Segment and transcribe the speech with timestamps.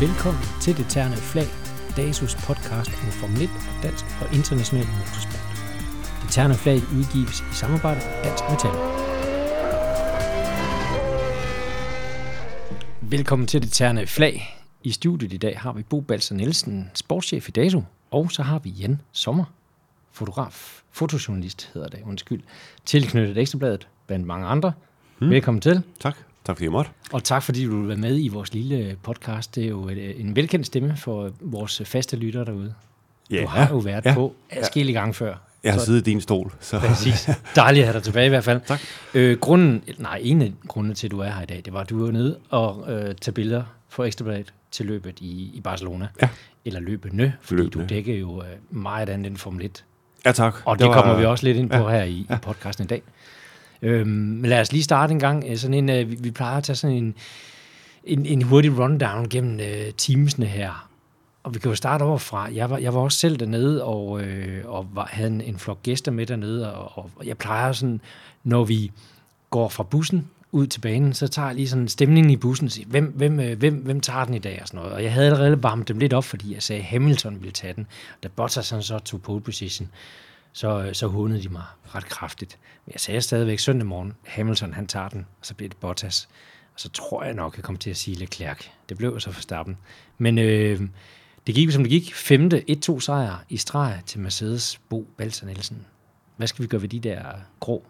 [0.00, 1.46] Velkommen til Det Terne Flag,
[1.96, 5.46] DASUS podcast om Formel 1 og dansk og international motorsport.
[6.22, 8.74] Det Terne Flag udgives i samarbejde med Dansk Metal.
[13.10, 14.60] Velkommen til Det Terne Flag.
[14.84, 18.58] I studiet i dag har vi Bo Balser Nielsen, sportschef i DASU, og så har
[18.58, 19.44] vi Jan Sommer,
[20.12, 22.42] fotograf, fotojournalist hedder det, undskyld,
[22.84, 24.72] tilknyttet Ekstrabladet blandt mange andre.
[25.18, 25.30] Hmm.
[25.30, 25.82] Velkommen til.
[26.00, 26.27] Tak.
[26.48, 26.90] Tak fordi jeg måtte.
[27.12, 29.54] Og tak fordi du vil være med i vores lille podcast.
[29.54, 32.74] Det er jo en velkendt stemme for vores faste lyttere derude.
[33.30, 33.42] Ja.
[33.42, 34.14] Du har jo været Ja.
[34.14, 35.34] på adskillige gange før.
[35.64, 36.52] Jeg har Så- siddet i din stol.
[36.60, 36.78] Så.
[36.80, 37.30] Præcis.
[37.56, 38.60] Dejligt at have dig tilbage i hvert fald.
[38.66, 38.80] Tak.
[39.14, 41.80] Øh, grunden, nej, en af grundene til, at du er her i dag, det var,
[41.80, 46.08] at du var nede og øh, tage billeder for Ekstrabladet til løbet i, i Barcelona.
[46.22, 46.28] Ja.
[46.64, 47.84] Eller løbende, fordi Løbende.
[47.88, 49.84] du dækker jo øh, meget andet end Formel 1.
[50.26, 50.54] Ja, tak.
[50.64, 52.84] Og det, det var- kommer vi også lidt ind på ja, her i, i podcasten
[52.84, 53.02] i dag.
[53.82, 55.58] Øhm, men lad os lige starte en gang.
[55.58, 57.14] Sådan en, øh, vi, vi plejer at tage sådan en,
[58.04, 60.88] en, en hurtig rundown gennem øh, teamsene her.
[61.42, 62.48] Og vi kan jo starte overfra.
[62.54, 65.82] Jeg var, jeg var også selv dernede, og, øh, og var, havde en, en flok
[65.82, 66.74] gæster med dernede.
[66.74, 68.00] Og, og jeg plejer sådan,
[68.44, 68.90] når vi
[69.50, 72.72] går fra bussen ud til banen, så tager jeg lige sådan stemningen i bussen og
[72.72, 74.92] siger, hvem, hvem, øh, hvem, hvem tager den i dag og sådan noget.
[74.92, 77.72] Og jeg havde allerede varmet dem lidt op, fordi jeg sagde, at Hamilton ville tage
[77.72, 77.86] den.
[78.22, 82.04] Da Bottas han så tog pole position, øh, så øh, så hundede de mig ret
[82.04, 82.58] kraftigt.
[82.86, 86.28] Men jeg sagde stadigvæk søndag morgen, Hamilton han tager den, og så bliver det Bottas.
[86.74, 88.66] Og så tror jeg nok, jeg kommer til at sige Leclerc.
[88.88, 89.78] Det blev jo så for starten.
[90.18, 90.80] Men øh,
[91.46, 92.14] det gik, som det gik.
[92.14, 95.86] Femte 1-2 sejr i streg til Mercedes Bo Balser Nielsen.
[96.36, 97.22] Hvad skal vi gøre ved de der
[97.60, 97.86] grå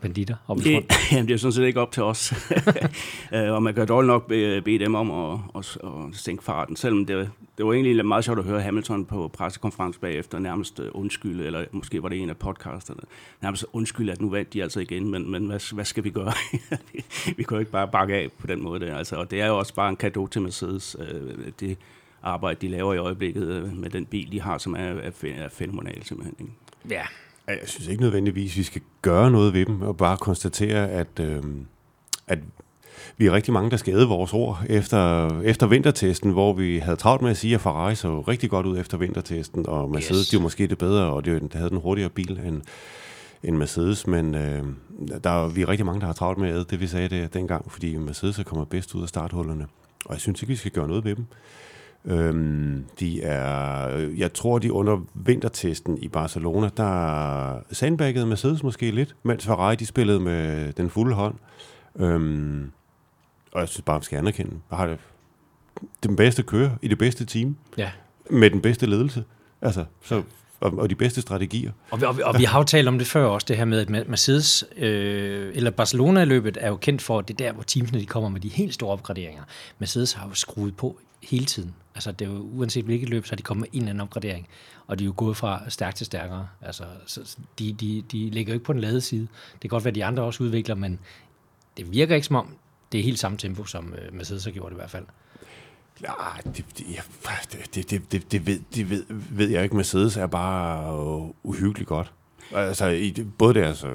[0.00, 0.92] banditter oppe i Det, front?
[1.12, 2.32] jamen, det er jo sådan set ikke op til os.
[3.34, 7.06] Øh, og man kan dårligt nok bede, dem om at, at, at sænke farten, selvom
[7.06, 11.46] det, det var egentlig meget sjovt at høre Hamilton på pressekonference bagefter nærmest øh, undskylde,
[11.46, 13.00] eller måske var det en af podcasterne,
[13.42, 16.32] nærmest undskylde, at nu vandt de altså igen, men, men hvad, hvad skal vi gøre?
[17.36, 18.80] vi kan jo ikke bare bakke af på den måde.
[18.80, 18.96] Der.
[18.96, 21.78] Altså, og det er jo også bare en kado til Mercedes, øh, det
[22.22, 26.04] arbejde, de laver i øjeblikket med den bil, de har, som er, er, fæ- fænomenal
[26.04, 26.34] simpelthen.
[26.40, 26.52] Ikke?
[26.94, 27.02] Ja,
[27.48, 31.42] Jeg synes ikke nødvendigvis, vi skal gøre noget ved dem, og bare konstatere, at, øh,
[32.26, 32.38] at
[33.16, 36.96] vi er rigtig mange, der skal æde vores ord efter, efter vintertesten, hvor vi havde
[36.96, 40.28] travlt med at sige, at Ferrari så rigtig godt ud efter vintertesten, og Mercedes, Yes.
[40.28, 42.62] de var måske det bedre, og de havde den hurtigere bil end,
[43.42, 44.62] end Mercedes, men øh,
[45.24, 47.34] der er, vi er rigtig mange, der har travlt med at det, vi sagde det
[47.34, 49.66] dengang, fordi Mercedes er kommet bedst ud af starthullerne,
[50.04, 51.24] og jeg synes ikke, vi skal gøre noget ved dem.
[52.04, 59.16] Øhm, de er, jeg tror, de under vintertesten i Barcelona, der sandbaggede Mercedes måske lidt,
[59.22, 61.34] mens Ferrari de spillede med den fulde hånd.
[61.96, 62.70] Øhm,
[63.52, 64.98] og jeg synes bare, vi skal anerkende, har det
[66.02, 67.90] den bedste kører i det bedste team, ja.
[68.30, 69.24] med den bedste ledelse,
[69.62, 70.22] altså, så,
[70.60, 71.72] og, og de bedste strategier.
[71.90, 73.64] Og vi, og, vi, og vi har jo talt om det før også, det her
[73.64, 77.62] med, at Mercedes, øh, eller Barcelona-løbet er jo kendt for, at det er der, hvor
[77.62, 79.42] teamsene de kommer med de helt store opgraderinger.
[79.78, 81.74] Mercedes har jo skruet på hele tiden.
[81.94, 84.00] Altså, det er jo, uanset hvilket løb, så har de kommet med en eller anden
[84.00, 84.48] opgradering.
[84.86, 86.48] Og de er jo gået fra stærk til stærkere.
[86.60, 89.28] Altså, så, de, de, de ligger jo ikke på den lade side.
[89.52, 91.00] Det kan godt være, at de andre også udvikler, men
[91.76, 92.56] det virker ikke som om,
[92.92, 95.04] det er helt samme tempo, som øh, Mercedes har gjort i hvert fald.
[96.02, 96.12] Ja,
[96.44, 96.86] det, det,
[97.74, 99.76] det, det, det, det, ved, det ved, ved jeg ikke.
[99.76, 102.12] Mercedes er bare øh, uhyggeligt godt.
[102.52, 103.90] Altså, i, både deres, øh,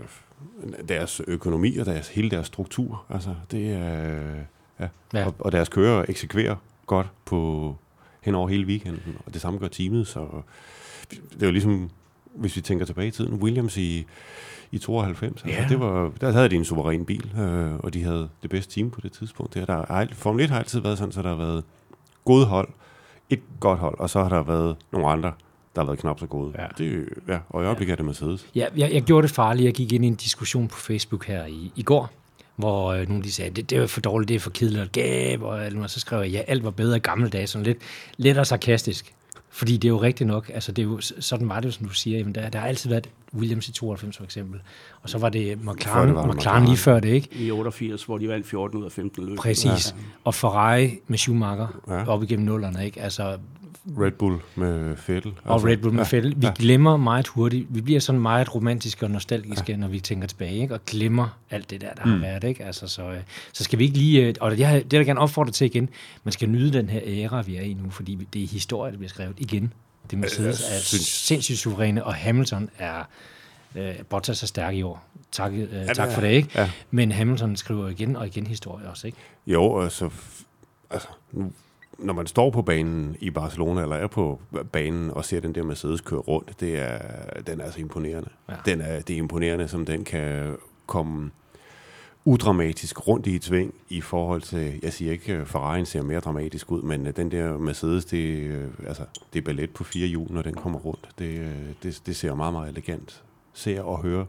[0.87, 3.05] deres økonomi og deres, hele deres struktur.
[3.09, 4.35] Altså, det er...
[4.79, 4.87] Ja.
[5.13, 5.19] Ja.
[5.19, 5.25] ja.
[5.25, 6.55] Og, og deres kører eksekverer
[6.85, 7.75] godt på
[8.25, 10.25] hen over hele weekenden, og det samme gør teamet, så
[11.09, 11.89] det er jo ligesom,
[12.35, 14.05] hvis vi tænker tilbage i tiden, Williams i,
[14.71, 15.65] i 92, altså, Ja.
[15.69, 18.91] det var, der havde de en suveræn bil, øh, og de havde det bedste team
[18.91, 19.53] på det tidspunkt.
[19.53, 21.63] Det, er der, er Formel 1 har altid været sådan, så der har været
[22.25, 22.69] gode hold,
[23.29, 25.31] et godt hold, og så har der været nogle andre,
[25.75, 26.53] der har været knap så gode.
[26.61, 26.65] Ja.
[26.77, 28.47] Det, ja, og i øjeblikket er det Mercedes.
[28.55, 29.65] Ja, jeg, jeg gjorde det farligt.
[29.65, 32.11] Jeg gik ind i en diskussion på Facebook her i, i går,
[32.55, 34.91] hvor øh, nogle de sagde, det, det er for dårligt, det er for kedeligt, og
[34.91, 37.77] gab, og, og så skrev jeg, ja, alt var bedre i gamle dage, sådan lidt,
[38.17, 39.13] lidt og sarkastisk.
[39.49, 41.87] Fordi det er jo rigtigt nok, altså det er jo, sådan var det jo, som
[41.87, 44.59] du siger, jamen der, der har altid været Williams i 92 for eksempel,
[45.01, 47.29] og så var det McLaren, det var det McLaren lige før det, ikke?
[47.31, 49.37] I 88, hvor de vandt 14 ud af 15 løb.
[49.37, 49.65] Præcis.
[49.97, 50.03] Ja.
[50.23, 51.81] Og Ferrari med Schumacher.
[51.87, 52.07] Ja.
[52.07, 53.01] op igennem nullerne, ikke?
[53.01, 53.37] Altså,
[53.99, 55.33] Red Bull med Vettel.
[55.43, 56.41] og Red Bull med ja, Vettel.
[56.41, 56.53] Vi ja.
[56.55, 57.65] glemmer meget hurtigt.
[57.69, 59.77] Vi bliver sådan meget romantiske og nostalgiske, ja.
[59.77, 60.73] når vi tænker tilbage, ikke?
[60.73, 62.11] og glemmer alt det der, der mm.
[62.11, 62.43] har været.
[62.43, 62.63] Ikke?
[62.65, 63.17] Altså, så, øh,
[63.53, 64.21] så skal vi ikke lige...
[64.27, 65.89] øh, Og det, har- det er jeg gerne opfordre til igen.
[66.23, 68.97] Man skal nyde den her æra, vi er i nu, fordi det er historie, der
[68.97, 69.73] bliver skrevet igen.
[70.11, 73.03] Det Mercedes jeg er synes- sindssygt suveræne, og Hamilton er...
[73.75, 75.07] Øh, Bottas er stærk i år.
[75.31, 76.49] Tak, øh, tak er- for det, ikke?
[76.55, 76.71] ja.
[76.91, 79.17] Men Hamilton skriver igen og igen historie også, ikke?
[79.47, 80.09] Jo, altså,
[80.89, 81.51] altså nu,
[81.99, 84.39] når man står på banen i Barcelona, eller er på
[84.71, 86.99] banen og ser den der Mercedes køre rundt, det er,
[87.47, 88.29] den er altså imponerende.
[88.49, 88.53] Ja.
[88.65, 90.55] Den er, det er imponerende, som den kan
[90.85, 91.31] komme
[92.27, 96.19] udramatisk rundt i et sving i forhold til, jeg siger ikke, at Ferrari ser mere
[96.19, 99.03] dramatisk ud, men øh, den der Mercedes, det, øh, altså,
[99.33, 101.09] det er ballet på fire hjul, når den kommer rundt.
[101.19, 101.51] Det, øh,
[101.83, 103.23] det, det ser meget, meget elegant.
[103.53, 104.25] Ser og hører.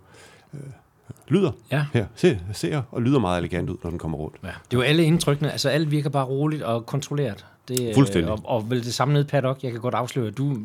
[1.28, 1.86] Lyder Ja.
[1.92, 2.06] her.
[2.14, 4.36] Ser, ser og lyder meget elegant ud, når den kommer rundt.
[4.42, 4.48] Ja.
[4.48, 7.46] Det er jo alle indtrykkene, altså alt virker bare roligt og kontrolleret.
[7.68, 8.32] Det, øh, Fuldstændig.
[8.32, 9.62] Og, og vel det samme nede paddock.
[9.62, 10.58] Jeg kan godt afsløre, at du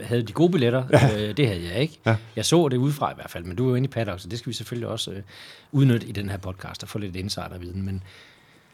[0.00, 0.84] havde de gode billetter.
[0.92, 1.28] Ja.
[1.28, 1.98] Øh, det havde jeg ikke.
[2.06, 2.16] Ja.
[2.36, 4.28] Jeg så det udefra i hvert fald, men du er jo inde i paddock, så
[4.28, 5.22] det skal vi selvfølgelig også øh,
[5.72, 7.82] udnytte i den her podcast og få lidt insiderviden.
[7.84, 8.02] Men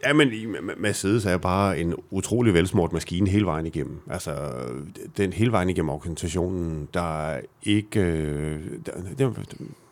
[0.04, 0.28] Ja, men
[0.76, 4.00] Mercedes er bare en utrolig velsmurt maskine hele vejen igennem.
[4.10, 4.32] Altså,
[5.16, 8.00] den hele vejen igennem organisationen, der er ikke...
[8.86, 9.32] Der, det er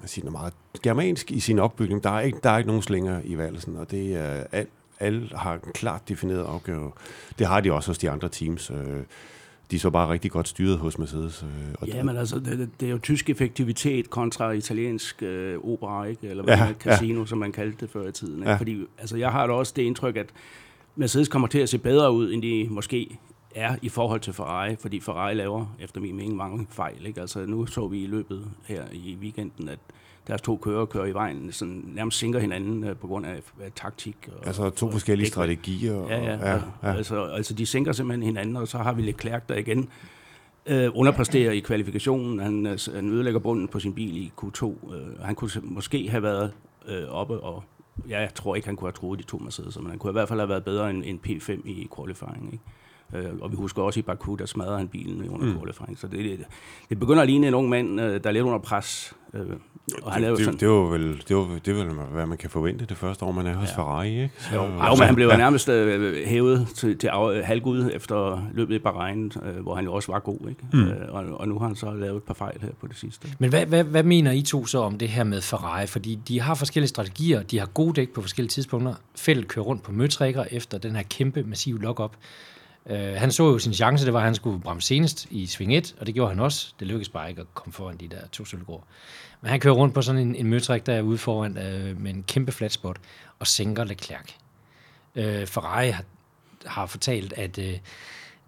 [0.00, 0.52] man siger, noget meget
[0.82, 2.04] germansk i sin opbygning.
[2.04, 4.68] Der er ikke, der er ikke nogen slinger i valgelsen, og det er alt,
[5.04, 6.92] alle har en klart defineret opgave.
[7.38, 8.70] Det har de også hos de andre teams.
[8.70, 9.02] Øh,
[9.70, 11.42] de så bare rigtig godt styret hos Mercedes.
[11.42, 16.04] Øh, og Ja, men altså, det, det er jo tysk effektivitet kontra italiensk øh, opera,
[16.04, 16.28] ikke?
[16.28, 17.26] eller hvad Ja, ja, casino, ja.
[17.26, 18.38] som man kaldte det før i tiden.
[18.38, 18.50] Ikke?
[18.50, 18.56] Ja.
[18.56, 20.26] Fordi altså, jeg har da også det indtryk, at
[20.96, 23.18] Mercedes kommer til at se bedre ud, end de måske
[23.54, 27.06] er i forhold til Ferrari, fordi Ferrari laver, efter min mening, mange fejl.
[27.06, 27.20] Ikke?
[27.20, 29.78] Altså, nu så vi i løbet her i weekenden, at
[30.26, 33.72] deres to kører kører i vejen, sådan nærmest sinker hinanden øh, på grund af, af
[33.76, 34.16] taktik.
[34.38, 35.32] Og, altså to og forskellige dækvægt.
[35.32, 35.94] strategier.
[35.94, 36.52] Og, Ja, ja.
[36.52, 36.94] ja, ja.
[36.96, 39.88] Altså, altså, de sænker simpelthen hinanden, og så har vi Leclerc, der igen
[40.66, 42.38] øh, underpræsterer i kvalifikationen.
[42.38, 44.94] Han, øh, han ødelægger bunden på sin bil i Q2.
[44.94, 46.52] Øh, han kunne måske have været
[46.88, 47.64] øh, oppe, og
[48.08, 50.12] ja, jeg tror ikke, han kunne have troet de to Mercedes, men han kunne i
[50.12, 52.52] hvert fald have været bedre end, end P5 i qualifying.
[52.52, 52.64] Ikke?
[53.14, 55.58] Øh, og vi husker også i Baku, der smadrede han bilen under mm.
[55.58, 55.98] qualifying.
[55.98, 56.44] Så det, det,
[56.88, 59.14] det begynder at ligne en ung mand, øh, der er lidt under pres.
[59.34, 59.46] Øh,
[60.02, 61.94] og han er jo det, sådan, det, det, var vel, det, var, det var vel,
[61.94, 63.76] hvad man kan forvente det første år, man er hos ja.
[63.76, 64.30] Ferrari, ikke?
[64.38, 68.42] Så, Jo, jo, men han blev jo nærmest øh, hævet til, til af, halvgud efter
[68.54, 70.38] løbet i Bahrain, øh, hvor han jo også var god.
[70.48, 70.60] Ikke?
[70.72, 70.88] Mm.
[70.88, 73.28] Øh, og, og nu har han så lavet et par fejl her på det sidste.
[73.38, 75.86] Men hvad, hvad, hvad mener I to så om det her med Ferrari?
[75.86, 78.94] Fordi de har forskellige strategier, de har gode dæk på forskellige tidspunkter.
[79.16, 82.12] Fældt kører rundt på møtrækker efter den her kæmpe, massive lock-up.
[82.90, 85.76] Øh, han så jo sin chance, det var, at han skulle bremse senest i sving
[85.76, 86.74] 1, og det gjorde han også.
[86.80, 88.84] Det lykkedes bare ikke at komme foran de der to sølvgård.
[89.40, 92.14] Men han kører rundt på sådan en, en møtræk, der er ude foran øh, med
[92.14, 92.96] en kæmpe flat spot,
[93.38, 94.30] og sænker Leclerc.
[95.14, 96.04] Øh, Ferrari har,
[96.66, 97.78] har fortalt, at, øh,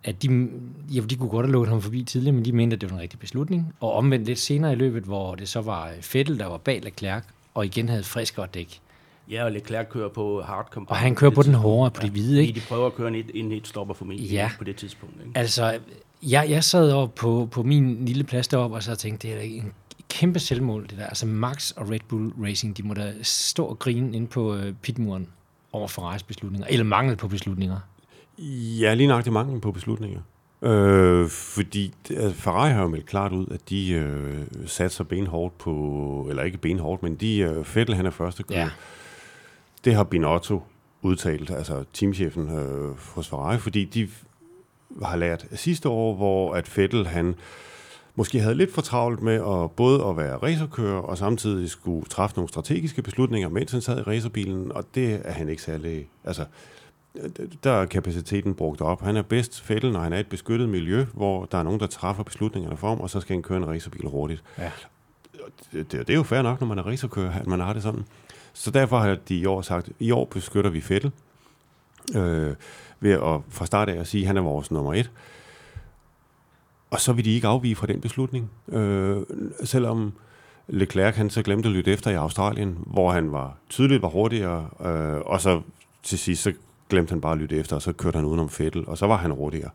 [0.05, 0.49] at de,
[0.95, 2.97] ja, de kunne godt have lukket ham forbi tidligere, men de mente, at det var
[2.97, 3.75] en rigtig beslutning.
[3.81, 7.23] Og omvendt lidt senere i løbet, hvor det så var Fettel, der var bag Leclerc,
[7.55, 8.81] og igen havde friskere dæk.
[9.31, 10.89] Ja, og Leclerc kører på hard compound.
[10.91, 11.63] Og han kører på den tidspunkt.
[11.63, 12.61] hårde, på de hvide, Fordi ikke?
[12.61, 14.51] de prøver at køre en et, en et stopper formentlig Ja.
[14.59, 15.15] på det tidspunkt.
[15.27, 15.39] Ikke?
[15.39, 15.79] Altså,
[16.23, 19.41] jeg, jeg sad over på, på min lille plads deroppe, og så tænkte, det er
[19.41, 19.73] en
[20.09, 21.07] kæmpe selvmål, det der.
[21.07, 24.73] Altså Max og Red Bull Racing, de må da stå og grine ind på øh,
[24.83, 25.29] pitmuren
[25.73, 27.79] over Ferraris beslutninger, eller mangel på beslutninger.
[28.81, 30.21] Ja, lige nok det mangel på beslutninger.
[30.63, 35.59] Øh, fordi det- altså, Ferrari har jo meldt klart ud, at de øh, satser benhårdt
[35.59, 38.61] på, eller ikke benhårdt, men de, øh, Vettel han er første kører.
[38.61, 38.69] Ja.
[39.87, 40.63] Det har Binotto
[41.03, 44.09] udtalt, altså teamchefen øh, hos Ferrari, fordi de
[45.03, 47.35] har lært sidste år, hvor at Vettel han
[48.15, 52.37] måske havde lidt for travlt med at både at være racerkører og samtidig skulle træffe
[52.37, 56.09] nogle strategiske beslutninger, mens han sad i racerbilen, og det er han ikke særlig...
[56.25, 56.45] Altså,
[57.65, 59.03] der er kapaciteten brugt op.
[59.03, 61.81] Han er bedst fælde, når han er i et beskyttet miljø, hvor der er nogen,
[61.81, 64.43] der træffer beslutningerne for ham, og så skal han køre en racerbil hurtigt.
[64.59, 64.71] Ja.
[65.73, 67.83] Det, det, det er jo fair nok, når man er racerkører, at man har det
[67.83, 68.05] sådan.
[68.57, 71.13] Så derfor har de i år sagt, i år beskytter vi Fettel,
[72.17, 72.55] øh,
[73.01, 75.11] ved at fra start af at sige, at han er vores nummer et.
[76.91, 78.51] Og så vil de ikke afvige fra den beslutning.
[78.69, 79.23] Øh,
[79.65, 80.13] selvom
[80.69, 84.69] Leclerc han så glemte at lytte efter i Australien, hvor han var tydeligt var hurtigere,
[84.81, 85.63] øh, og så
[86.03, 86.53] til sidst så
[86.89, 89.17] glemte han bare at lytte efter, og så kørte han udenom Fettel, og så var
[89.17, 89.71] han hurtigere.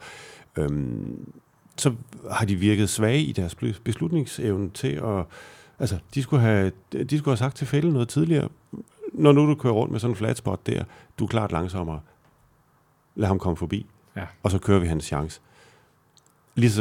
[0.58, 1.32] Øhm,
[1.78, 1.94] så
[2.32, 5.26] har de virket svage i deres beslutningsevne til at...
[5.82, 8.50] Altså, de skulle have, de skulle have sagt til Fettel noget tidligere.
[9.14, 10.84] Når nu du kører rundt med sådan en flat spot der,
[11.20, 12.00] du er klart langsommere.
[13.16, 13.86] Lad ham komme forbi,
[14.16, 14.26] Ja.
[14.44, 15.42] og så kører vi hans chance.
[16.56, 16.72] Lige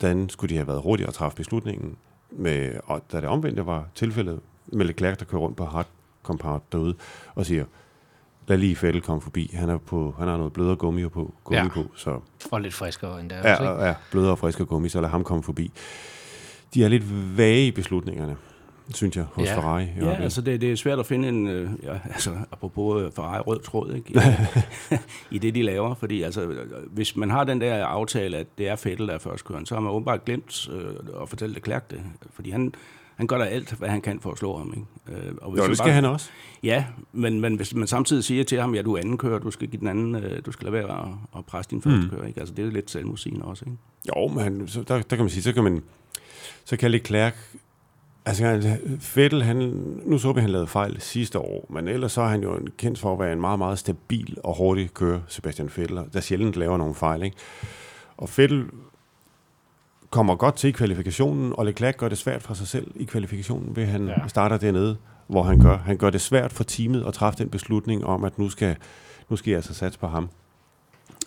[0.00, 1.96] sådan skulle de have været hurtigere at træffe beslutningen,
[2.30, 5.86] med, og da det omvendte var tilfældet med Leclerc, der kører rundt på hard
[6.22, 6.94] compound derude,
[7.34, 7.64] og siger,
[8.46, 9.50] lad lige Fettel komme forbi.
[9.54, 11.68] Han, er på, han har noget blødere gummi på, gummi Ja.
[11.68, 12.20] på så
[12.52, 13.36] Og lidt friskere end der.
[13.36, 13.74] Ja, også, ikke?
[13.82, 15.72] ja, ja, blødere og friskere gummi, så lad ham komme forbi.
[16.74, 18.36] De er lidt vage i beslutningerne,
[18.94, 19.56] synes jeg, hos Ja.
[19.56, 19.82] Ferrari.
[19.82, 20.22] Ja, øjeblikket.
[20.24, 23.60] altså det, det er svært at finde en, øh, ja, altså apropos øh, Ferrari rød
[23.60, 24.20] tråd, ikke?
[25.30, 25.94] I, det, de laver.
[25.94, 29.18] Fordi altså, øh, hvis man har den der aftale, at det er Fettel, der er
[29.18, 32.00] førstkøren, så har man åbenbart glemt øh, at fortælle Leclerc det.
[32.32, 32.74] Fordi han,
[33.16, 34.74] han gør da alt, hvad han kan for at slå ham.
[35.08, 35.26] Ikke?
[35.26, 36.30] Øh, og hvis jo, det skal bare- han også.
[36.62, 39.50] Ja, men, men hvis man samtidig siger til ham, ja, du er anden kører, du
[39.50, 42.26] skal give den anden, øh, du skal lade være at, at presse din første kører,
[42.26, 42.40] ikke?
[42.40, 43.78] Altså, det er lidt selvmodsigende også, ikke?
[44.16, 45.82] Jo, men han- så, der, der kan man sige, så kan man,
[46.64, 47.34] så kan Leclerc
[48.26, 49.56] Altså, Fettel, han,
[50.04, 52.98] nu så vi, han lavede fejl sidste år, men ellers så er han jo kendt
[52.98, 56.76] for at være en meget, meget stabil og hurtig kører, Sebastian Fettel, der sjældent laver
[56.76, 57.36] nogle fejl, ikke?
[58.16, 58.64] Og Fettel
[60.10, 63.76] kommer godt til i kvalifikationen, og Leclerc gør det svært for sig selv i kvalifikationen,
[63.76, 64.28] ved han ja.
[64.28, 65.76] starter dernede, hvor han gør.
[65.76, 68.76] Han gør det svært for teamet at træffe den beslutning om, at nu skal,
[69.28, 70.28] nu skal jeg altså satse på ham.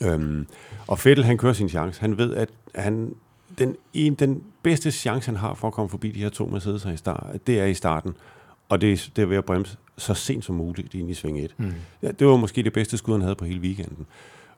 [0.02, 0.48] Øhm,
[0.88, 2.02] og Fettel, han kører sin chance.
[2.02, 3.16] Han ved, at han,
[3.58, 6.86] den, en, den bedste chance, han har for at komme forbi de her to Mercedes
[6.86, 8.14] i start, det er i starten.
[8.70, 11.54] Og det, det er ved at bremse så sent som muligt ind i sving 1.
[11.58, 11.74] Mm.
[12.02, 14.06] Ja, det var måske det bedste skud, han havde på hele weekenden.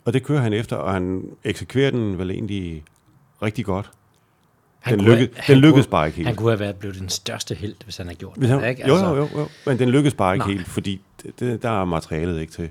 [0.05, 2.83] Og det kører han efter, og han eksekverer den vel egentlig
[3.41, 3.91] rigtig godt.
[4.79, 6.27] Han den, lykke, have- den lykkedes kunne- bare ikke helt.
[6.27, 8.69] Han kunne have været blevet den største held, hvis han havde gjort Hvis han, det.
[8.69, 8.87] Ikke?
[8.87, 10.53] jo, jo, jo, jo, men den lykkedes bare ikke Nej.
[10.55, 12.69] helt, fordi det, det, der er materialet ikke til.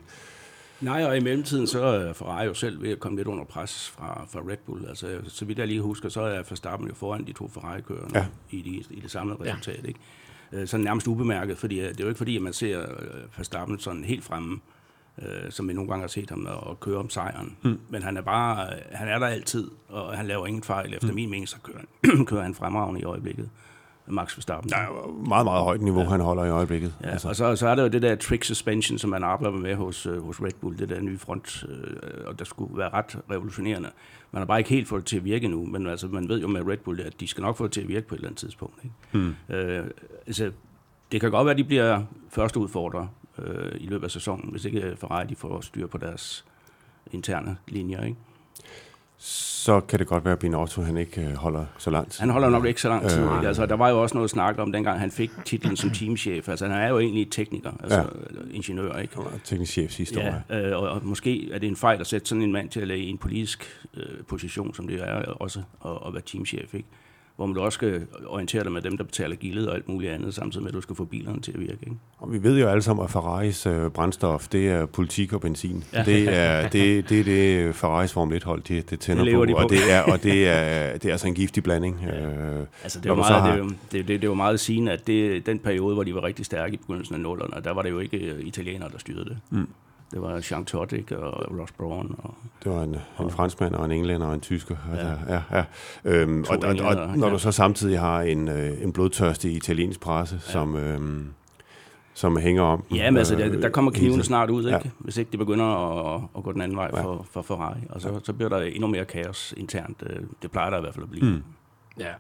[0.81, 3.89] Nej, og i mellemtiden så er Ferrari jo selv ved at komme lidt under pres
[3.91, 4.89] fra, fra Red Bull.
[4.89, 8.19] Altså, så vidt jeg lige husker, så er Verstappen jo foran de to Ferrari-kørerne Ja.
[8.21, 8.27] ja.
[8.59, 9.85] i, de, i det samlede resultat.
[9.85, 10.01] Ikke?
[10.53, 13.37] Øh, Sådan nærmest ubemærket, fordi øh, det er jo ikke fordi, at man ser øh,
[13.37, 14.61] Verstappen sådan helt fremme,
[15.23, 17.57] øh, som vi nogle gange har set ham og køre om sejren.
[17.63, 17.79] Mm.
[17.89, 20.95] Men han er bare, han er der altid, og han laver ingen fejl.
[20.95, 21.15] Efter mm.
[21.15, 23.51] min mening, så kører han, kører han fremragende i øjeblikket.
[24.11, 24.73] Max Verstappen.
[24.73, 26.09] Er jo meget, meget højt niveau, ja.
[26.09, 26.95] han holder i øjeblikket.
[27.03, 27.29] Ja, altså.
[27.29, 30.07] og så, så er der jo det der trick suspension, som man arbejder med hos,
[30.07, 31.97] øh, hos Red Bull, det der nye front, øh,
[32.27, 33.91] og der skulle være ret revolutionerende.
[34.33, 36.41] Man har bare ikke helt fået det til at virke nu, men altså, man ved
[36.41, 38.19] jo med Red Bull, at de skal nok få det til at virke på et
[38.19, 38.85] eller andet tidspunkt.
[38.85, 38.95] Ikke?
[39.13, 39.57] Hmm.
[39.57, 39.85] Øh,
[40.27, 40.53] altså,
[41.13, 43.07] det kan godt være, at de bliver første udfordrer
[43.39, 46.45] øh, i løbet af sæsonen, hvis ikke Ferrari de får styr på deres
[47.13, 48.05] interne linjer.
[48.05, 48.17] Ikke?
[49.21, 52.19] Så kan det godt være, at Binotto han ikke øh, holder så langt.
[52.19, 53.23] Han holder nok ikke så lang tid.
[53.23, 53.43] Øh.
[53.43, 56.49] Altså, der var jo også noget snak om, dengang han fik titlen som teamchef.
[56.49, 58.05] Altså, han er jo egentlig tekniker, altså Ja.
[58.51, 59.15] ingeniør, ikke?
[59.17, 60.43] Han var teknisk chef sidste år.
[60.55, 62.81] Ja, øh, og, og måske er det en fejl at sætte sådan en mand til
[62.81, 66.75] at lægge i en politisk øh, position, som det er også at, at være teamchef,
[66.75, 66.89] ikke?
[67.39, 70.35] Hvor man også skal orientere dig med dem, der betaler gildet og alt muligt andet,
[70.35, 71.79] samtidig med, at du skal få bilerne til at virke.
[71.83, 71.97] Ikke?
[72.19, 75.85] Og vi ved jo alle sammen, at Ferraris øh, brændstof, det er politik og benzin.
[75.93, 76.03] Ja.
[76.05, 79.53] Det, er, det, det er det, Ferraris Formel 1-hold, det, det tænder Det på, de
[79.53, 79.59] på.
[79.59, 82.01] Og det er, og det er, det er altså en giftig blanding.
[82.07, 82.21] Ja.
[82.27, 85.47] Øh, Altså, det var, meget, har- det, det, det, det var meget sigende, at det,
[85.47, 87.99] den periode, hvor de var rigtig stærke i begyndelsen af nullerne, der var det jo
[87.99, 89.39] ikke øh, italienere, der styrede det.
[89.51, 89.69] Mm.
[90.11, 92.15] Det var Jean Todt ikke, og Ross Brawn.
[92.19, 92.35] Og,
[92.65, 94.77] det var en, en franskmand og en englænder og en tysker.
[94.95, 94.97] Ja.
[94.99, 95.05] Ja.
[95.05, 95.65] Der, ja, ja.
[96.05, 97.33] Øhm, og, og, og når ja.
[97.33, 100.53] du så samtidig har en, øh, en blodtørstig italiensk presse, ja.
[100.53, 101.25] som, øh,
[102.15, 102.85] som hænger om.
[102.95, 104.71] Ja, men altså, øh, der, der kommer kniven snart ud, ikke?
[104.71, 104.81] Ja.
[104.85, 104.91] Ja.
[104.99, 105.65] hvis ikke det begynder
[106.15, 107.03] at, at gå den anden vej Ja.
[107.03, 107.81] for, for Ferrari.
[107.91, 110.03] Og så, så bliver der endnu mere kaos internt.
[110.07, 111.25] Øh, Det plejer der i hvert fald at blive.
[111.31, 111.43] Mm.
[112.01, 112.13] Ja.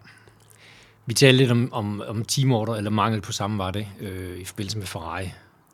[1.07, 4.45] Vi talte lidt om, om, om teamorder, eller mangel på samme var det, øh, i
[4.45, 5.33] forbindelse med Ferrari.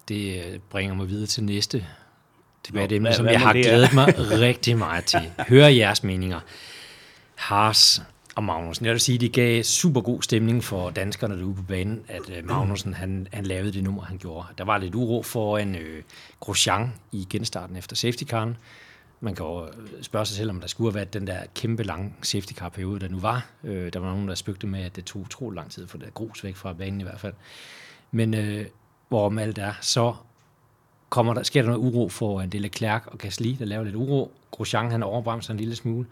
[0.08, 1.86] Det øh, bringer mig videre til næste
[2.68, 4.14] debatemne, hvad- som hvad jeg må har det glædet mig
[4.48, 5.20] rigtig meget til.
[5.48, 6.40] Høre jeres meninger.
[7.34, 8.02] Haas
[8.34, 8.86] og Magnussen.
[8.86, 12.46] Jeg vil sige, det gav super god stemning for danskerne derude på banen, at øh,
[12.48, 14.46] Magnussen han, han lavede det nummer, han gjorde.
[14.58, 16.02] Der var lidt uro foran øh,
[16.40, 18.56] Grosjean i genstarten efter safety caren.
[19.20, 19.68] Man kan jo
[20.02, 23.00] spørge sig selv, om der skulle have været den der kæmpe lange safety car periode,
[23.00, 23.46] der nu var.
[23.64, 26.14] Øh, der var nogen, der spøgte med, at det tog utrolig lang tid for det
[26.14, 27.32] grus væk fra banen i hvert fald.
[28.12, 28.66] Men øh,
[29.08, 30.14] hvorom alt er, så
[31.14, 33.84] kommer der, sker der noget uro for en del af Leclerc og Gasly, der laver
[33.84, 34.32] lidt uro.
[34.50, 36.06] Grosjean han overbremser en lille smule,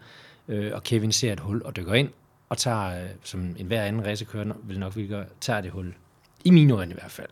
[0.47, 2.09] øh, og Kevin ser et hul og dykker ind,
[2.49, 5.93] og tager, øh, som en hver anden racerkører vil nok vil gøre, tager det hul.
[6.45, 7.29] I mine øjne i hvert fald.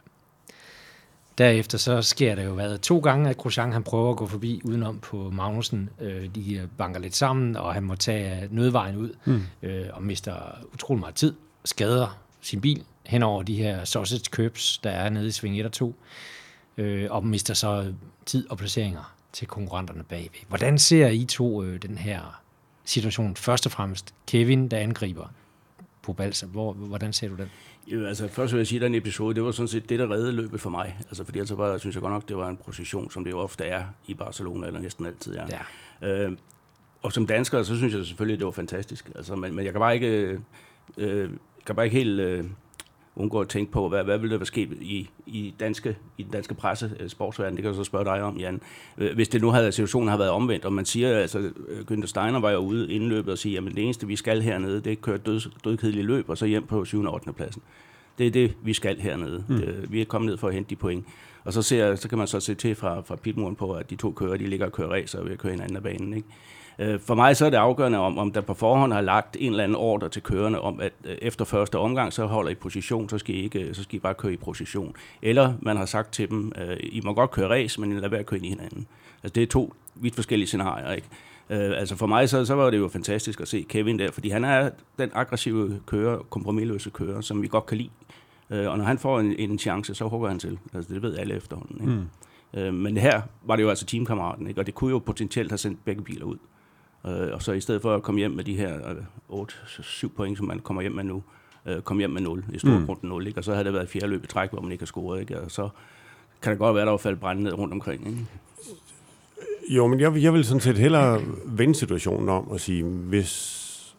[1.37, 4.61] Derefter så sker der jo hvad, to gange, at Grosjean han prøver at gå forbi
[4.63, 5.89] udenom på Magnussen.
[6.01, 9.41] Øh, de øh, banker lidt sammen, og han må tage nødvejen ud mm.
[9.63, 10.33] øh, og mister
[10.73, 11.33] utrolig meget tid.
[11.65, 15.65] Skader sin bil hen over de her sausage curbs, der er nede i sving 1
[15.65, 15.95] og 2
[16.77, 17.93] øh, og mister så
[18.25, 20.39] tid og placeringer til konkurrenterne bagved.
[20.47, 22.41] Hvordan ser I to øh, den her
[22.85, 23.35] situation?
[23.35, 25.25] Først og fremmest Kevin, der angriber
[26.01, 26.45] på Balsa.
[26.45, 27.49] Hvor, hvordan ser du den?
[27.87, 30.11] Jo, altså, først vil jeg sige, at den episode, det var sådan set det, der
[30.11, 30.97] reddede løbet for mig.
[30.99, 33.39] Altså, fordi ellers var, synes jeg godt nok, det var en procession, som det jo
[33.39, 35.47] ofte er i Barcelona, eller næsten altid er.
[36.01, 36.07] Ja.
[36.07, 36.37] Øh,
[37.01, 39.11] og som dansker, så synes jeg selvfølgelig, det var fantastisk.
[39.15, 40.39] Altså, men, men jeg kan bare ikke, øh,
[40.97, 41.29] øh,
[41.65, 42.45] kan bare ikke helt øh,
[43.15, 46.31] undgå at tænke på, hvad, hvad ville der være sket i, i, danske, i den
[46.31, 47.55] danske presse, øh, sportsverden.
[47.55, 48.61] Det kan jeg så spørge dig om, Jan.
[48.97, 52.07] Øh, Hvis det nu havde, situationen havde været omvendt, og man siger, altså, øh, Günther
[52.07, 54.87] Steiner var jo ude inden løbet og siger, at det eneste, vi skal hernede, det
[54.87, 57.03] er at køre død, dødkedeligt løb, og så hjem på 7.
[57.03, 57.33] og 8.
[57.33, 57.61] pladsen.
[58.17, 59.43] Det er det, vi skal hernede.
[59.49, 59.55] Mm.
[59.55, 61.05] Det, vi er kommet ned for at hente de point.
[61.43, 63.95] Og så, ser, så kan man så se til fra, fra pitmuren på, at de
[63.95, 66.13] to kører, de ligger og kører racer og ved at køre hinanden af banen.
[66.13, 66.27] Ikke?
[66.81, 69.51] Øh, For mig så er det afgørende, om, om der på forhånd har lagt en
[69.51, 73.09] eller anden ordre til kørerne om, at øh, efter første omgang, så holder I position,
[73.09, 74.95] så skal I, ikke, så skal I bare køre i position.
[75.21, 78.19] Eller man har sagt til dem, øh, I må godt køre race, men lad være
[78.19, 78.87] at køre ind i hinanden.
[79.23, 81.07] Altså det er to vidt forskellige scenarier, ikke?
[81.49, 84.29] Øh, altså for mig så, så var det jo fantastisk at se Kevin der, fordi
[84.29, 84.69] han er
[84.99, 87.89] den aggressive kører, kompromilløse kører, som vi godt kan lide.
[88.49, 90.59] Øh, og når han får en, en chance, så hugger han til.
[90.73, 91.81] Altså, det ved alle efterhånden.
[91.81, 91.93] Ikke?
[91.93, 92.07] Mm.
[92.53, 94.61] Øh, men her var det jo altså teamkammeraten, ikke?
[94.61, 96.37] og det kunne jo potentielt have sendt begge biler ud.
[97.05, 98.89] Øh, og så i stedet for at komme hjem med de her
[99.29, 101.23] øh, 8-7 point, som man kommer hjem med nu,
[101.65, 103.09] øh, komme hjem med 0, i stor mm.
[103.09, 103.39] 0, ikke?
[103.39, 105.41] og så havde det været fjerde løb i træk, hvor man ikke har scoret, ikke?
[105.41, 105.69] og så
[106.41, 108.07] kan det godt være, at der var faldet brænde ned rundt omkring.
[108.07, 108.25] Ikke?
[109.69, 113.95] Jo, men jeg, jeg vil sådan set hellere vende situationen om og sige, hvis,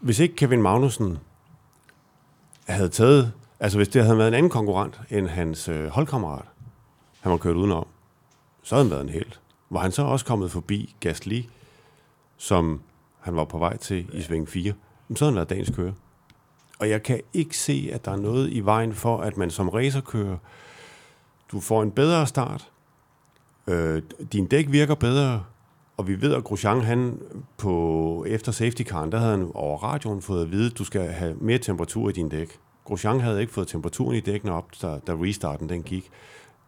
[0.00, 1.18] hvis ikke Kevin Magnussen
[2.68, 6.44] havde taget, altså hvis det havde været en anden konkurrent end hans øh, holdkammerat,
[7.20, 7.86] han var kørt udenom,
[8.62, 9.40] så havde han været en helt.
[9.70, 11.42] Var han så også kommet forbi Gasly,
[12.36, 12.80] som
[13.20, 14.72] han var på vej til i sving 4,
[15.16, 15.92] så havde han været dagens kører.
[16.78, 19.68] Og jeg kan ikke se, at der er noget i vejen for, at man som
[19.68, 20.36] racerkører,
[21.52, 22.70] du får en bedre start,
[23.66, 24.02] øh,
[24.32, 25.44] din dæk virker bedre,
[25.96, 27.20] og vi ved, at Grosjean, han
[27.56, 31.12] på, efter safety car, der havde han over radioen fået at vide, at du skal
[31.12, 32.58] have mere temperatur i din dæk.
[32.84, 36.10] Grosjean havde ikke fået temperaturen i dækkene op, da, da restarten den gik.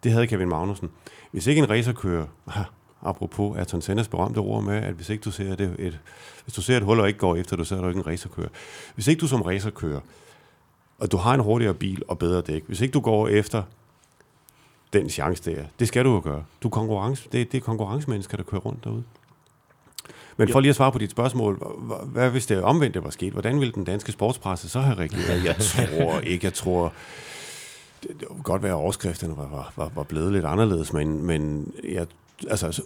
[0.05, 0.91] Det havde Kevin Magnussen.
[1.31, 2.27] Hvis ikke en racerkører,
[3.02, 5.99] apropos Ayrton Sennas berømte ord med, at hvis ikke du ser det, et,
[6.45, 8.07] hvis du ser et hul og ikke går efter det, så er du ikke en
[8.07, 8.49] racerkører.
[8.95, 10.00] Hvis ikke du som racerkører,
[10.99, 13.62] og du har en hurtigere bil og bedre dæk, hvis ikke du går efter
[14.93, 16.45] den chance der, det skal du jo gøre.
[16.62, 19.05] Du er konkurrence, det, det er konkurrencemennesker, der kører rundt derude.
[20.37, 21.62] Men for lige at svare på dit spørgsmål,
[22.05, 23.33] hvad hvis det omvendte var sket?
[23.33, 25.45] Hvordan ville den danske sportspresse så have reageret?
[25.45, 26.93] Jeg tror ikke, jeg tror...
[28.02, 31.73] Det, det kunne godt være, at overskrifterne var, var, var blevet lidt anderledes, men, men
[31.85, 32.07] jeg,
[32.50, 32.83] altså,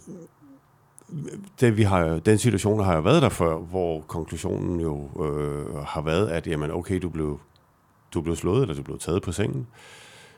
[1.61, 6.01] det, vi har, den situation har jo været der før, hvor konklusionen jo øh, har
[6.01, 7.41] været, at jamen, okay, du blev,
[8.15, 9.67] du blev slået, eller du blev taget på sengen.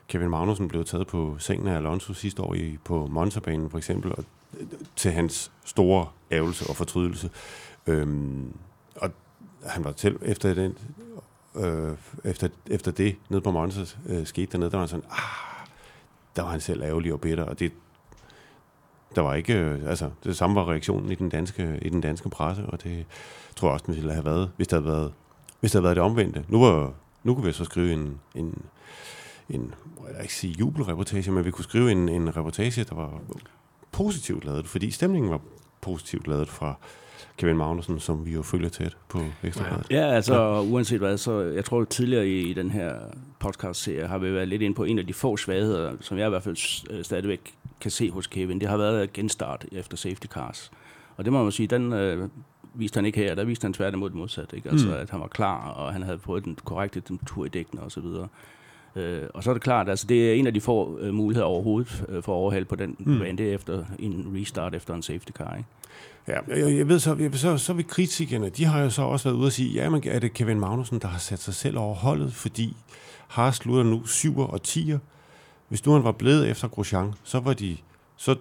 [0.07, 4.11] Kevin Magnussen blev taget på sengen af Alonso sidste år i, på Monza-banen for eksempel,
[4.11, 4.23] og
[4.59, 7.29] øh, til hans store ævelse og fortrydelse.
[7.87, 8.53] Øhm,
[8.95, 9.11] og
[9.65, 10.77] han var til, efter den,
[11.55, 15.67] øh, efter, efter det, nede på Monza øh, skete dernede, der var han sådan, ah,
[16.35, 17.71] der var han selv ærgerlig og bitter, og det,
[19.15, 22.29] der var ikke, øh, altså, det samme var reaktionen i den danske, i den danske
[22.29, 23.05] presse, og det
[23.55, 25.13] tror jeg også, den ville have været, hvis det havde været,
[25.59, 26.45] hvis det havde været det omvendte.
[26.47, 28.61] Nu, var, nu kunne vi så skrive en, en,
[29.49, 29.73] en
[30.13, 33.21] jeg ikke sige jubelreportage, men vi kunne skrive en, en reportage, der var
[33.91, 35.41] positivt lavet, fordi stemningen var
[35.81, 36.75] positivt lavet fra
[37.37, 39.87] Kevin Magnussen, som vi jo følger tæt på Ekstrabladet.
[39.91, 40.61] Ja, altså ja.
[40.61, 42.95] uanset hvad, så jeg tror tidligere i, i den her
[43.39, 46.29] podcast-serie har vi været lidt inde på en af de få svagheder, som jeg i
[46.29, 46.57] hvert fald
[46.89, 48.59] øh, stadigvæk kan se hos Kevin.
[48.59, 50.71] Det har været genstart efter safety cars.
[51.17, 52.29] Og det må man sige, den øh,
[52.73, 54.55] viste han ikke her, der viste han tværtimod det modsatte.
[54.55, 54.69] Ikke?
[54.69, 54.93] Altså, mm.
[54.93, 58.01] at han var klar, og han havde fået den korrekte temperatur i dækkene og så
[58.01, 58.27] videre.
[58.95, 61.47] Øh, og så er det klart, altså det er en af de få øh, muligheder
[61.47, 63.19] overhovedet øh, for at overhale på den mm.
[63.19, 65.69] bane, er efter en restart efter en safety car, ikke?
[66.27, 69.29] Ja, jeg, jeg ved så, jeg, så, så vil kritikerne, de har jo så også
[69.29, 71.77] været ude og sige, ja, men er det Kevin Magnussen, der har sat sig selv
[71.77, 72.77] over holdet, fordi
[73.27, 74.97] Haas slutter nu 7 og 10'er.
[75.69, 77.77] Hvis nu han var blevet efter Grosjean, så var de,
[78.15, 78.35] så,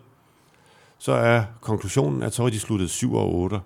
[0.99, 3.61] så er konklusionen, at så var de sluttet 7 og 8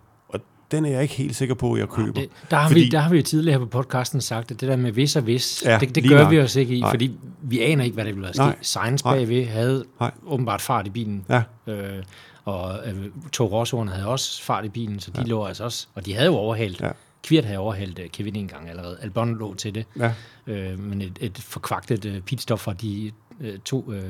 [0.71, 2.13] den er jeg ikke helt sikker på, at jeg køber.
[2.13, 4.61] Det, der, har fordi, vi, der har vi jo tidligere her på podcasten sagt, at
[4.61, 6.31] det der med vis og vis, ja, det, det gør nok.
[6.31, 6.91] vi os ikke i, Nej.
[6.91, 8.67] fordi vi aner ikke, hvad det ville være sket.
[8.67, 10.11] Science bagved havde Nej.
[10.27, 11.25] åbenbart fart i bilen.
[11.29, 11.43] Ja.
[11.67, 12.03] Øh,
[12.45, 15.27] og øh, to Rossoerne havde også fart i bilen, så de ja.
[15.27, 16.81] lå altså også, og de havde jo overhældt.
[16.81, 16.91] Ja.
[17.23, 18.99] Kvirt havde overhældt uh, Kevin en gang allerede.
[19.03, 19.87] Albon lå til det.
[19.99, 20.13] Ja.
[20.47, 23.93] Øh, men et, et forkvagtet uh, pitstop fra de øh, to...
[23.93, 24.03] Øh,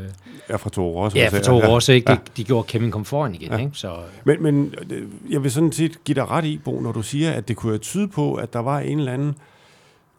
[0.51, 1.19] ja, fra to Rosso.
[1.19, 2.11] Ja, fra to Rosso, ikke?
[2.11, 2.17] Ja.
[2.17, 3.59] De, de gjorde Kevin kom foran igen, ja.
[3.59, 3.71] ikke?
[3.75, 7.03] Så, men, men øh, jeg vil sådan set give dig ret i, Bo, når du
[7.03, 9.35] siger, at det kunne tyde på, at der var en eller anden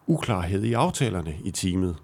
[0.06, 1.96] uklarhed i aftalerne i teamet.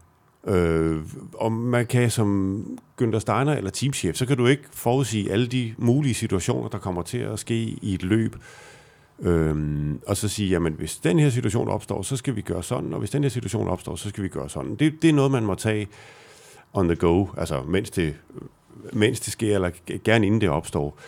[0.47, 0.97] Øh,
[1.35, 2.63] og man kan som
[3.03, 7.03] Günther Steiner eller teamchef, så kan du ikke forudsige alle de mulige situationer, der kommer
[7.03, 8.37] til at ske i et løb.
[9.23, 12.93] Øhm, og så sige, jamen hvis den her situation opstår, så skal vi gøre sådan,
[12.93, 14.77] og hvis den her situation opstår, så skal vi gøre sådan.
[14.77, 15.89] Det, det er noget, man må tage
[16.77, 18.15] on the go, altså mens det,
[18.93, 19.71] mens det sker, eller
[20.05, 20.99] gerne inden det opstår.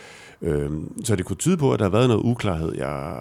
[0.41, 2.75] Øhm, så det kunne tyde på, at der har været noget uklarhed.
[2.75, 3.13] Jeg,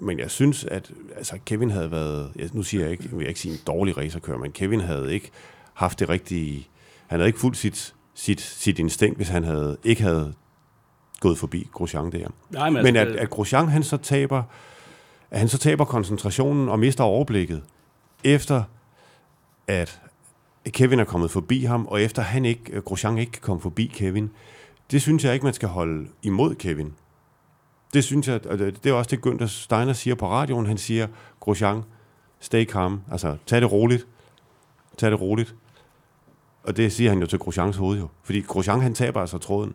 [0.00, 3.40] men jeg synes, at altså, Kevin havde været, nu siger jeg ikke, jeg vil ikke
[3.40, 5.30] sige en dårlig racerkører, men Kevin havde ikke
[5.74, 6.68] haft det rigtige,
[7.06, 10.34] han havde ikke fuldt sit, sit, sit instinkt, hvis han havde, ikke havde
[11.20, 12.28] gået forbi Grosjean der.
[12.50, 14.42] Nej, men, men altså, at, at Grosjean han så taber,
[15.30, 17.62] at han så taber koncentrationen og mister overblikket,
[18.24, 18.62] efter
[19.66, 20.00] at
[20.66, 23.86] Kevin er kommet forbi ham, og efter han ikke, øh, Grosjean ikke kan komme forbi
[23.86, 24.30] Kevin,
[24.90, 26.92] det synes jeg ikke, man skal holde imod Kevin.
[27.94, 30.66] Det synes jeg, og det er også det, Günther Steiner siger på radioen.
[30.66, 31.06] Han siger,
[31.40, 31.82] Grosjean,
[32.40, 34.06] stay calm, altså tag det roligt.
[34.98, 35.54] Tag det roligt.
[36.62, 38.08] Og det siger han jo til Grosjeans hoved jo.
[38.22, 39.74] Fordi Grosjean, han taber altså tråden.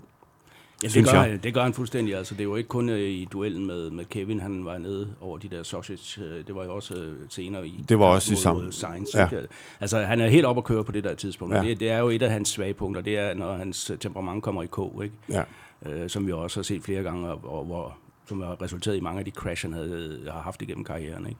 [0.83, 1.43] Ja, det gør, jeg.
[1.43, 2.15] det gør han fuldstændig.
[2.15, 5.37] Altså, det jo ikke kun øh, i duellen med, med Kevin, han var nede over
[5.37, 6.21] de der sausage.
[6.23, 9.25] øh, Det var jo også øh, senere i Det var også i sammen- Sainz, ja.
[9.25, 9.47] ikke?
[9.79, 11.55] Altså, han er helt op at køre på det der tidspunkt.
[11.55, 11.61] Ja.
[11.61, 13.01] Det, det, er jo et af hans svage punkter.
[13.01, 15.15] Det er, når hans temperament kommer i kog, ikke?
[15.29, 15.43] Ja.
[15.85, 18.99] Øh, som vi også har set flere gange, og, og hvor, som har resulteret i
[18.99, 21.25] mange af de crash, han havde, har haft igennem karrieren.
[21.27, 21.39] Ikke?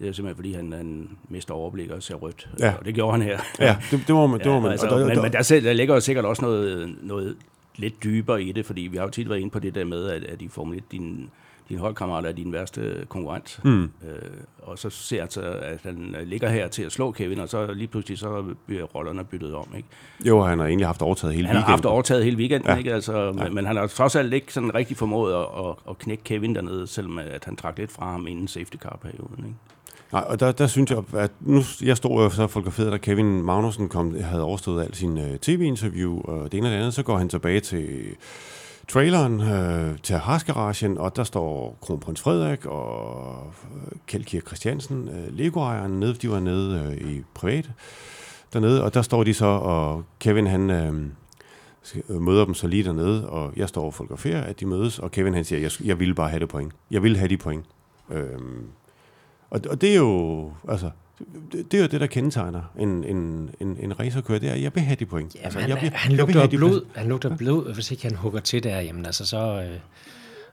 [0.00, 2.48] Det er simpelthen, fordi han, han mister overblik og ser rødt.
[2.58, 2.72] Ja.
[2.78, 3.38] Og det gjorde han her.
[3.60, 4.38] Ja, det, det må man.
[4.40, 4.70] Det må man.
[4.72, 7.36] altså, og der- men, der- men der, der ligger jo sikkert også noget, noget
[7.78, 10.08] lidt dybere i det, fordi vi har jo tit været inde på det der med,
[10.08, 11.30] at, at i Formel 1, din,
[11.68, 13.60] din holdkammerat er din værste konkurrent.
[13.64, 13.82] Mm.
[13.82, 13.90] Øh,
[14.62, 17.72] og så ser han så, at han ligger her til at slå Kevin, og så
[17.72, 19.66] lige pludselig så bliver rollerne byttet om.
[19.76, 19.88] Ikke?
[20.26, 21.92] Jo, han har egentlig haft overtaget hele Han har haft weekenden.
[21.92, 22.72] overtaget hele weekenden, Ja.
[22.72, 22.78] ja.
[22.78, 22.94] ikke?
[22.94, 26.24] Altså, men, men han har trods alt ikke sådan rigtig formået at, at, at knække
[26.24, 29.38] Kevin dernede, selvom at han trak lidt fra ham inden safety car-perioden.
[29.44, 29.56] Ikke?
[30.12, 33.42] Nej, og der, der synes jeg, at nu, jeg stod jo så fotograferet, da Kevin
[33.42, 37.02] Magnussen kom, havde overstået alt sin øh, tv-interview, og det ene og det andet, så
[37.02, 38.16] går han tilbage til
[38.88, 45.36] traileren, øh, til Harsgaragen, og der står kronprins Frederik og øh, Kjeld Kirk Christiansen, øh,
[45.36, 47.70] Lego-ejeren, nede, de var nede øh, i privat
[48.52, 50.70] dernede, og der står de så, og Kevin han...
[50.70, 50.92] Øh,
[52.08, 55.10] øh, møder dem så lige dernede, og jeg står og fotograferer, at de mødes, og
[55.10, 56.72] Kevin han siger, jeg, jeg ville bare have det point.
[56.90, 57.64] Jeg ville have de point.
[58.10, 58.66] Øhm,
[59.50, 60.90] og, og det er jo, altså,
[61.52, 64.74] det, det er jo det, der kendetegner en, en, en, en racerkører, det er, jeg
[64.74, 65.34] vil have de point.
[65.34, 66.84] Ja, altså, han, jeg han jeg vil lugter blod.
[66.96, 69.78] Han lugter blod, og hvis ikke han hugger til der, jamen altså, så, øh,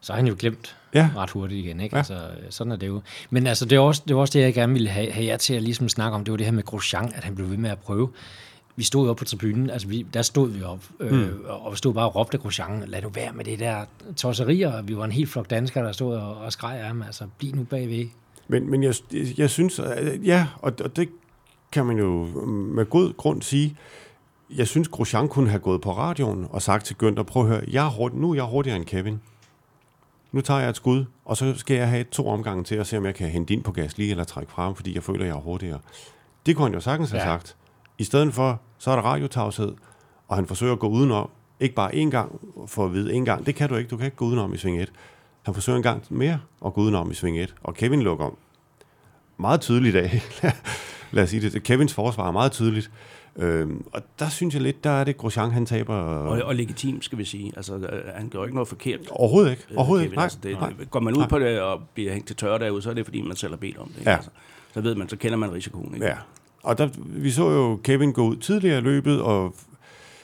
[0.01, 1.09] så er han jo glemt Ja.
[1.15, 1.79] ret hurtigt igen.
[1.79, 1.95] Ikke?
[1.95, 1.97] Ja.
[1.99, 3.01] Altså, øh, sådan er det jo.
[3.29, 5.37] Men altså, det er også det, er også det jeg gerne ville have, have jer
[5.37, 6.23] til at ligesom snakke om.
[6.23, 8.09] Det var det her med Grosjean, at han blev ved med at prøve.
[8.75, 11.29] Vi stod oppe på tribunen, altså vi, der stod vi op, øh, Hmm.
[11.47, 14.81] og vi stod bare og råbte Grosjean, lad nu være med det der tosserier.
[14.81, 17.55] Vi var en helt flok danskere, der stod og, og skreg af ham, altså bliv
[17.55, 18.05] nu bagved.
[18.47, 18.93] Men, men jeg,
[19.37, 21.09] jeg synes, at- ja, og, og det
[21.71, 23.77] kan man jo med god grund sige,
[24.55, 27.61] jeg synes, Grosjean kunne have gået på radioen og sagt til Günther, prøv at høre,
[27.71, 29.21] jeg er hurtig, nu er jeg hurtigere end Kevin.
[30.31, 32.97] Nu tager jeg et skud, og så skal jeg have to omgange til at se,
[32.97, 35.35] om jeg kan hente ind på gas lige eller trække frem, fordi jeg føler, jeg
[35.35, 35.79] er hurtigere.
[36.45, 37.27] Det kunne han jo sagtens have Ja.
[37.27, 37.55] sagt.
[37.97, 39.73] I stedet for, så er der radiotavshed,
[40.27, 41.29] og han forsøger at gå udenom.
[41.59, 43.45] Ikke bare én gang for at vide en gang.
[43.45, 43.89] Det kan du ikke.
[43.89, 44.91] Du kan ikke gå udenom i sving 1.
[45.45, 47.55] Han forsøger en gang mere at gå udenom i sving 1.
[47.63, 48.37] Og Kevin lukker
[49.37, 50.21] meget tydeligt af.
[51.11, 51.63] Lad os sige det.
[51.63, 52.91] Kevins forsvar er meget tydeligt.
[53.37, 55.95] Øhm, og der synes jeg lidt, der er det Grosjean, han taber.
[55.95, 57.53] Og, og legitim, skal vi sige.
[57.55, 58.99] Altså, øh, han gør ikke noget forkert.
[59.11, 59.63] Overhovedet ikke.
[59.71, 60.15] øh, Overhovedet ikke.
[60.15, 60.73] Nej, Altså, det, nej.
[60.89, 61.27] Går man ud Nej.
[61.29, 63.57] på det og bliver hængt til tørre derude, så er det fordi, man selv har
[63.57, 63.97] bedt om det.
[63.99, 64.09] Ikke?
[64.09, 64.15] Ja.
[64.15, 64.29] Altså,
[64.73, 65.93] så ved man, så kender man risikoen.
[65.93, 66.05] Ikke?
[66.05, 66.15] Ja,
[66.63, 69.55] og der, vi så jo Kevin gå ud tidligere i løbet, og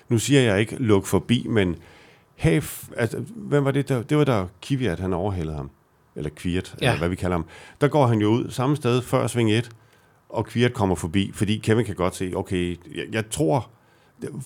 [0.10, 1.76] nu siger jeg ikke luk forbi, men
[2.42, 2.64] have,
[2.98, 4.04] altså, hvem var det der?
[4.04, 5.70] Det var der Kvyat, han overhældede ham.
[6.16, 6.76] Eller Kviat.
[6.82, 6.88] Ja.
[6.88, 7.46] eller hvad vi kalder ham.
[7.82, 9.70] Der går han jo ud samme sted før sving 1,
[10.30, 13.70] og Kviat kommer forbi, fordi Kevin kan godt se, okay, jeg, jeg tror,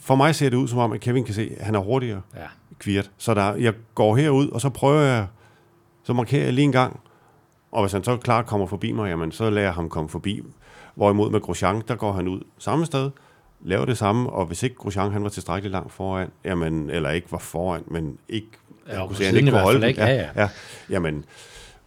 [0.02, 2.22] for mig ser det ud som om, at Kevin kan se, at han er hurtigere,
[2.36, 2.48] Ja.
[2.80, 3.12] Kviat.
[3.18, 5.28] Så der, jeg går herud, og så prøver jeg,
[6.04, 7.00] så markerer jeg lige en gang,
[7.72, 10.42] og hvis han så klart kommer forbi mig, jamen, så lader jeg ham komme forbi.
[10.96, 13.12] Hvorimod med Grosjean, der går han ud samme sted,
[13.66, 17.32] laver det samme, og hvis ikke Grosjean han var tilstrækkeligt langt foran, jamen, eller ikke
[17.32, 18.48] var foran, men ikke,
[18.88, 20.02] Ja, jeg på se, han ikke kunne holde ikke?
[20.02, 20.30] Ja, ja.
[20.36, 20.50] ja.
[20.90, 21.26] Jamen,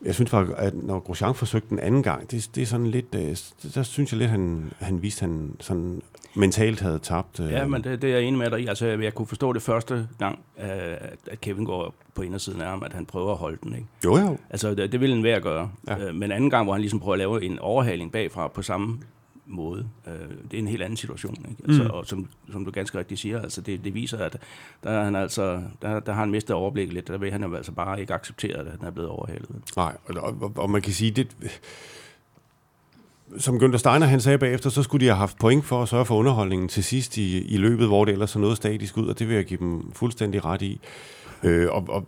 [0.05, 3.15] jeg synes faktisk, at når Grosjean forsøgte den anden gang, det, det er sådan lidt,
[3.15, 3.37] øh,
[3.75, 6.03] der synes jeg lidt, han, han viste, at han sådan
[6.35, 7.41] mentalt havde tabt.
[7.41, 8.67] øh, Ja, men det, det er jeg enig med dig i.
[8.67, 10.67] Altså, jeg, jeg kunne forstå det første gang, øh,
[11.31, 13.73] at Kevin går på indersiden af ham, at han prøver at holde den.
[13.75, 13.87] Ikke?
[14.05, 14.37] Jo, jo.
[14.51, 15.71] Altså, det, det ville en værd gøre.
[15.89, 15.97] Ja.
[15.99, 16.05] Ja.
[16.09, 18.99] Øh, men anden gang, hvor han ligesom prøver at lave en overhaling bagfra på samme
[19.49, 20.13] måde, øh,
[20.51, 21.37] det er en helt anden situation.
[21.49, 21.63] Ikke?
[21.69, 21.91] Altså, Mm.
[21.91, 24.37] Og som, som du ganske rigtigt siger, altså, det, det viser, at
[24.85, 27.09] der, er han altså, der, der har han mistet overblik lidt.
[27.09, 29.49] Der vil han jo altså bare ikke acceptere, at han er blevet overhalet.
[29.77, 31.37] Nej, og, og, og man kan sige, det,
[33.39, 36.05] som Günther Steiner han sagde bagefter, så skulle de have haft point for at sørge
[36.05, 39.19] for underholdningen til sidst i, i løbet, hvor det ellers så noget statisk ud, og
[39.19, 40.81] det vil jeg give dem fuldstændig ret i.
[41.43, 42.07] Øh, og, og,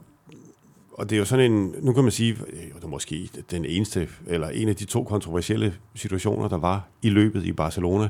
[1.00, 3.64] og det er jo sådan en, nu kan man sige, øh, det er måske den
[3.64, 8.08] eneste, eller en af de to kontroversielle situationer, der var i løbet i Barcelona,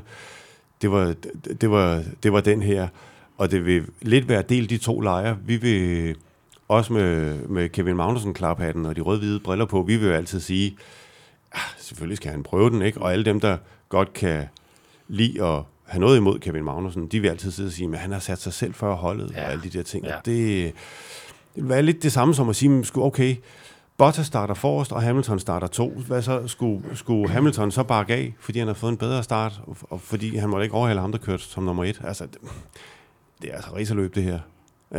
[0.81, 1.15] det var,
[1.61, 2.87] det var, det var den her,
[3.37, 5.37] og det vil lidt være delt de to lejre.
[5.45, 6.15] Vi vil
[6.67, 10.39] også med, med Kevin Magnussen klaphatten og de rød-hvide briller på, vi vil jo altid
[10.39, 10.77] sige,
[11.51, 13.01] ah, selvfølgelig skal han prøve den, ikke?
[13.01, 13.57] Og alle dem, der
[13.89, 14.43] godt kan
[15.07, 18.11] lide at have noget imod Kevin Magnussen, de vil altid sidde og sige, at han
[18.11, 19.45] har sat sig selv før holdet ja.
[19.45, 20.05] Og alle de der ting.
[20.05, 20.15] Ja.
[20.15, 20.73] Og det,
[21.55, 23.35] det vil være lidt det samme som at sige, men okay,
[23.97, 25.89] Bottas starter forrest, og Hamilton starter to.
[26.07, 26.47] Hvad så?
[26.47, 30.01] Skulle, skulle Hamilton så bare af, fordi han har fået en bedre start, og, og
[30.01, 32.01] fordi han måtte ikke overhale ham, der kørte som nummer et?
[32.03, 32.37] Altså, det,
[33.41, 34.39] det er altså racerløb, det her.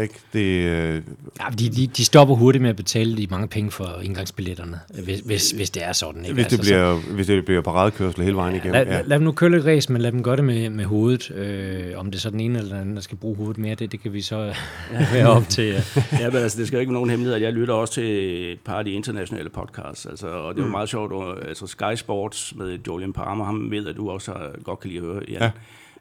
[0.00, 0.14] Ikke?
[0.32, 1.02] Det, øh,
[1.40, 5.20] Ja, de, de, de stopper hurtigt med at betale de mange penge for indgangsbilletterne, hvis,
[5.20, 6.22] hvis, hvis det er sådan.
[6.24, 6.34] Ikke?
[6.34, 8.72] hvis, det Altså, så- bliver, hvis det bliver paradekørsel hele vejen igennem.
[8.72, 9.00] Lad, Ja.
[9.06, 11.30] lad, dem nu køre lidt race, men lad dem gøre det med, med hovedet.
[11.30, 13.74] Øh, om det er så den ene eller den anden, der skal bruge hovedet mere,
[13.74, 14.54] det, det kan vi så
[15.12, 15.64] være op til.
[15.64, 15.82] Ja.
[16.20, 18.04] Ja, men altså, det skal jo ikke være nogen hemmelighed, at jeg lytter også til
[18.52, 21.66] et par af de internationale podcasts, altså, og det er jo meget sjovt, og, altså
[21.66, 25.06] Sky Sports med Julian Palmer, ham ved, at du også har, godt kan lide at
[25.06, 25.50] høre, Jan.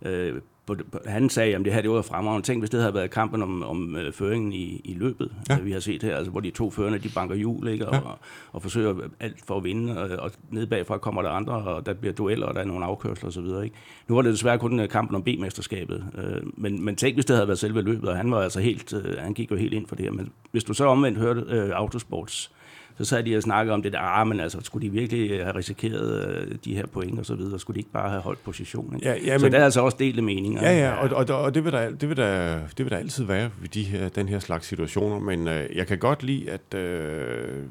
[0.06, 0.10] Ja.
[0.10, 2.47] Øh, på, på, han sagde, at det her det var fremragende.
[2.47, 5.60] Tænk, hvis det havde været kampen om, om øh, føringen i, i løbet, ja.
[5.60, 8.00] vi har set her, altså, hvor de to førerne, de banker hjul, ikke, og, ja.
[8.00, 8.19] og,
[8.52, 11.93] og forsøger alt for at vinde, og, og nede bagfra kommer der andre, og der
[11.93, 13.63] bliver dueller, og der er nogle afkørsler osv.
[13.63, 13.76] Ikke?
[14.08, 17.36] Nu var det desværre kun øh, kampen om B-mesterskabet, øh, men, men tænk, hvis det
[17.36, 19.88] havde været selve løbet, og han var altså helt, øh, han gik jo helt ind
[19.88, 20.12] for det her.
[20.12, 22.52] Men hvis du så omvendt hørte øh, Autosports,
[22.98, 25.56] så sad de og snakkede om det der, ah, men altså, skulle de virkelig have
[25.56, 27.60] risikeret øh, de her point og så videre?
[27.60, 29.02] Skulle de ikke bare have holdt positionen?
[29.04, 30.64] Ja, ja, så men- der er altså også delte meninger.
[30.72, 33.24] Ja, ja, og, og, og det, vil der, det, vil der, det vil der altid
[33.24, 36.74] være ved de her, den her slags situationer, men øh, jeg kan godt lide, at
[36.80, 37.64] øh,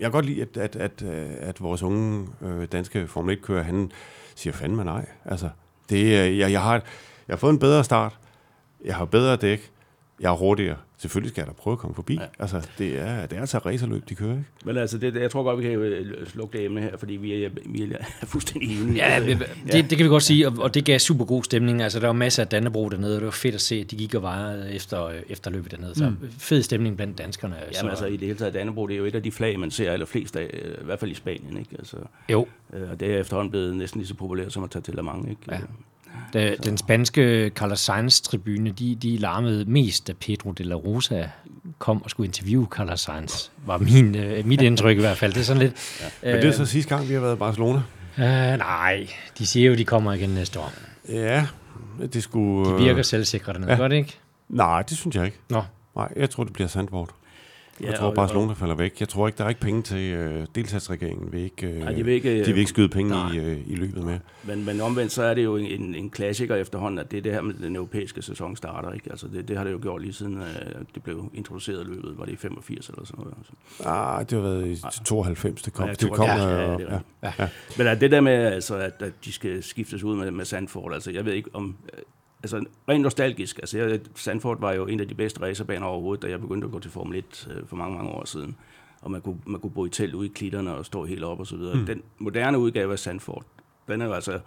[0.00, 3.62] jeg kan godt lide, at, at, at, øh, at vores unge øh, danske Formel 1-kører,
[3.62, 3.90] han
[4.34, 5.06] siger fandme nej.
[5.24, 5.48] Altså,
[5.90, 6.82] det, jeg, jeg, har, jeg
[7.28, 8.18] har fået en bedre start,
[8.84, 9.70] jeg har bedre dæk,
[10.20, 10.76] jeg er hurtigere.
[10.98, 12.14] Selvfølgelig skal jeg da prøve at komme forbi.
[12.14, 12.26] Ja.
[12.38, 14.44] Altså, det er, det er altså racerløb, de kører, ikke?
[14.64, 17.44] Men altså, det, jeg tror godt, vi kan øh, slukke det emne her, fordi vi
[17.44, 19.08] er, vi er fuldstændig enige.
[19.08, 19.38] Ja, det,
[19.72, 21.82] det, det kan vi godt sige, og, og det gav super god stemning.
[21.82, 23.96] Altså, der var masser af Dannebro dernede, og det var fedt at se, at de
[23.96, 25.94] gik og vejede efter, efter løbet dernede.
[25.94, 26.30] Så mm.
[26.38, 27.56] fed stemning blandt danskerne.
[27.74, 29.70] Jamen altså, i det hele taget, Dannebro, det er jo et af de flag, man
[29.70, 31.70] ser allerflest af, øh, i hvert fald i Spanien, ikke?
[31.78, 31.96] Altså,
[32.28, 34.94] Jo, øh, og det er efterhånden blevet næsten lige så populært som at tage til
[34.94, 35.40] Le Mans, ikke?
[35.50, 35.58] Ja.
[36.36, 41.28] Da, den spanske Carlos Sainz-tribune, de, de larmede mest, da Pedro de la Rosa
[41.78, 43.48] kom og skulle interviewe Carlos Sainz.
[43.66, 45.32] Var min, øh, mit indtryk i hvert fald.
[45.32, 45.74] Det er sådan lidt...
[46.22, 46.32] Ja.
[46.32, 47.82] Men det er så sidste gang, vi har været i Barcelona.
[48.18, 50.72] Øh, nej, de siger jo, de kommer igen næste år.
[51.08, 51.46] Ja,
[52.12, 52.70] det skulle...
[52.70, 53.76] De virker selvsikre dernede, ja.
[53.76, 54.18] gør det ikke?
[54.48, 55.38] Nej, det synes jeg ikke.
[55.50, 55.62] Nå,
[55.96, 57.10] Nej, jeg tror, det bliver Sandvort.
[57.80, 59.00] Jeg Ja, tror, og- Barcelona falder væk.
[59.00, 61.32] Jeg tror ikke, der er ikke penge til øh, delstatsregeringen.
[61.32, 63.32] Vil ikke, øh, Nej, de vil ikke, de vil ikke skyde penge nej.
[63.32, 64.18] i, øh, i løbet med.
[64.44, 67.32] Men, men omvendt så er det jo en, en klassiker efterhånden, at det er det
[67.32, 68.92] her med den europæiske sæson starter.
[68.92, 69.10] Ikke?
[69.10, 70.44] Altså det, det har det jo gjort lige siden øh,
[70.94, 72.18] det blev introduceret i løbet.
[72.18, 73.34] Var det i 85 eller sådan noget?
[73.38, 73.88] Altså.
[73.88, 75.88] Ah, det har været i 92, det kom.
[75.88, 77.28] Ja, det kom, ja, øh, ja, det er ja.
[77.28, 77.58] rigtigt.
[77.78, 77.84] ja.
[77.84, 81.10] Men det der med, altså, at, at de skal skiftes ud med, med Sandford, altså
[81.10, 81.76] jeg ved ikke om...
[82.42, 86.30] Altså rent nostalgisk, altså jeg, Sandford var jo en af de bedste racerbaner overhovedet, da
[86.30, 88.56] jeg begyndte at gå til Formel 1 øh, for mange, mange år siden.
[89.02, 91.40] Og man kunne, man kunne bo i telt ude i klitterne og stå helt op
[91.40, 91.74] og så videre.
[91.74, 91.86] Mm.
[91.86, 93.44] Den moderne udgave af Sandford,
[93.88, 94.40] den er jo altså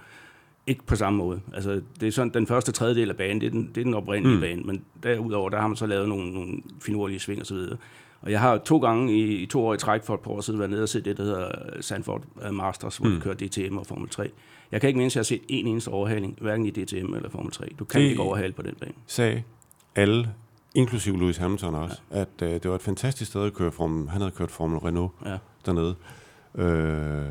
[0.67, 1.41] ikke på samme måde.
[1.53, 3.93] Altså, det er sådan, den første tredjedel af banen, det er den, det er den
[3.93, 4.41] oprindelige mm.
[4.41, 7.77] bane, men derudover, der har man så lavet nogle, nogle finurlige sving og så videre.
[8.21, 10.41] Og jeg har to gange i, i to år i træk for et par år
[10.41, 13.15] siden været nede og set det, der hedder Sandford øh, Masters, hvor mm.
[13.15, 14.29] de kører DTM og Formel 3.
[14.71, 17.29] Jeg kan ikke mindst, at jeg har set en eneste overhaling, hverken i DTM eller
[17.29, 17.65] Formel 3.
[17.79, 18.91] Du kan Det- ikke overhale på den bane.
[19.07, 19.43] Sagde
[19.95, 20.29] alle,
[20.75, 22.21] inklusive Lewis Hamilton også, ja.
[22.21, 24.09] at øh, det var et fantastisk sted at køre Formel.
[24.09, 25.37] Han havde kørt Formel Renault Ja.
[25.65, 25.95] dernede.
[26.55, 27.25] Øh,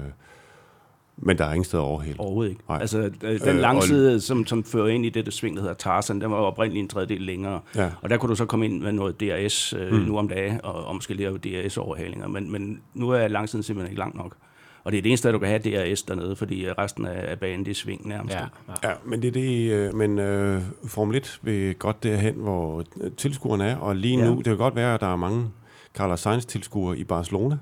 [1.17, 2.19] men der er ingen sted overhældt.
[2.21, 2.63] Overhovedet ikke.
[2.69, 2.79] Nej.
[2.81, 5.63] Altså, øh, den Øh, og- langside, som, som fører ind i det der sving, der
[5.63, 7.61] hedder Tarzan, den var oprindeligt en tredjedel længere.
[7.77, 7.91] Ja.
[8.03, 9.99] Og der kunne du så komme ind med noget DRS øh, Mm.
[9.99, 10.05] mm.
[10.05, 12.29] nu om dagen, og, og måske lave DRS-overhalinger.
[12.29, 14.37] Men, men nu er langsiden simpelthen ikke lang nok.
[14.85, 15.59] Og det er det eneste, at du kan have
[15.93, 18.35] DRS dernede, fordi øh, resten af, af banen, det er sving nærmest.
[18.35, 18.41] ja,
[18.85, 18.89] ja.
[18.89, 23.11] Ja, men det er det, øh, men øh, Formel 1 vil godt derhen, hvor øh,
[23.17, 24.25] tilskuerne er, og lige Ja.
[24.25, 25.51] nu, det kan godt være, at der er mange
[25.95, 27.59] Carlos Sainz-tilskuere i Barcelona.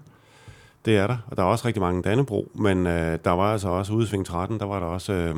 [0.85, 3.68] Det er der, og der er også rigtig mange Dannebro, men øh, der var altså
[3.68, 5.35] også ude i Sving 13, der var der også øh,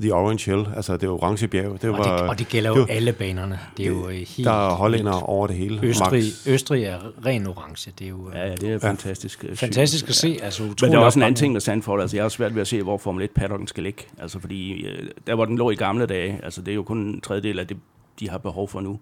[0.00, 1.82] The Orange Hill, altså det orange bjerg.
[1.82, 3.58] Det Og, var, det, og det gælder det jo var- alle banerne.
[3.76, 5.80] Det er jo øh, helt der er hollænder over det hele.
[5.82, 6.46] Østrig, Max.
[6.46, 7.92] Østrig er ren orange.
[7.98, 9.44] Det er jo øh, Ja, ja, det er fantastisk.
[9.48, 10.38] øh, fantastisk at se.
[10.42, 12.00] Altså, Men der er også en anden ting med Sandford.
[12.00, 14.02] Altså, jeg har svært ved at se, hvor Formel 1 paddocken skal ligge.
[14.18, 16.98] Altså, fordi øh, der, hvor den lå i gamle dage, altså, det er jo kun
[16.98, 17.76] en tredjedel af det,
[18.20, 18.98] de har behov for nu.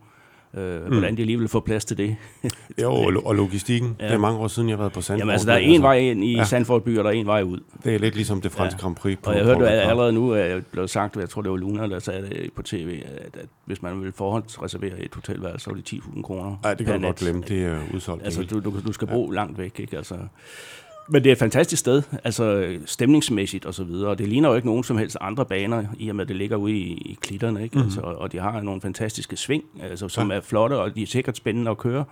[0.57, 0.93] Øh, Mm.
[0.93, 2.17] Hvordan de alligevel får plads til det.
[2.83, 3.97] Jo, og, lo- og logistikken.
[4.01, 4.05] Ja.
[4.07, 5.19] Det er mange år siden, jeg har været på Sandford.
[5.21, 6.45] Jamen, altså, der er en vej ind i Ja.
[6.45, 7.59] Sandford by, og der er en vej ud.
[7.85, 8.83] Det er lidt ligesom det franske Ja.
[8.83, 9.19] Grand Prix.
[9.23, 11.87] På, Og jeg hørte allerede nu, at jeg blev sagt, jeg tror det var Luna,
[11.88, 15.77] der sagde det på tv, at, at hvis man vil forhåndsreservere et hotelværelse, så var
[15.77, 17.43] det 10.000 kroner Nej, det kan du godt glemme.
[17.49, 18.25] Det er udsolgt.
[18.25, 19.35] Altså, du, du, du skal bo ja.
[19.37, 19.97] langt væk, ikke?
[19.97, 20.15] Altså,
[21.09, 24.55] men det er et fantastisk sted, altså stemningsmæssigt og så videre, og det ligner jo
[24.55, 27.19] ikke nogen som helst andre baner, i og med at det ligger ude i, i
[27.21, 27.79] klitterne, ikke?
[27.79, 27.85] Mm.
[27.85, 30.37] Altså, og de har nogle fantastiske sving, altså, som ja.
[30.37, 32.05] er flotte, og de er sikkert spændende at køre,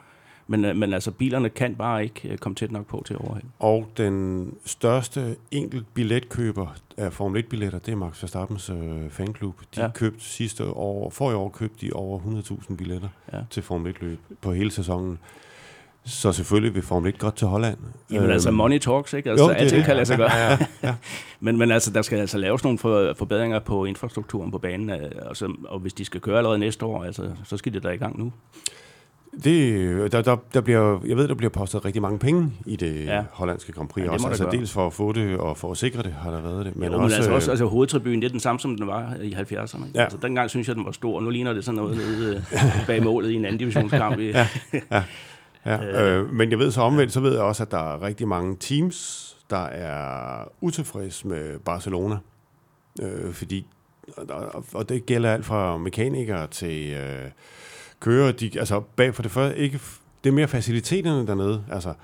[0.51, 3.45] men, øh, men altså bilerne kan bare ikke øh, komme tæt nok på til overhæld.
[3.59, 9.55] Og den største enkelt billetkøber af Formel 1-billetter, det er Max Verstappens øh, fanklub.
[9.77, 9.91] De ja.
[9.95, 13.09] Købte sidste år, for i år købte de over 100.000 billetter.
[13.33, 13.39] Ja.
[13.51, 15.19] til Formel 1-løb på hele sæsonen.
[16.05, 17.79] Så selvfølgelig vil Formel 1 godt til Holland.
[18.11, 19.31] Jamen øhm, altså, money talks, ikke?
[19.31, 20.37] Altså, jo, det alting kan lade sig gøre.
[20.37, 20.95] Ja, ja.
[21.41, 25.55] men, men altså, der skal altså laves nogle for, forbedringer på infrastrukturen på banen, altså,
[25.69, 28.19] og hvis de skal køre allerede næste år, altså, så skal det da i gang
[28.19, 28.33] nu.
[29.45, 33.05] Det, der, der, der bliver, jeg ved, der bliver postet rigtig mange penge i det
[33.05, 33.25] ja.
[33.33, 34.05] hollandske Grand Prix.
[34.05, 36.41] Ja, også, altså, dels for at få det og for at sikre det, har der
[36.41, 36.77] været det.
[36.77, 39.15] Men, jo, også, men altså, også, altså hovedtribunen, det er den samme, som den var
[39.23, 39.85] i 70'erne.
[39.95, 40.03] Ja.
[40.03, 42.45] Altså, dengang synes jeg, den var stor, og nu ligner det sådan noget nede
[42.87, 44.19] bag målet i en anden divisionskamp.
[44.21, 44.47] ja.
[44.91, 45.03] ja.
[45.67, 48.29] Ja, øh, men jeg ved så omvendt, så ved jeg også, at der er rigtig
[48.29, 52.19] mange teams, der er utilfredse med Barcelona.
[53.03, 53.67] Øh, fordi,
[54.75, 57.31] og det gælder alt fra mekanikere til øh,
[58.01, 58.33] kører.
[58.33, 59.81] De, altså bag for det første, ikke,
[60.25, 61.65] det er mere faciliteterne dernede.
[61.73, 61.95] Altså,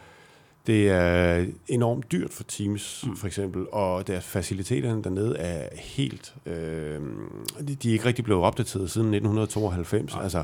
[0.67, 3.17] det er enormt dyrt for Teams, mm.
[3.17, 6.35] for eksempel, og deres faciliteterne dernede er helt...
[6.47, 7.01] Øh,
[7.83, 10.15] de, er ikke rigtig blevet opdateret siden 1992.
[10.15, 10.23] Nej.
[10.23, 10.43] Altså,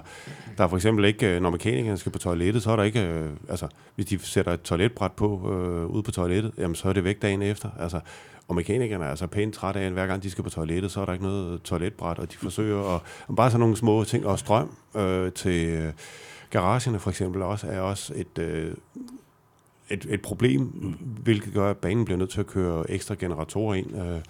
[0.58, 3.00] der er for eksempel ikke, når mekanikerne skal på toilettet, så er der ikke...
[3.00, 6.92] Øh, altså, hvis de sætter et toiletbræt på øh, ude på toilettet, jamen, så er
[6.92, 7.68] det væk dagen efter.
[7.78, 8.00] Altså,
[8.48, 11.00] og mekanikerne er altså pænt trætte af, at hver gang de skal på toilettet, så
[11.00, 13.00] er der ikke noget toiletbræt, og de forsøger at...
[13.28, 15.68] Og bare sådan nogle små ting, og strøm øh, til...
[15.68, 15.92] Øh,
[16.52, 18.74] garagerne for eksempel også er også et, øh,
[19.92, 20.62] et, et problem,
[21.22, 23.96] hvilket gør, at banen bliver nødt til at køre ekstra generatorer ind.
[23.96, 24.20] Øh,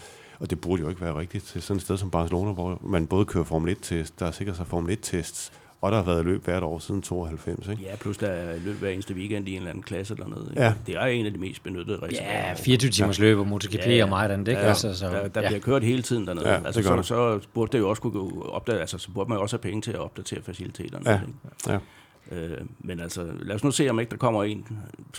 [0.41, 3.07] og det burde jo ikke være rigtigt til sådan et sted som Barcelona, hvor man
[3.07, 6.45] både kører Formel 1-test, der er sikkert så Formel 1-tests, og der har været løb
[6.45, 7.83] hvert år siden 92, ikke?
[7.83, 10.47] Ja, plus der er løb hver eneste weekend i en eller anden klasse dernede.
[10.51, 10.63] Ikke?
[10.63, 10.75] Ja.
[10.87, 12.23] Det er en af de mest benyttede racer.
[12.23, 14.03] Ja, 24 timers løb og MotoGP ja, ja.
[14.03, 14.61] og meget andet, ikke?
[14.61, 15.49] Ja, altså, så, der, der ja.
[15.49, 16.49] bliver kørt hele tiden dernede.
[16.49, 19.43] Ja, altså, så, så, burde det jo også kunne opdage, altså, så burde man jo
[19.43, 21.11] også have penge til at opdatere faciliteterne.
[21.11, 21.21] Ja.
[21.21, 21.33] Ikke?
[21.69, 21.79] ja.
[22.33, 24.69] Øh, men altså, lad os nu se, om ikke der kommer en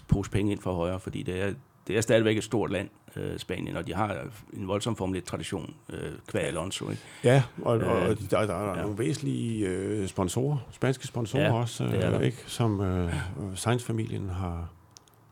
[0.08, 1.54] pose penge ind for højre, fordi det er,
[1.88, 4.18] det er stadigvæk et stort land, øh, Spanien, og de har
[4.54, 6.90] en voldsom Formel 1-tradition, øh, kvad Alonso.
[6.90, 7.02] Ikke?
[7.24, 8.82] Ja, og, og øh, der, der er ja.
[8.82, 12.38] nogle væsentlige øh, sponsorer, spanske sponsorer ja, også, øh, ikke?
[12.48, 13.14] som øh,
[13.56, 14.70] Sainz-familien har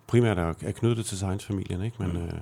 [0.08, 1.96] primært er, er knyttet til Sainz-familien, ikke?
[2.00, 2.24] men mm.
[2.24, 2.34] øh,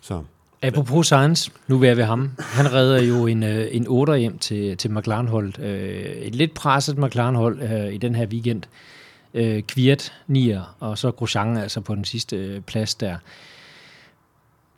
[0.00, 0.22] så...
[0.62, 2.30] Apropos Sainz, nu er vi ham.
[2.38, 5.58] Han redder jo en, øh, en 8 hjem til, til McLaren-holdet.
[5.58, 8.62] Øh, et lidt presset McLaren-hold øh, i den her weekend.
[9.34, 13.16] Øh, Kviat, Nier, og så Grosjean altså på den sidste øh, plads der.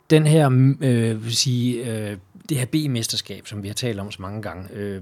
[0.09, 2.17] Den her, øh, vil sige, øh,
[2.49, 5.01] det her B-mesterskab, som vi har talt om så mange gange, øh,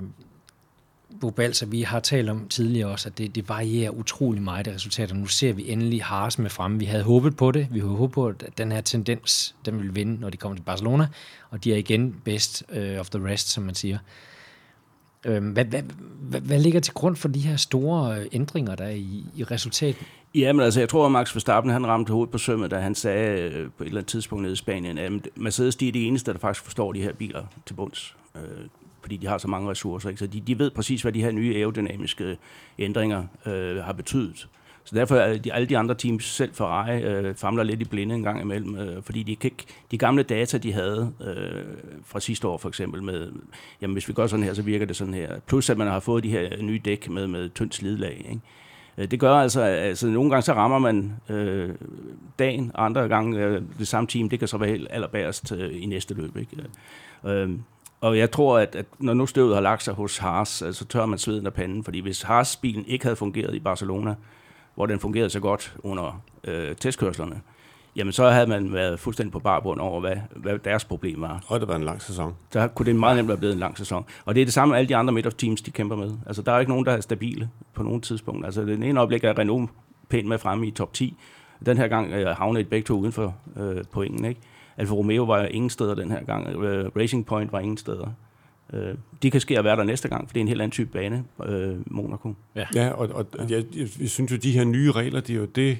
[1.22, 5.16] Bobalser, vi har talt om tidligere også, at det, det varierer utrolig meget, af resultater.
[5.16, 6.80] Nu ser vi endelig Haas med fremme.
[6.80, 7.68] Vi havde håbet på det.
[7.72, 10.64] Vi havde håbet på, at den her tendens, den vil vinde, når de kommer til
[10.64, 11.08] Barcelona.
[11.50, 13.98] Og de er igen best uh, of the rest, som man siger.
[15.26, 15.82] Øhm, hvad, hvad,
[16.22, 19.44] hvad, hvad ligger til grund for de her store øh, ændringer, der er i, i
[19.44, 20.04] resultatet?
[20.36, 23.42] Jamen altså, jeg tror, at Max Verstappen han ramte hovedet på sømmet, da han sagde
[23.42, 26.34] øh, på et eller andet tidspunkt nede i Spanien, at Mercedes de er de eneste,
[26.34, 28.16] der faktisk forstår de her biler til bunds
[29.02, 30.10] fordi de har så mange ressourcer.
[30.10, 30.20] Ikke?
[30.20, 32.36] Så de, de ved præcis, hvad de her nye aerodynamiske øh,
[32.80, 34.48] ændringer øh, har betydet.
[34.84, 38.16] Så derfor er de, alle de andre teams, selv Ferrari, øh, famler lidt i blinde
[38.16, 39.52] en gang imellem, øh, fordi de, kan,
[39.92, 41.64] de gamle data, de havde øh,
[42.06, 43.32] fra sidste år for eksempel, med,
[43.82, 45.40] jamen hvis vi gør sådan her, så virker det sådan her.
[45.48, 48.26] Plus at man har fået de her øh, nye dæk med, med tyndt slidlag.
[48.30, 48.42] Ikke?
[48.98, 51.70] Øh, det gør altså, altså nogle gange så rammer man øh,
[52.40, 56.14] dagen, andre gange øh, det samme team, det kan så være allerbærest øh, i næste
[56.14, 56.38] løb.
[56.38, 56.58] Ikke?
[57.26, 57.64] Øh, øhm,
[58.02, 61.06] og jeg tror, at, at når nu støvet har lagt sig hos Haas, så tør
[61.06, 61.84] man sveden af panden.
[61.84, 64.16] Fordi hvis Haas-bilen ikke havde fungeret i Barcelona,
[64.76, 67.42] hvor den fungerede så godt under øh, testkørslerne,
[67.96, 71.44] jamen så havde man været fuldstændig på barbund over, hvad, hvad deres problem var.
[71.48, 72.36] Og det var en lang sæson.
[72.52, 74.06] Så kunne det meget nemt være blevet en lang sæson.
[74.26, 76.12] Og det er det samme, alle de andre midt teams, de kæmper med.
[76.26, 78.46] Altså, der er ikke nogen, der er stabile på nogen tidspunkt.
[78.46, 79.70] Altså, den ene øjeblik er Renault
[80.10, 81.18] pænt med fremme i top 10.
[81.66, 84.42] Den her gang øh, havner et begge to uden for øh, pointen, ikke?
[84.80, 86.48] Alfa Romeo var ingen steder den her gang.
[86.48, 88.08] Øh, Racing Point var ingen steder.
[88.74, 90.72] Øh, det kan ske at være der næste gang, for det er en helt anden
[90.72, 92.34] type bane, øh, Monaco.
[92.56, 93.44] Ja, ja og, og ja.
[93.56, 95.78] Jeg, jeg, jeg synes jo, de her nye regler, det er jo det,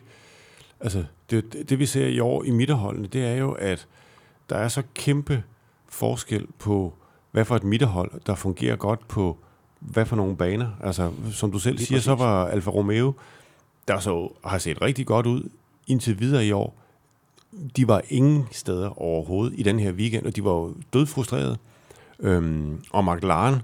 [0.80, 3.88] altså, det, det, det vi ser i år i midterholdene, det er jo, at
[4.50, 5.44] der er så kæmpe
[5.90, 6.94] forskel på,
[7.32, 9.38] hvad for et midterhold, der fungerer godt på,
[9.80, 10.68] hvad for nogle baner.
[10.84, 12.06] Altså, som du selv Lige siger, præcis.
[12.06, 13.14] så var Alfa Romeo,
[13.88, 15.50] der så har set rigtig godt ud
[15.88, 16.80] indtil videre i år,
[17.78, 21.58] de var ingen steder overhovedet i den her weekend, og de var jo dødfrustrerede.
[22.20, 23.62] Øhm, og McLaren,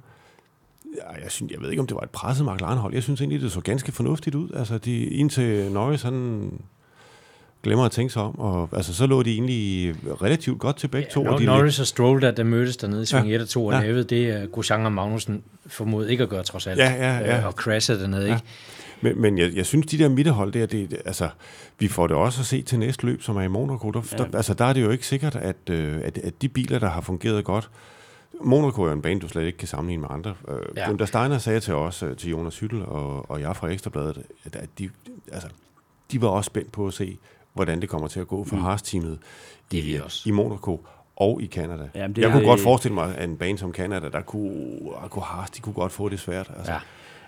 [1.23, 2.93] jeg, synes, jeg ved ikke, om det var et presset McLaren-hold.
[2.93, 4.49] Jeg synes egentlig, det så ganske fornuftigt ud.
[4.55, 6.51] Altså, de, indtil Norris, han
[7.63, 11.07] glemmer at tænke sig om, og altså, så lå de egentlig relativt godt til begge
[11.09, 11.25] ja, to.
[11.25, 13.65] Og de Norris og Stroll, der, der mødtes dernede i Sving ja, 1 og 2
[13.65, 13.81] og ja.
[13.81, 16.79] nævede, det er Grosjean og Magnussen formod ikke at gøre trods alt.
[16.79, 17.37] Ja, ja, ja.
[17.37, 18.33] Øh, og crashe dernede, ja.
[18.33, 18.45] ikke?
[19.05, 21.29] Men, men jeg, jeg synes, de der midterhold der, det, altså,
[21.79, 23.91] vi får det også at se til næste løb, som er i Monaco.
[23.91, 24.17] Der, ja.
[24.17, 26.89] der, altså, der er det jo ikke sikkert, at, øh, at, at de biler, der
[26.89, 27.69] har fungeret godt,
[28.41, 30.33] Monaco er en bane, du slet ikke kan sammenligne med andre.
[30.47, 31.05] Øh, ja.
[31.05, 34.69] Steiner sagde til os, øh, til Jonas Hyttel og, og jeg fra Ekstrabladet, at, at
[34.79, 34.89] de,
[35.31, 35.47] altså,
[36.11, 37.17] de var også spændt på at se,
[37.53, 38.61] hvordan det kommer til at gå for mm.
[38.61, 39.19] Haas-teamet
[39.71, 41.49] Det i, i Monaco og i.
[41.95, 44.89] Jamen, det jeg er- kunne godt forestille mig, at en bane som Canada, der kunne,
[45.09, 46.51] kunne Haas, de kunne godt få det svært.
[46.57, 46.71] Altså.
[46.71, 46.79] Ja.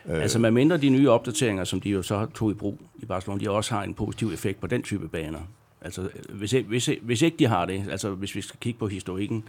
[0.07, 0.21] Øh.
[0.21, 3.43] Altså med mindre de nye opdateringer, som de jo så tog i brug i Barcelona,
[3.43, 5.39] de også har en positiv effekt på den type baner.
[5.81, 9.43] Altså hvis, hvis, hvis ikke de har det, altså hvis vi skal kigge på historikken,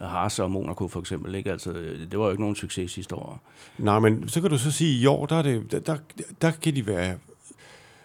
[0.00, 1.52] Haas og Monaco for eksempel, ikke?
[1.52, 1.72] Altså,
[2.10, 3.40] det var jo ikke nogen succes sidste år.
[3.78, 5.96] Nej, men så kan du så sige, at i år, der, er det, der, der,
[6.42, 7.18] der kan de være...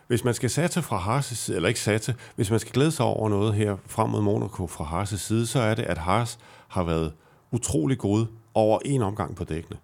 [0.07, 3.05] Hvis man skal satse fra Haas' side, eller ikke satse, hvis man skal glæde sig
[3.05, 6.83] over noget her frem mod Monaco fra Haas' side, så er det, at Haas har
[6.83, 7.13] været
[7.51, 9.77] utrolig gode over en omgang på dækkene.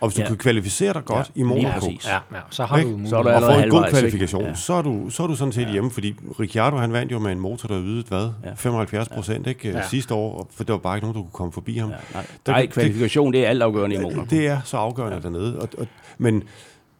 [0.00, 0.28] Og hvis du Ja.
[0.28, 1.90] kan kvalificere dig godt Ja, i Monaco.
[2.04, 2.90] Ja, ja, så har Ikke?
[2.92, 3.08] du.
[3.08, 3.98] Så er der og allerede få en god ikke?
[3.98, 4.54] kvalifikation, Ja.
[4.54, 7.32] så, er du, så er du sådan set hjemme, fordi Ricciardo han vandt jo med
[7.32, 8.28] en motor, der ydede, hvad?
[8.44, 8.54] Ja.
[8.56, 9.70] 75 procent, ikke?
[9.70, 9.88] Ja.
[9.88, 11.90] Sidste år, for der var bare ikke nogen, der kunne komme forbi ham.
[11.90, 14.24] Ja, nej, Der- nej det- kvalifikation, det er altafgørende i Monaco.
[14.30, 15.22] Det er så afgørende ja.
[15.22, 15.58] dernede.
[15.60, 15.86] Og, og,
[16.18, 16.42] men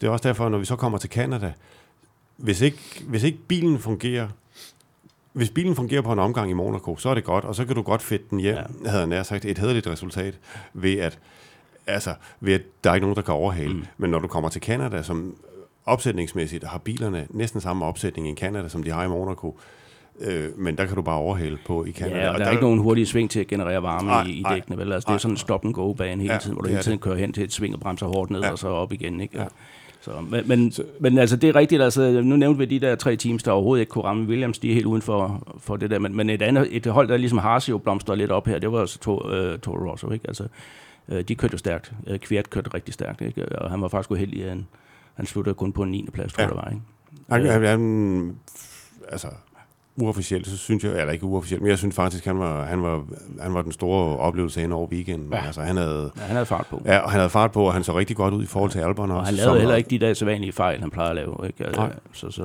[0.01, 1.53] det er også derfor, når vi så kommer til Canada,
[2.36, 2.78] hvis ikke,
[3.09, 4.28] hvis ikke bilen fungerer,
[5.32, 7.74] hvis bilen fungerer på en omgang i Monaco, så er det godt, og så kan
[7.76, 8.88] du godt fedte den hjem, ja.
[8.88, 10.34] havde jeg nær sagt, et hederligt resultat,
[10.74, 11.18] ved at,
[11.87, 13.72] altså, ved at der er ikke nogen, der kan overhale.
[13.74, 13.84] Mm.
[13.99, 15.34] Men når du kommer til Canada, som
[15.87, 19.59] opsætningsmæssigt har bilerne næsten samme opsætning i Canada, som de har i Monaco,
[20.20, 22.18] øh, men der kan du bare overhale på i Canada.
[22.24, 24.45] Ja, og der er ikke nogen hurtige sving til at generere varme Nej, i, i
[24.51, 24.93] dækkene, vel?
[24.93, 27.05] Altså, det er sådan en stop-and-go-bane hele Ja, tiden, hvor du hele tiden det.
[27.05, 28.51] kører hen til et sving og bremser hårdt ned, Ja.
[28.51, 29.39] og så op igen, ikke?
[29.41, 29.47] Ja.
[30.01, 33.16] Så, men, men, men altså, det er rigtigt, altså, nu nævnte vi de der tre
[33.16, 35.99] teams, der overhovedet ikke kunne ramme Williams, de er helt uden for, for det der,
[35.99, 38.72] men, men et andet, et hold, der ligesom Haas jo blomstrede lidt op her, det
[38.72, 40.24] var altså to, uh, Toro Rosso, ikke?
[40.28, 40.45] Altså,
[41.09, 41.92] uh, de kørte jo stærkt.
[42.11, 43.59] Uh, Kviat kørte rigtig stærkt, ikke?
[43.59, 44.66] Og han var faktisk uheldig, at han,
[45.14, 46.09] han sluttede kun på en 9.
[46.12, 46.48] plads, tror Ja.
[46.48, 46.82] det var, ikke?
[47.30, 48.36] Han, han, han,
[49.09, 49.28] altså,
[49.96, 53.04] uofficielt, så synes jeg, eller ikke uofficielt, men jeg synes faktisk, han var, han var,
[53.40, 55.32] han var den store oplevelse hen over weekenden.
[55.32, 55.46] Ja.
[55.46, 56.82] Altså, han havde, Ja, han havde fart på.
[56.84, 58.78] ja, og han havde fart på, og han så rigtig godt ud i forhold til
[58.78, 59.18] Albon også.
[59.20, 61.36] Og han lavede heller ikke de der sædvanlige fejl, han plejer at lave.
[61.46, 61.64] Ikke?
[61.64, 61.92] Altså, Nej.
[62.12, 62.42] Så, så,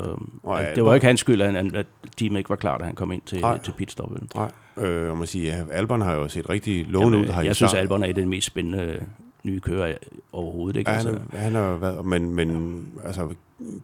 [0.47, 1.85] altså, det var ikke hans skyld, at, at
[2.17, 3.57] teamet ikke var klar, da han kom ind til, Nej.
[3.57, 4.35] til pitstoppet.
[4.35, 4.51] Nej,
[4.81, 7.25] øh, jeg må sige, ja, Albon har jo set rigtig lovende ud.
[7.25, 7.81] Her i jeg synes, start.
[7.81, 9.05] Albon er den mest spændende
[9.43, 9.93] nye kører
[10.31, 10.79] overhovedet.
[10.79, 10.91] Ikke?
[10.91, 13.29] Ja, han, Altså, er, han har været, men, men altså,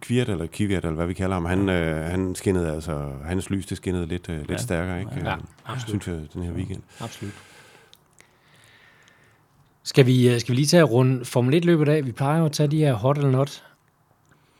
[0.01, 3.65] Kvirt eller Kvirt, eller hvad vi kalder ham, han, øh, han skinnede, altså, hans lys,
[3.65, 4.57] det skinnede lidt, øh, lidt Ja.
[4.57, 5.11] stærkere, ikke?
[5.23, 6.03] Ja, Øh, absolut.
[6.03, 6.81] Synes jeg, den her weekend.
[6.99, 7.33] Absolut.
[9.83, 12.05] Skal vi, øh, skal vi lige tage runde Formel 1-løbet af?
[12.05, 13.63] Vi plejer jo at tage de her hot eller not.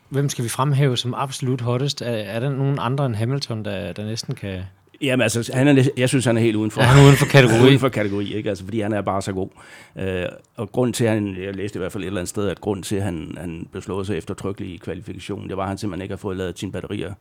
[0.10, 2.02] Hvem skal vi fremhæve som absolut hottest?
[2.02, 4.62] Er, er der nogen andre end Hamilton, der, der næsten kan...
[5.02, 6.82] Jamen, altså, han er, jeg synes, han er helt uden for.
[6.82, 7.62] Er han uden for kategori?
[7.62, 8.50] uden for kategori, ikke?
[8.50, 9.50] Altså, fordi han er bare så god.
[9.96, 10.26] Øh,
[10.56, 12.62] og grund til, at han, jeg læste i hvert fald et eller andet sted, at
[12.62, 15.78] grund til, at han, han blev slået sig eftertrykkeligt i kvalifikationen, det var, at han
[15.78, 17.14] simpelthen ikke har fået lavet sine batterier,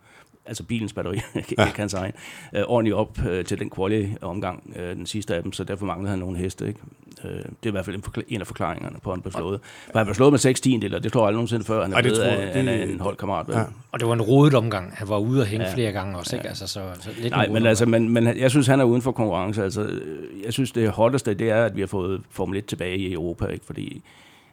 [0.47, 1.65] altså bilens batterier, ikke ja.
[1.77, 2.13] hans egen,
[2.55, 6.11] øh, ordentligt op øh, til den quali-omgang, øh, den sidste af dem, så derfor manglede
[6.11, 6.81] han nogle heste, ikke?
[7.25, 9.33] Øh, det er i hvert fald en, forkla- en af forklaringerne på, at han blev
[9.33, 9.61] slået.
[9.93, 12.03] For han blev slået med 6 tiendeler, det tror jeg aldrig nogensinde før, han er
[12.03, 13.49] blevet tror jeg, af, er det- en holdkammerat.
[13.49, 13.57] vel?
[13.57, 13.63] Ja.
[13.93, 14.93] Og det var en rodet omgang.
[14.97, 15.71] Han var ude og hænge ja.
[15.71, 15.75] Ja.
[15.77, 16.49] flere gange også, ikke?
[16.49, 19.03] Altså, så, så lidt Nej, en men, altså, men, men jeg synes, han er uden
[19.03, 19.63] for konkurrence.
[19.65, 20.01] Altså, øh,
[20.45, 23.47] jeg synes, det hotteste, det er, at vi har fået Formel 1 tilbage i Europa,
[23.47, 23.65] ikke?
[23.67, 24.03] fordi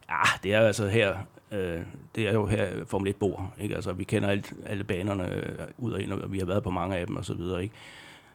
[0.09, 1.14] ja, det er altså her,
[1.51, 1.80] øh,
[2.16, 3.53] det er jo her Formel 1 bor.
[3.61, 3.76] Ikke?
[3.76, 5.43] Altså, vi kender alt, alle banerne øh,
[5.78, 7.64] ud og ind, og vi har været på mange af dem og så videre.
[7.64, 7.74] Ikke?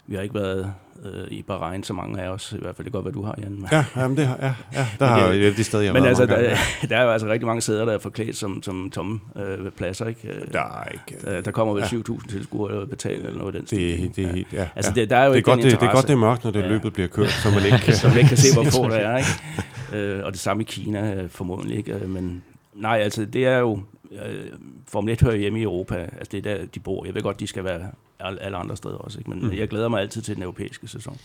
[0.08, 0.72] Vi har ikke været
[1.04, 3.22] øh, i Bahrain, så mange af os, i hvert fald det kan godt være, du
[3.22, 3.66] har, Jan.
[3.72, 6.08] Ja, jamen det har, ja, ja, der Men har jeg det sted, jeg har Men
[6.08, 6.56] altså, der, gange.
[6.88, 10.06] der er jo altså rigtig mange sæder, der er forklædt som, som tomme øh, pladser.
[10.06, 10.28] Ikke?
[10.28, 11.26] Øh, Der er ikke...
[11.26, 11.86] Der, der kommer vel Ja.
[11.98, 14.68] 7.000 tilskuere eller betale eller noget af den Det, det helt, ja.
[14.76, 15.00] Altså, ja.
[15.00, 16.44] det, der er jo det, er ikke godt, det, det er godt, det er mørkt,
[16.44, 16.68] når det Ja.
[16.68, 17.94] løbet bliver kørt, så man ikke kan...
[17.94, 19.16] så man ikke kan se, hvor få der er.
[19.18, 20.06] Ikke?
[20.06, 21.78] Øh, og det samme i Kina øh, formodentlig.
[21.78, 21.92] Ikke?
[21.94, 22.42] Øh, Men
[22.74, 23.80] nej, altså det er jo...
[24.12, 24.46] Øh,
[24.88, 25.94] Formel 1 hører hjemme i Europa.
[25.94, 27.04] Altså det er der, de bor.
[27.04, 27.90] Jeg ved godt, de skal være
[28.20, 29.18] alle, andre steder også.
[29.18, 29.30] Ikke?
[29.30, 29.52] Men mm.
[29.52, 31.18] jeg glæder mig altid til den europæiske sæson.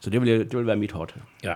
[0.00, 1.14] Så det vil, jeg- det vil være mit hot.
[1.44, 1.54] Ja.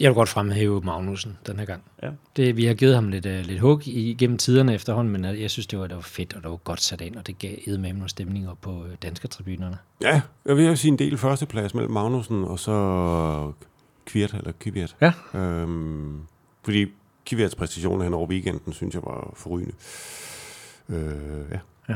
[0.00, 1.82] Jeg vil godt fremhæve Magnussen den her gang.
[2.02, 2.10] Ja.
[2.36, 5.50] Det, vi har givet ham lidt, uh, lidt hug igennem tiderne efterhånden, men øh, jeg
[5.50, 7.56] synes, det var, det var fedt, og det var godt sat ind, og det gav
[7.66, 9.78] med nogle stemninger på øh, danske tribunerne.
[10.02, 13.52] Ja, jeg vil sige en del førsteplads mellem Magnussen og så
[14.06, 14.96] Kvirt, eller Kvyat.
[15.00, 15.12] Ja.
[15.34, 16.20] Øhm,
[16.64, 16.86] fordi
[17.28, 19.74] Kvyats præstationer hen over weekenden, synes jeg var forrygende.
[20.88, 21.58] Øh,
[21.88, 21.94] ja.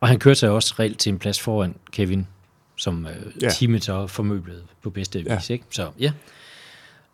[0.00, 2.26] Og han kørte sig også reelt til en plads foran Kevin,
[2.76, 3.20] som øh, ja.
[3.42, 3.48] Ja.
[3.50, 5.34] teamet så formøblede på bedste Ja.
[5.36, 5.50] vis.
[5.50, 5.64] Ikke?
[5.70, 6.12] Så ja.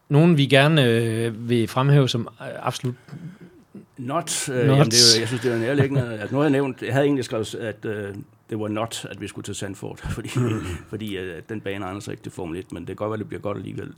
[0.08, 2.94] Nogen, vi gerne øh, vil fremhæve som øh, absolut...
[3.98, 4.48] Not.
[4.48, 4.76] Øh, Not.
[4.78, 6.12] Jamen, det er, jo- jeg synes, det er nærliggende.
[6.20, 8.14] Altså, nu har jeg nævnt, jeg havde egentlig skrevet, at øh,
[8.50, 10.28] det var not, at vi skulle til Sandford, fordi,
[10.88, 13.18] fordi øh, den bane egner sig ikke til Formel 1, men det kan godt være,
[13.18, 13.92] det bliver godt alligevel.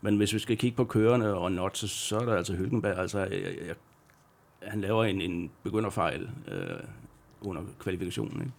[0.00, 2.98] Men hvis vi skal kigge på kørende og not, så, så er der altså Hylkenberg.
[2.98, 3.30] Altså, jeg,
[3.66, 3.74] jeg,
[4.62, 6.60] han laver en, en begynderfejl øh,
[7.40, 8.40] under kvalifikationen.
[8.40, 8.52] Ikke?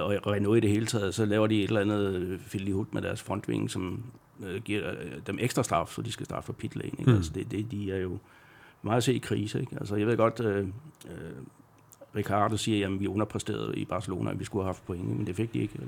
[0.00, 3.02] Øh, Og Renault i det hele taget, så laver de et eller andet filihut med
[3.02, 4.02] deres frontvinge, som
[4.46, 6.92] øh, giver øh, dem ekstra straf, så de skal starte for pit lane.
[6.98, 7.10] Ikke?
[7.10, 7.16] Mm.
[7.16, 8.18] Altså, det, det, de er jo
[8.82, 9.60] meget at se i krise.
[9.60, 9.76] Ikke?
[9.80, 10.66] Altså, jeg ved godt, øh,
[11.06, 11.12] øh,
[12.16, 15.36] Ricardo siger, at vi underpræsterede i Barcelona, at vi skulle have haft point, men det
[15.36, 15.78] fik de ikke.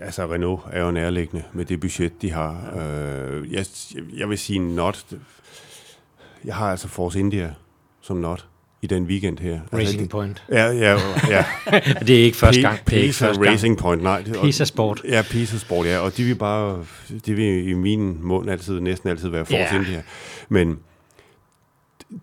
[0.00, 2.72] Altså, Renault er jo nærliggende med det budget, de har.
[2.80, 3.66] Øh, jeg,
[4.16, 5.06] jeg vil sige not.
[6.44, 7.54] Jeg har altså Force India
[8.00, 8.46] som not
[8.82, 9.52] i den weekend her.
[9.72, 10.44] Racing altså, det, Point.
[10.48, 10.98] Ja, ja,
[11.28, 11.44] ja.
[12.06, 12.74] det er ikke første gang.
[12.74, 13.52] Ikke Pisa første gang.
[13.54, 14.22] Racing Point, nej.
[14.22, 15.00] det- og- Pisa Sport.
[15.08, 15.98] Ja, Pisa Sport, ja.
[15.98, 16.84] Og de vil bare,
[17.26, 19.76] de vil i min mund altid, næsten altid være Force Ja.
[19.76, 20.02] India.
[20.48, 20.78] Men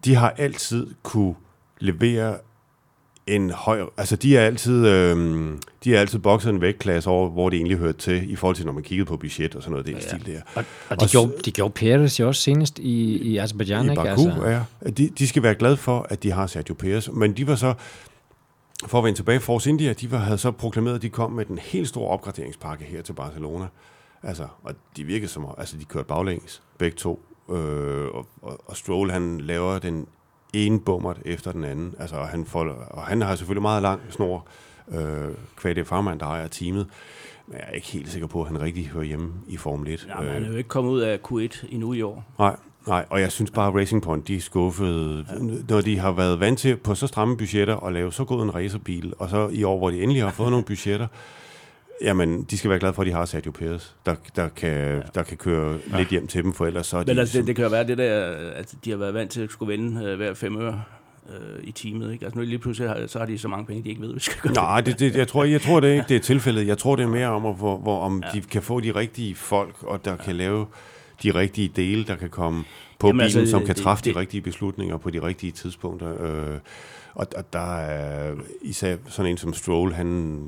[0.06, 1.36] de har altid kunne
[1.80, 2.38] levere
[3.28, 3.82] en høj...
[3.98, 7.78] Altså, de er altid, øhm, de er altid bokset en vægtklasse over, hvor det egentlig
[7.78, 10.00] hørte til, i forhold til, når man kiggede på budget og sådan noget, det ja.
[10.00, 10.42] stil der.
[10.56, 13.90] Og, og de, Og gjorde, de gjorde Perez jo også senest i, i Azerbaijan, I
[13.90, 14.04] ikke?
[14.04, 14.90] Baku, Altså, ja.
[14.90, 17.10] De, de skal være glade for, at de har Sergio Perez.
[17.10, 17.74] Men de var så,
[18.88, 21.46] for at vende tilbage, Force India, de var, havde så proklameret, at de kom med
[21.46, 23.66] den helt store opgraderingspakke her til Barcelona.
[24.24, 27.26] Altså, og de virkede som, altså de kørte baglæns, begge to.
[27.52, 30.08] Øh, og, og, og Stroll, han laver den
[30.56, 31.94] ene bummert efter den anden.
[32.00, 34.48] Altså, og han, får, og han har selvfølgelig meget lang snor,
[34.92, 36.88] øh, kvad det farmand, der ejer teamet.
[37.48, 40.08] Men jeg er ikke helt sikker på, at han rigtig hører hjemme i Formel 1.
[40.10, 42.24] Ja, men han er jo ikke kommet ud af Q1 endnu i år.
[42.40, 42.56] Nej,
[42.88, 45.26] nej, og jeg synes bare, at Racing Point, de er skuffede,
[45.70, 48.56] når de har været vant til på så stramme budgetter at lave så god en
[48.56, 51.08] racerbil, og så i år, hvor de endelig har fået nogle budgetter,
[52.02, 55.24] jamen, de skal være glade for, at de har Sergio Perez, der, der, kan, der
[55.24, 55.98] kan køre ja.
[55.98, 57.12] lidt hjem til dem, for ellers så er de...
[57.12, 58.26] Men altså, det, det kan jo være det der,
[58.56, 60.82] at de har været vant til at skulle vinde øh, hver fem øre
[61.30, 62.14] øh, i teamet.
[62.14, 62.26] Ikke?
[62.26, 64.16] Altså nu lige pludselig har, så har de så mange penge, de ikke ved, hvad
[64.20, 64.54] de skal gøre.
[64.54, 66.68] Nej, det, det, jeg, tror, jeg tror det ikke, det er tilfældet.
[66.68, 68.40] Jeg tror, det er mere om, at, hvor, hvor, om ja.
[68.40, 70.18] de kan få de rigtige folk, og der ja.
[70.18, 70.66] kan lave
[71.24, 72.64] de rigtige dele, der kan komme
[73.00, 75.52] på Jamen, bilen, altså, som kan det- træffe det- de rigtige beslutninger på de rigtige
[75.52, 76.24] tidspunkter.
[76.24, 76.60] Øh,
[77.14, 80.40] og, og der er især sådan en som Stroll, han...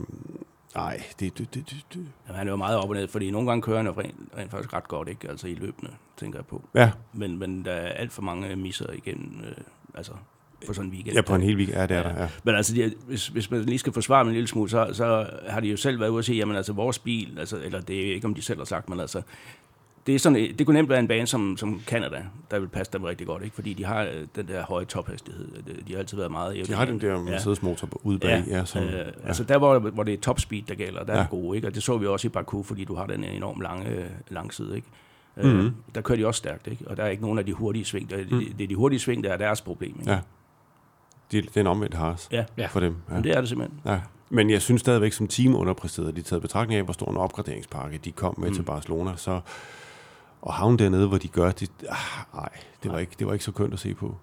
[0.75, 2.07] Nej, det, det, det, det.
[2.27, 4.15] Jamen, han er jo meget op og ned, fordi nogle gange kører han jo rent,
[4.37, 5.29] rent faktisk ret godt, ikke?
[5.29, 6.69] Altså i løbende, tænker jeg på.
[6.75, 9.55] Ja, Men, men der er alt for mange misser igennem, øh,
[9.95, 10.11] altså
[10.67, 11.15] på sådan en weekend.
[11.15, 11.77] ja, på en hel weekend.
[11.77, 12.29] Ja, det er der, ja.
[12.43, 15.29] Men altså, de, hvis, hvis man lige skal forsvare dem en lille smule, så, så
[15.47, 18.09] har de jo selv været ude og sige, jamen altså vores bil, altså, eller det
[18.09, 19.21] er ikke om de selv har sagt, men altså,
[20.07, 22.93] det, er sådan, det kunne nemt være en bane som, som Canada, der vil passe
[22.93, 23.55] dem rigtig godt, ikke?
[23.55, 25.47] fordi de har øh, den der høje tophastighed.
[25.87, 28.83] De har altid været meget De har den der Mercedes-motor ude bag, ja, ja, som,
[28.83, 29.03] øh, ja.
[29.27, 31.21] Altså der, hvor, hvor det er top speed, der gælder, der er Ja.
[31.21, 31.27] ja.
[31.29, 31.67] gode, ikke?
[31.67, 34.75] og det så vi også i Baku, fordi du har den enormt lange øh, langside.
[34.75, 34.87] Ikke?
[35.37, 35.59] Mhm.
[35.59, 36.87] Øh, der kører de også stærkt, ikke?
[36.87, 38.09] og der er ikke nogen af de hurtige sving.
[38.09, 39.95] Der, det, det er de hurtige sving, der er deres problem.
[39.99, 40.11] Ikke?
[40.11, 40.19] Ja.
[41.31, 42.43] Det, det er en omvendt hars ja.
[42.57, 42.67] Ja.
[42.67, 42.95] for dem.
[43.09, 43.13] Ja.
[43.13, 43.79] Men det er det simpelthen.
[43.85, 43.99] Ja.
[44.29, 47.97] Men jeg synes stadigvæk, som team underpræsterede, de taget betragtning af, hvor stor en opgraderingspakke
[47.97, 48.55] de kom med mm.
[48.55, 49.39] til Barcelona, så
[50.41, 51.97] og havne dernede, hvor de gør det, ah,
[52.33, 52.49] nej,
[52.83, 54.15] det var, ikke, det var ikke så kønt at se på.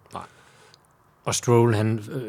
[1.24, 2.22] Og Stroll, han øh,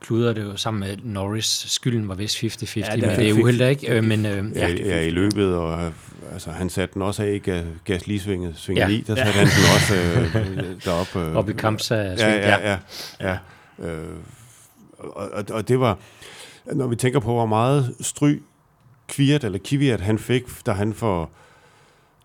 [0.00, 1.44] kluder det jo sammen med Norris.
[1.68, 3.96] Skylden var vist 50-50, ja, Ja, det men er det er uheld, ikke?
[3.96, 5.92] Øh, men øh, Ja, ja, ja, i løbet, og øh,
[6.32, 8.88] altså, han satte den også af i ga- gas lige svinget, svinget Ja.
[8.88, 8.94] ja.
[8.94, 11.18] i, der satte han den også øh, deroppe.
[11.20, 11.94] Øh, op i kampsa.
[11.94, 12.14] Ja,
[12.48, 12.78] ja, ja.
[13.20, 13.38] ja.
[13.86, 14.16] Øh,
[14.98, 15.98] og, og, og det var,
[16.72, 18.38] når vi tænker på, hvor meget stry
[19.08, 21.30] Kviat, eller Kviat, han fik, da han for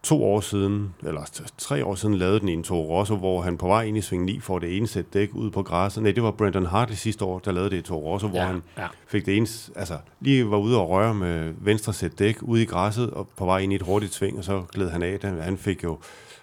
[0.04, 3.58] to år siden, eller tre år siden, lavede den i en Toro Rosso, hvor han
[3.58, 6.04] på vej ind i sving 9 får det ene sæt dæk ud på græsset.
[6.04, 8.46] Nej, det var Brendan Hartley sidste år, der lavede det i Toro Rosso, hvor Ja,
[8.46, 8.88] han ja.
[9.08, 12.66] fik det ene, altså lige var ude og røre med venstre sæt dæk ude i
[12.66, 15.20] græsset, og på vej ind i et hurtigt sving, og så gled han af.
[15.20, 15.98] Den- Han fik jo,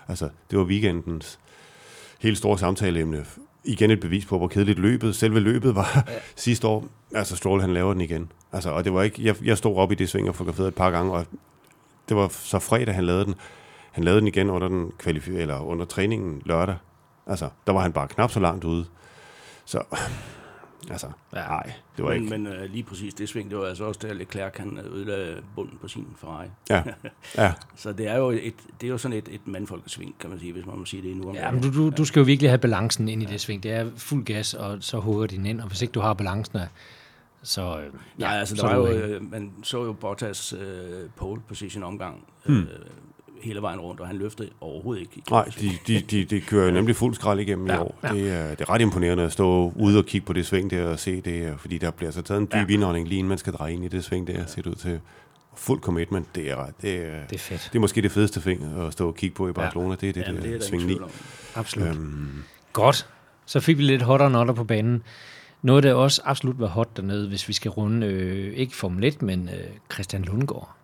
[0.09, 1.39] altså det var weekendens
[2.21, 3.25] helt store samtaleemne.
[3.65, 6.13] Igen et bevis på, hvor kedeligt løbet, selve løbet var ja.
[6.37, 6.85] sidste år.
[7.15, 8.33] Altså Stroll, han laver den igen.
[8.53, 10.75] Altså, og det var ikke, jeg, jeg stod op i det sving og fotograferet et
[10.75, 11.27] par gange, og
[12.09, 13.35] det var så fredag, han lavede den.
[13.93, 16.77] Han lavede den igen under, den kvalifi- eller under træningen lørdag.
[17.27, 18.87] Altså, der var han bare knap så langt ude.
[19.65, 19.83] Så,
[20.91, 21.39] altså, Ja.
[21.41, 22.39] nej, det var men, ikke.
[22.39, 25.79] Men uh, lige præcis det sving, det var altså også der Leclerc han ødelagde bunden
[25.79, 26.47] på sin Ferrari.
[26.71, 26.83] Ja,
[27.45, 27.53] ja.
[27.77, 30.53] Så det er jo, et, det er jo sådan et, et mandfolkesving, kan man sige,
[30.53, 32.51] hvis man må sige det nu om Ja, men du, du, du skal jo virkelig
[32.51, 33.63] have balancen ind i det sving.
[33.63, 36.59] Det er fuld gas, og så hugger din ind, og hvis ikke du har balancen,
[37.45, 37.79] så...
[37.79, 37.85] øh,
[38.19, 41.41] Ja, Nej, altså så der er var jo, øh, man så jo Bottas øh, pole
[41.49, 42.57] position omgang Hmm.
[42.59, 42.67] øh,
[43.43, 45.23] hele vejen rundt, og han løftede overhovedet ikke.
[45.31, 45.79] Nej, svingen.
[45.87, 47.99] de, de, de, de kører nemlig fuld skrald igennem ja, Ja, i år.
[48.03, 48.09] ja.
[48.15, 50.85] Det, er, det er ret imponerende at stå ude og kigge på det sving der
[50.87, 52.75] og se det, øh, fordi der bliver så taget en dyb ja.
[52.75, 55.01] indånding lige inden man skal dreje ind i det sving der, ser det ud til.
[55.57, 57.69] Fuld commitment, det er, det er, Det er fedt.
[57.73, 59.97] det er måske det fedeste sving at stå og kigge på i Barcelona, ja.
[60.01, 60.95] det er det, Jamen, det, det er det der sving ingen 9.
[60.95, 61.11] tvivl om.
[61.55, 61.89] Absolut.
[61.89, 62.43] Øhm,
[62.73, 63.07] Godt.
[63.47, 65.03] Så fik vi lidt hotter notter på banen.
[65.65, 69.23] Noget, der også absolut var hot dernede, hvis vi skal runde, øh, ikke Formel 1,
[69.23, 70.75] men øh, Christian Lundgaard.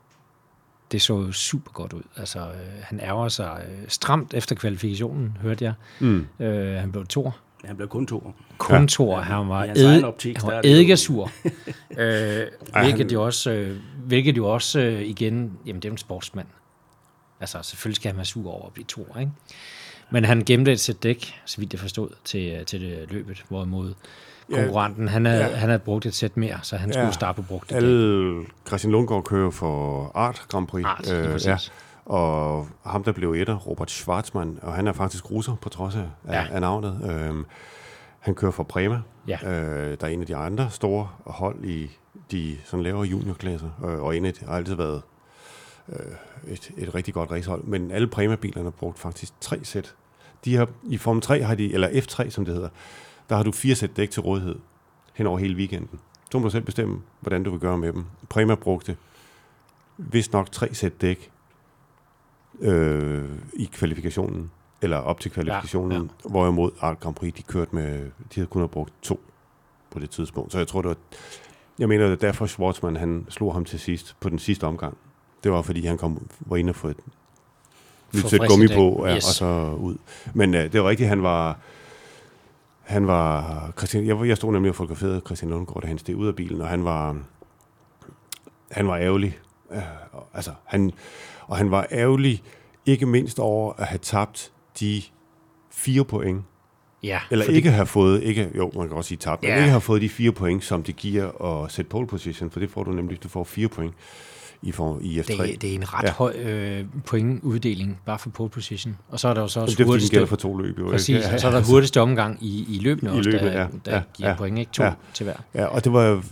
[0.93, 2.03] Det så jo super godt ud.
[2.17, 5.73] Altså, øh, han ærger sig øh, stramt efter kvalifikationen, hørte jeg.
[6.01, 6.27] mm.
[6.41, 7.31] Øh, han blev to.
[7.65, 8.33] Han blev kun to.
[8.59, 8.87] Kun Ja.
[8.87, 11.31] to, han var, ed, optik, han der var er eddikasur.
[11.99, 12.47] øh,
[12.83, 16.47] hvilket, jo også, øh, hvilket jo også øh, igen, jamen det er en sportsmand.
[17.41, 19.33] Altså selvfølgelig skal han være sur over at blive to, ikke?
[20.11, 23.45] Men han gemte et sæt dæk, så vidt jeg forstod, til, øh, til det løbet,
[23.49, 23.95] hvorimod
[24.55, 25.55] konkurrenten, han havde, Ja.
[25.57, 27.77] han havde brugt et sæt mere, så han skulle starte på brugt dæk.
[27.77, 30.85] Alle, Christian Lundgaard kører for Art Grand Prix.
[30.87, 31.47] Art, præcis.
[31.47, 31.57] ja.
[32.05, 36.07] Og ham, der blev etter, Robert Schwarzmann, og han er faktisk russer på trods af,
[36.29, 36.47] Ja.
[36.51, 37.01] af navnet.
[37.11, 37.45] Øhm,
[38.21, 39.39] han kører for Prema, Ja.
[39.51, 41.91] øh, der er en af de andre store hold i
[42.31, 45.03] de sådan lavere juniorklasser, øh, og en af de har altid været
[45.89, 45.97] øh,
[46.53, 47.65] et, et rigtig godt racehold.
[47.65, 49.95] Men alle Prema-bilerne har brugt faktisk tre sæt.
[50.45, 52.69] De har, I Form 3 har de, eller F3 som det hedder,
[53.31, 54.57] der har du fire sæt dæk til rådighed
[55.15, 56.01] hen over hele weekenden.
[56.33, 58.05] Så må du selv bestemme, hvordan du vil gøre med dem.
[58.29, 58.97] Prema brugte
[59.99, 61.31] vist nok tre sæt dæk
[62.61, 64.51] øh, i kvalifikationen,
[64.83, 68.47] eller op til kvalifikationen, Ja, ja, hvorimod Art Grand Prix, de kørte med, de havde
[68.47, 69.21] kun brugt to
[69.91, 70.53] på det tidspunkt.
[70.53, 70.97] Så jeg tror, det var,
[71.79, 74.97] jeg mener, det er derfor Schwarzman, han slog ham til sidst, på den sidste omgang.
[75.45, 76.97] Det var, fordi han kom, var inde og få et
[78.15, 79.29] nyt sæt gummi på, ja, Yes.
[79.29, 79.97] og så ud.
[80.35, 81.59] Men øh, det var rigtigt, han var,
[82.91, 86.27] han var, Christian, jeg, jeg stod nemlig og fotograferede Christian Lundgaard, da han steg ud
[86.29, 87.17] af bilen, og han var,
[88.71, 89.39] han var ærgerlig.
[89.73, 89.83] Øh,
[90.35, 90.93] altså, han,
[91.47, 92.43] og han var ærgerlig,
[92.87, 95.03] ikke mindst over at have tabt de
[95.71, 96.43] fire point,
[97.03, 99.49] Ja, eller fordi- ikke have fået, ikke, jo, man kan også sige tabt, Ja.
[99.49, 102.61] men ikke have fået de fire point, som det giver at sætte pole position, for
[102.61, 103.95] det får du nemlig, du får fire point
[104.63, 105.43] i, for, i F3.
[105.43, 106.09] det, det er en ret ja.
[106.09, 106.13] Ja.
[106.13, 108.97] høj øh, pointuddeling, bare for pole position.
[109.09, 110.79] Og så er der jo så Jamen, også det er hurtigste, for to løb.
[110.79, 110.93] Jo, ikke?
[110.93, 113.67] præcis, og så er der hurtigste omgang i, i løbende I også, løbet, der, ja.
[113.85, 114.37] der Ja, giver ja.
[114.37, 114.73] point, ikke?
[114.73, 114.93] To Ja.
[115.15, 115.35] til hver.
[115.55, 116.23] Ja, og det var,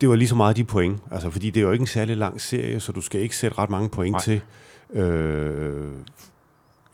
[0.00, 1.00] det var lige så meget de point.
[1.10, 3.58] Altså, fordi det er jo ikke en særlig lang serie, så du skal ikke sætte
[3.58, 4.20] ret mange point Nej.
[4.22, 4.40] til.
[5.02, 5.86] Øh,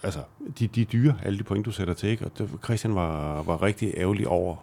[0.03, 0.19] altså,
[0.59, 2.09] de, de er dyre, alle de point, du sætter til.
[2.09, 2.25] Ikke?
[2.25, 4.57] Og det, Christian var, var rigtig ærgerlig over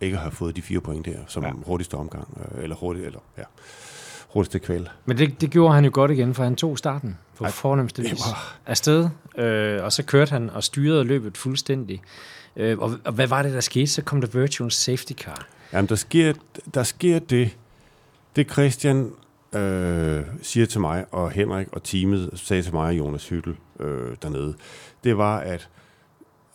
[0.00, 1.48] ikke at have fået de fire point der, som Ja.
[1.48, 1.54] ja.
[1.66, 2.38] hurtigste omgang.
[2.56, 3.42] Øh, eller hurtigt, eller ja,
[4.28, 4.88] hurtigste kval.
[5.06, 8.02] Men det, det gjorde han jo godt igen, for han tog starten på Ej, fornemmeste
[8.02, 9.08] vis var- afsted,
[9.38, 12.02] øh, og så kørte han og styrede løbet fuldstændig.
[12.56, 13.86] Øh, og, og hvad var det, der skete?
[13.86, 15.46] Så kom der virtual safety car.
[15.72, 16.32] Jamen, der sker,
[16.74, 17.56] der sker det,
[18.36, 19.10] det Christian
[19.52, 24.16] øh, siger til mig, og Henrik og teamet sagde til mig og Jonas Hyttel øh,
[24.22, 24.54] dernede,
[25.04, 25.68] det var, at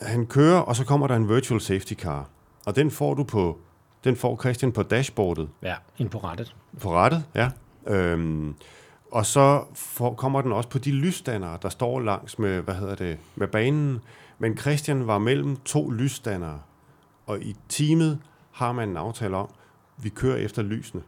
[0.01, 2.30] han kører, og så kommer der en virtual safety car,
[2.65, 3.57] og den får du på,
[4.03, 6.55] den får Christian på dashboardet, Ja, ind på rettet.
[6.82, 7.49] på rettet, ja.
[7.88, 8.55] Øhm,
[9.11, 12.95] og så får, kommer den også på de lysstandere, der står langs med, hvad hedder
[12.95, 13.99] det, med banen.
[14.39, 16.59] Men Christian var mellem to lysstandere,
[17.25, 18.19] og i teamet
[18.51, 19.49] har man en aftale om,
[19.97, 21.01] vi kører efter lysene.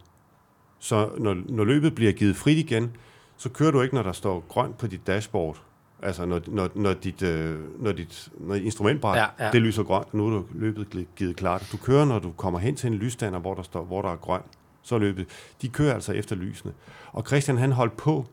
[0.78, 2.96] Så når, når løbet bliver givet frit igen,
[3.36, 5.62] så kører du ikke, når der står grønt på dit dashboard.
[6.02, 10.14] Altså når, når, når, dit, øh, når dit når instrumentbræt, Ja, ja, det lyser grønt,
[10.14, 11.68] nu er du løbet givet klart.
[11.72, 14.16] Du kører, når du kommer hen til en lysstander, hvor der, står, hvor der er
[14.16, 14.46] grønt,
[14.86, 15.26] så løbet.
[15.62, 16.72] De kører altså efter lysene.
[17.12, 18.26] Og Christian han holdt på,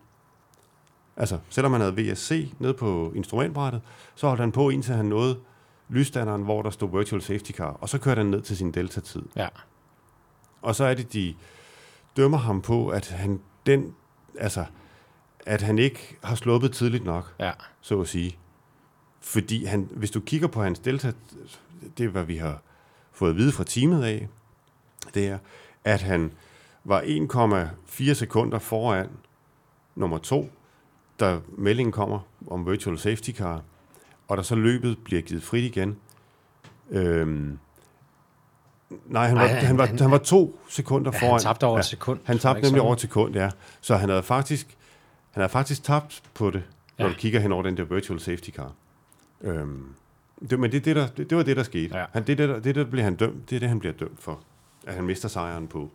[1.18, 3.82] altså selvom han havde VSC nede på instrumentbrættet,
[4.16, 5.40] så holdt han på indtil han nåede
[5.90, 9.22] lysstanderen, hvor der stod virtual safety car, og så kørte han ned til sin delta-tid.
[9.36, 9.48] Ja.
[10.62, 11.36] Og så er det, de
[12.18, 13.96] dømmer ham på, at han den,
[14.40, 14.66] altså,
[15.46, 17.52] at han ikke har sluppet tidligt nok, Ja.
[17.82, 18.38] så at sige.
[19.22, 21.12] Fordi han, hvis du kigger på hans delta,
[21.98, 22.62] det er, hvad vi har
[23.12, 24.28] fået at vide fra teamet af,
[25.14, 25.38] det er,
[25.86, 26.32] at han
[26.84, 29.10] var 1,4 sekunder foran
[29.96, 30.50] nummer to,
[31.20, 33.62] da meldingen kommer om virtual safety car,
[34.28, 35.98] og da så løbet bliver givet frit igen.
[36.92, 37.60] Øhm,
[39.06, 41.32] nej, han, Nej, var, han- han, var, han- han var to sekunder Ja, foran.
[41.34, 41.80] han tabte over ja.
[41.80, 42.20] et sekund.
[42.24, 42.82] Han tabte nemlig sådan?
[42.82, 43.50] over et sekund, ja.
[43.82, 44.68] Så han havde faktisk,
[45.32, 46.64] han havde faktisk tabt på det,
[46.98, 47.12] når Ja.
[47.12, 48.72] du kigger hen over den der virtual safety car.
[49.42, 49.86] Øhm,
[50.50, 51.98] det, men det, det, der, det, det var det, der skete.
[51.98, 52.06] Ja.
[52.14, 54.22] Han, det, det, der, det, der bliver han dømt, det er det, han bliver dømt
[54.24, 54.40] for.
[54.88, 55.90] At han mister sejren på,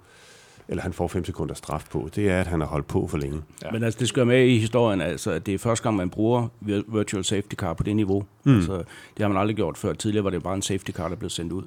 [0.68, 3.18] eller han får 5 sekunder straf på, det er, at han har holdt på for
[3.18, 3.42] længe.
[3.62, 3.70] Ja.
[3.70, 6.48] Men altså, det skal med i historien, altså, at det er første gang, man bruger
[6.62, 8.24] vir- virtual safety car på det niveau.
[8.44, 8.56] Mm.
[8.56, 8.76] Altså,
[9.16, 9.92] det har man aldrig gjort før.
[9.92, 11.62] Tidligere var det bare en safety car, der blev sendt ud.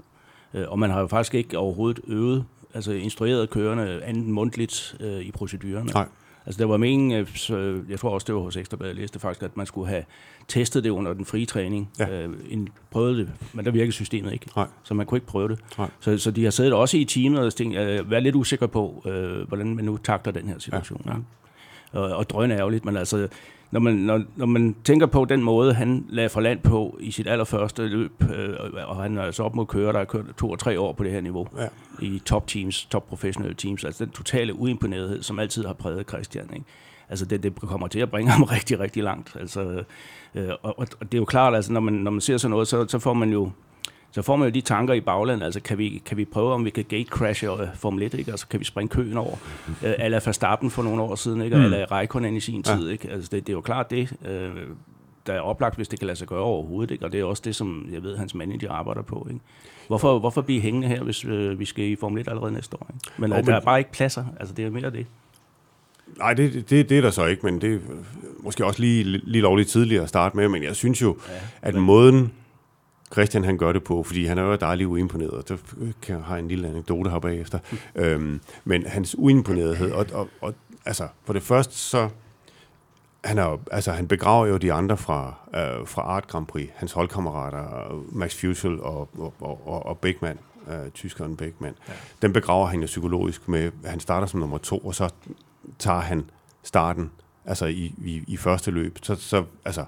[0.54, 4.96] Øh, Og man har jo faktisk ikke overhovedet øvet, altså instrueret kørende andet end mundtligt
[5.00, 5.92] øh, i procedurerne.
[5.94, 6.08] Nej.
[6.46, 9.44] Altså der var meningen, øh, jeg tror også, det var hos Ekstrabladet, jeg læste faktisk,
[9.44, 10.04] at man skulle have
[10.48, 11.90] testet det under den frie træning.
[12.00, 12.10] Ja.
[12.10, 14.48] Øh, en, prøvet det, men der virkede systemet ikke.
[14.56, 14.68] Nej.
[14.84, 15.60] Så man kunne ikke prøve det.
[15.78, 15.90] Nej.
[16.00, 19.04] Så, så de har siddet også i teamet og tænkt, øh, være lidt usikre på,
[19.06, 21.02] øh, hvordan man nu takter den her situation.
[21.06, 21.12] Ja.
[21.12, 22.00] Ja.
[22.00, 23.28] Og, og drøn ærgerligt, men altså,
[23.72, 27.12] når man, når, når man tænker på den måde, han lagde fra land på i
[27.12, 28.56] sit allerførste løb, øh,
[28.88, 31.04] og han er altså op mod køre, der har kørt to og tre år på
[31.04, 31.68] det her niveau, Ja.
[32.02, 36.50] i top teams, top professionelle teams, altså den totale uimponerethed, som altid har præget Christian,
[36.54, 36.66] ikke?
[37.10, 39.38] Altså det, det kommer til at bringe ham rigtig, rigtig langt.
[39.40, 39.84] Altså,
[40.36, 42.68] øh, og, og, det er jo klart, altså når man, når man ser sådan noget,
[42.68, 43.52] så, så får man jo
[44.12, 46.66] så får man jo de tanker i baglandet, altså kan vi, kan vi prøve, om
[46.66, 48.32] vi kan gatecrashe øh, Formel 1, ikke?
[48.32, 49.36] altså kan vi springe køen over,
[49.86, 51.56] øh, eller Verstappen for nogle år siden, ikke?
[51.58, 51.64] Mm.
[51.64, 52.76] eller Raikkonen i sin Ja.
[52.76, 53.10] tid, ikke?
[53.10, 54.50] altså det, det er jo klart det, øh,
[55.28, 57.06] der er oplagt, hvis det kan lade sig gøre overhovedet, ikke?
[57.06, 59.28] og det er også det, som jeg ved, hans manager arbejder på.
[59.30, 59.42] Ikke?
[59.88, 62.88] Hvorfor, hvorfor blive hængende her, hvis øh, vi skal i Formel 1 allerede næste år?
[62.94, 63.10] Ikke?
[63.22, 65.06] Men, oh, der men- er bare ikke pladser, altså det er mere det.
[66.18, 67.80] Nej, det, det, det er der så ikke, men det er
[68.40, 71.76] måske også lige, lige lovligt tidligere at starte med, men jeg synes jo, ja, at
[71.76, 72.32] måden
[73.12, 75.58] Christian han gør det på, fordi han er jo dejligt uimponeret, og der
[76.02, 77.60] kan jeg have en lille anekdote her bagefter,
[77.96, 80.54] øhm, men hans uimponerethed, og, og, og
[80.86, 82.10] altså, for det første så,
[83.24, 86.92] han, er altså, han begraver jo de andre fra, øh, fra Art Grand Prix, hans
[86.92, 91.76] holdkammerater, Max Fuchel og, og, og, og, og Beckmann, øh, tyskeren Beckmann.
[91.88, 91.94] Ja.
[92.22, 95.10] Den begraver han jo psykologisk med, han starter som nummer to, og så
[95.80, 96.30] tager han
[96.64, 97.12] starten,
[97.46, 99.86] altså i, i, i første løb, så, så, altså,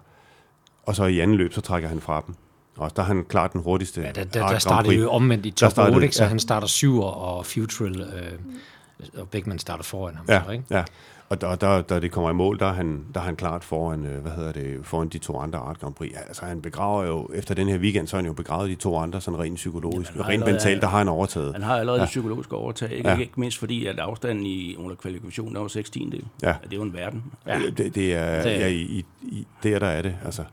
[0.83, 2.35] og så i anden løb, så trækker han fra dem.
[2.77, 4.01] Og der er han klart den hurtigste.
[4.01, 6.15] Ja, der, der, der Grand startede jo omvendt i top startede- 8, ikke?
[6.15, 6.29] så ja.
[6.29, 10.25] han starter 7 og Futrell, øh, og Beckman starter foran ham.
[10.29, 10.63] Ja, Så, ikke?
[10.69, 10.83] ja.
[11.29, 13.63] Og der, der, da det kommer i mål, der er han, der er han klart
[13.63, 16.11] foran, øh, hvad hedder det, foran de to andre Art Grand Prix.
[16.11, 18.75] Ja, Altså han begraver jo, efter den her weekend, så har han jo begravet de
[18.75, 20.11] to andre, sådan rent psykologisk.
[20.11, 21.53] Jamen, Ja, rent mentalt, der har han overtaget.
[21.53, 22.05] Han har allerede ja.
[22.05, 23.09] det psykologiske overtag, ikke?
[23.09, 23.15] Ja.
[23.15, 23.21] Ja.
[23.21, 26.25] ikke mindst fordi, at afstanden i under kvalifikationen er jo 16 del.
[26.43, 26.53] Ja.
[26.63, 27.23] Det er jo en verden.
[27.47, 27.57] Ja.
[27.59, 27.65] Ja.
[27.77, 30.43] Det, det er, Det- det, ja, i, i, i, der, der er det, altså.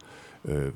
[0.44, 0.72] Øh,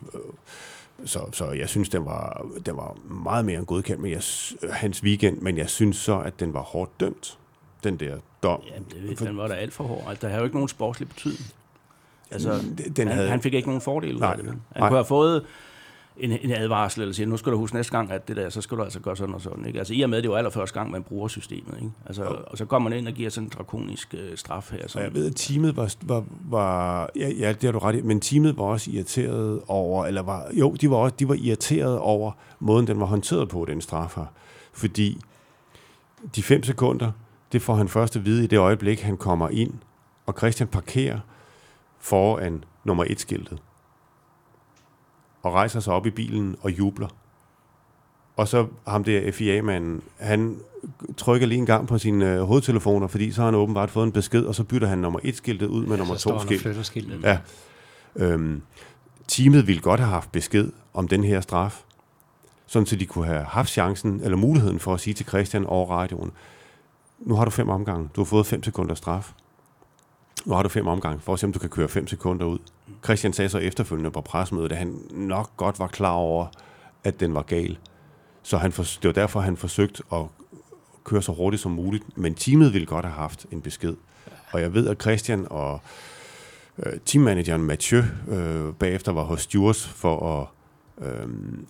[1.04, 4.54] så, så jeg synes, den var, den var meget mere end godkendt, men jeg, s-
[4.72, 7.38] hans weekend, men jeg synes så, at den var hårdt dømt,
[7.84, 8.60] den der dom.
[8.74, 10.04] Jamen, det, den var da alt for hård.
[10.08, 11.44] Altså, der har jo ikke nogen sportslig betydning.
[12.30, 12.60] Altså,
[12.96, 14.46] Den- han, havde- han fik ikke nogen fordel ud af det.
[14.46, 14.88] Han nej.
[14.88, 15.44] kunne have fået
[16.16, 18.60] en, en advarsel, eller sige, nu skal du huske næste gang, at det der, så
[18.60, 19.66] skal du altså gøre sådan og sådan.
[19.66, 19.78] Ikke?
[19.78, 21.74] Altså i og med, det var allerførste gang, man bruger systemet.
[21.76, 21.90] Ikke?
[22.06, 24.88] Altså, og så kommer man ind og giver sådan en drakonisk øh, straf her.
[24.88, 28.02] Som, jeg ved, at teamet var, var, var ja, ja, det har du ret i,
[28.02, 31.98] men teamet var også irriteret over, eller var, jo, de var, også, de var irriteret
[31.98, 34.26] over måden, den var håndteret på, den straf her.
[34.72, 35.20] Fordi
[36.36, 37.12] de fem sekunder,
[37.52, 39.72] det får han først at vide i det øjeblik, han kommer ind,
[40.26, 41.18] og Christian parkerer
[41.98, 43.58] foran nummer et skiltet
[45.44, 47.08] og rejser sig op i bilen og jubler.
[48.36, 50.58] Og så ham der FIA-manden, han
[51.16, 54.12] trykker lige en gang på sine øh, hovedtelefoner, fordi så har han åbenbart fået en
[54.12, 56.40] besked, og så bytter han nummer et skiltet ud med nummer så står to han
[56.40, 56.62] og skilt.
[56.62, 57.22] flytter skiltet.
[57.22, 57.38] Ja.
[58.16, 58.62] Øhm,
[59.28, 61.82] teamet ville godt have haft besked om den her straf,
[62.66, 65.90] sådan så de kunne have haft chancen, eller muligheden for at sige til Christian over
[65.90, 66.32] radioen,
[67.20, 69.32] nu har du fem omgange, du har fået fem sekunder straf.
[70.44, 72.58] Nu har du fem omgange, for at se, om du kan køre fem sekunder ud.
[73.04, 76.46] Christian sagde så efterfølgende på pressemødet, at han nok godt var klar over,
[77.04, 77.78] at den var gal.
[78.42, 80.24] Så han for, det var derfor, han forsøgte at
[81.04, 82.18] køre så hurtigt som muligt.
[82.18, 83.94] Men teamet ville godt have haft en besked.
[84.52, 85.80] Og jeg ved, at Christian og
[86.78, 90.46] øh, teammanageren Mathieu øh, bagefter var hos Stewards for at,
[91.06, 91.28] øh,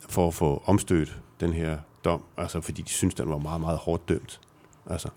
[0.09, 2.22] for at få omstødt den her dom.
[2.37, 4.41] Altså fordi de synes den var meget, meget hårdt dømt.
[4.91, 5.09] Altså,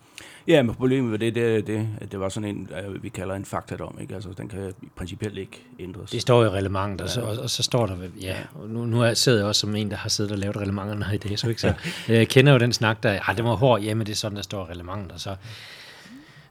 [0.47, 3.35] Ja, men problemet med det, det, det, at det var sådan en, øh, vi kalder
[3.35, 3.97] en faktadom.
[4.01, 4.15] Ikke?
[4.15, 6.11] Altså, den kan principielt ikke ændres.
[6.11, 9.01] Det står i reglementet, og så, og, og så står der, ja, og nu, nu
[9.01, 11.39] er- sidder jeg også som en, der har siddet og lavet reglementerne her i dag,
[11.39, 11.61] så, ikke?
[11.61, 11.73] så
[12.07, 14.41] jeg kender jo den snak, der, ah, det var hård, jamen det er sådan, der
[14.41, 15.35] står i reglementet, og så,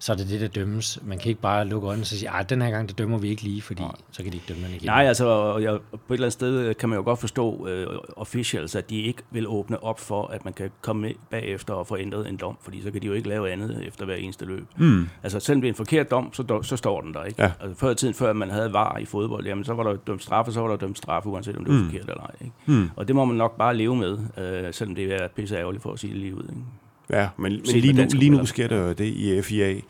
[0.07, 0.99] så er det det, der dømmes.
[1.05, 3.19] Man kan ikke bare lukke øjnene og så sige, ah, den her gang, det dømmer
[3.19, 4.87] vi ikke lige, fordi så kan de ikke dømme den igen.
[4.87, 7.97] Nej, altså, og jeg, på et eller andet sted kan man jo godt forstå uh,
[8.17, 11.87] officials, at de ikke vil åbne op for, at man kan komme med bagefter og
[11.87, 14.45] få ændret en dom, fordi så kan de jo ikke lave andet efter hver eneste
[14.45, 14.67] løb.
[14.77, 15.09] Mm.
[15.23, 17.43] Altså, selvom det er en forkert dom, så, så står den der, ikke?
[17.43, 17.53] Ja.
[17.61, 20.23] Altså, før i tiden, før man havde var i fodbold, jamen, så var der dømt
[20.23, 21.85] straffe, så var der dømt straffe, uanset om det var mm.
[21.85, 22.55] forkert eller ej, ikke?
[22.67, 22.91] Mm.
[22.97, 25.93] Og det må man nok bare leve med, uh, selvom det er pisse ærgerligt for
[25.93, 26.63] at sige det lige ud, ikke?
[27.11, 29.81] Ja, men, men lige, nu, lige nu sker der jo det i FIA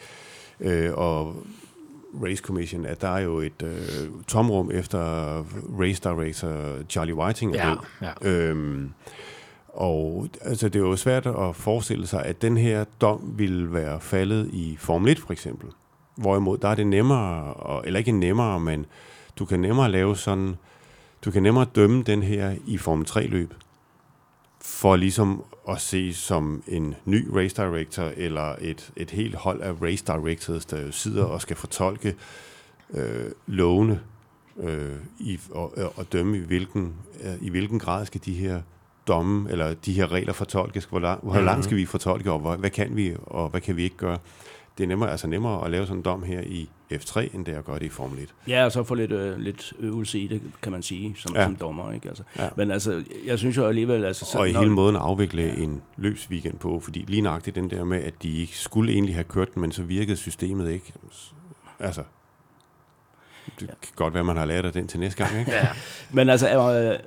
[0.60, 1.36] øh, og
[2.24, 4.98] Race Commission, at der er jo et øh, tomrum efter
[5.80, 6.52] race director
[6.88, 7.78] Charlie Whiting er Ja, død.
[8.24, 8.28] ja.
[8.30, 8.90] Øhm,
[9.68, 14.00] og altså, det er jo svært at forestille sig, at den her dom ville være
[14.00, 15.68] faldet i Formel 1 for eksempel.
[16.16, 18.86] Hvorimod, der er det nemmere, og- eller ikke nemmere, men
[19.38, 20.54] du kan nemmere lave sådan,
[21.24, 23.54] du kan nemmere dømme den her i Formel 3 løb,
[24.60, 29.82] for ligesom at se som en ny race director, eller et, et helt hold af
[29.82, 32.14] race directors, der jo sidder og skal fortolke
[32.94, 34.00] øh, lovene
[34.60, 36.94] øh, i, og, og dømme, i hvilken,
[37.24, 38.60] øh, i hvilken grad skal de her
[39.08, 42.56] domme, eller de her regler fortolkes, hvor, lang, hvor langt skal vi fortolke, og hvad,
[42.56, 44.18] hvad kan vi, og hvad kan vi ikke gøre.
[44.78, 47.54] Det er nemmere, altså nemmere at lave sådan en dom her i F3, end det
[47.54, 48.34] er at gøre det i Formel 1.
[48.48, 51.40] Ja, og så få lidt, øh, lidt øvelse i det, kan man sige, som, Ja.
[51.40, 51.46] ja.
[51.46, 51.92] som dommer.
[51.92, 52.08] Ikke?
[52.08, 52.44] Altså, Ja.
[52.44, 52.50] ja.
[52.56, 54.04] Men altså, jeg synes jo alligevel...
[54.04, 55.54] Altså, så, Og i når- hele måden at afvikle ja.
[55.62, 59.24] en løbsweekend på, fordi lige nøjagtigt den der med, at de ikke skulle egentlig have
[59.24, 60.92] kørt den, men så virkede systemet ikke.
[61.80, 62.02] Altså,
[63.60, 65.52] det kan godt være, man har lært af den til næste gang, ikke?
[65.52, 65.68] Ja.
[66.10, 66.98] Men altså, øh,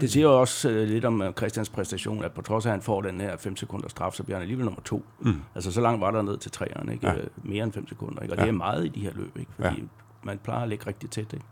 [0.00, 2.72] det siger jo også øh, lidt om øh, Christians præstation, at på trods af, at
[2.72, 5.04] han får den her 5 sekunder straf, så bliver han alligevel nummer to.
[5.20, 5.34] Mm.
[5.54, 7.06] Altså, så langt var der ned til træerne, ikke?
[7.06, 7.12] Ja.
[7.14, 7.20] Ja.
[7.36, 8.34] Mere end 5 sekunder, ikke?
[8.34, 8.42] Og Ja.
[8.42, 9.50] det er meget i de her løb, ikke?
[9.56, 9.86] Fordi ja.
[10.22, 11.44] man plejer at ligge rigtig tæt, ikke?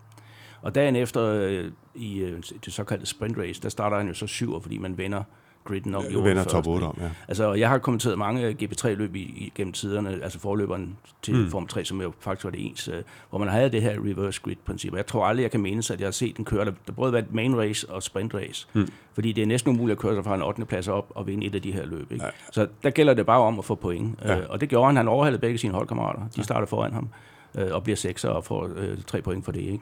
[0.63, 4.27] Og dagen efter øh, i øh, det såkaldte sprint race, der starter han jo så
[4.27, 5.23] syver, fordi man vender
[5.65, 7.11] gridden om Ja, i vender 48 top 8 om, ja.
[7.29, 11.51] Altså, jeg har kommenteret mange GP3-løb i, i, gennem tiderne, altså forløberen til Mm.
[11.51, 14.41] Form 3, som jo faktisk var det ens, øh, hvor man havde det her reverse
[14.43, 14.95] grid-princip.
[14.97, 17.13] Jeg tror aldrig, jeg kan mene, at jeg har set den køre, der, der både
[17.13, 18.67] var et main race og sprint race.
[18.73, 18.89] Mm.
[19.15, 20.65] Fordi det er næsten umuligt at køre sig fra en 8.
[20.65, 22.13] plads op og vinde et af de her løb.
[22.13, 22.25] Ikke?
[22.25, 22.31] Ja.
[22.53, 24.19] Så der gælder det bare om at få point.
[24.25, 24.39] Ja.
[24.39, 24.97] Øh, og det gjorde han.
[24.97, 26.21] Han overhalede begge sine holdkammerater.
[26.37, 27.09] De starter foran ham
[27.55, 29.61] øh, og bliver sekser og får øh, tre point for det.
[29.61, 29.81] Ikke?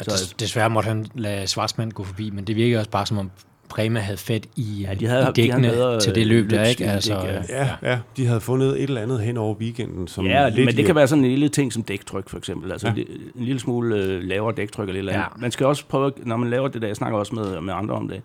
[0.00, 3.18] Så, Des, desværre måtte han lade Schwarzmann gå forbi, men det virker også bare som
[3.18, 3.30] om
[3.68, 6.50] Prema havde fat i, Ja, de havde- i de dækkene havde bedre, til det løb
[6.50, 6.82] der, ikke?
[6.92, 7.44] løbsstil, Altså, ikke?
[7.48, 10.76] Ja, ja, de havde fundet et eller andet hen over weekenden, som ja, lidt men
[10.76, 12.72] det kan være sådan en lille ting som dæktryk, for eksempel.
[12.72, 12.92] Altså Ja.
[12.96, 13.02] ja.
[13.36, 15.22] en lille smule øh, lavere dæktryk eller et eller andet.
[15.24, 15.28] Ja.
[15.36, 15.40] Ja.
[15.40, 17.94] Man skal også prøve, når man laver det der, jeg snakker også med, med andre
[17.94, 18.22] om det,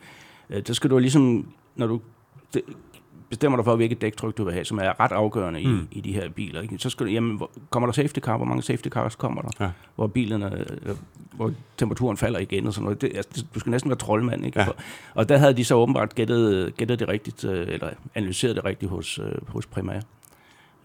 [0.49, 1.99] øh, der skal du ligesom, når du
[3.33, 5.71] bestemmer dig for, hvilket dæktryk du vil have, som er ret afgørende i, Mm.
[5.73, 5.87] mm.
[5.91, 6.61] i de her biler.
[6.61, 6.77] Ikke?
[6.77, 8.37] Så skal jamen, hvor, kommer der safety car?
[8.37, 9.49] Hvor mange safety cars kommer der?
[9.59, 9.69] Ja.
[9.95, 10.95] Hvor bilerne, øh,
[11.31, 13.01] hvor temperaturen falder igen og sådan noget.
[13.01, 14.59] Det, altså, du skal næsten være troldmand, ikke?
[14.59, 14.65] Ja.
[14.67, 14.75] For-
[15.13, 18.89] Og der havde de så åbenbart gættet, gættet det rigtigt, øh, eller analyseret det rigtigt
[18.91, 19.99] hos, øh, hos Primær.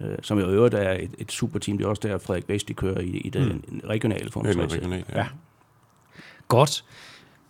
[0.01, 1.79] Øh, som i øvrigt er et, et superteam.
[1.79, 3.81] Det er også der, Frederik Vesti kører i, i den mm.
[3.89, 4.47] regionale form.
[4.47, 5.19] Regional, ja.
[5.19, 5.27] Ja.
[6.49, 6.85] Godt.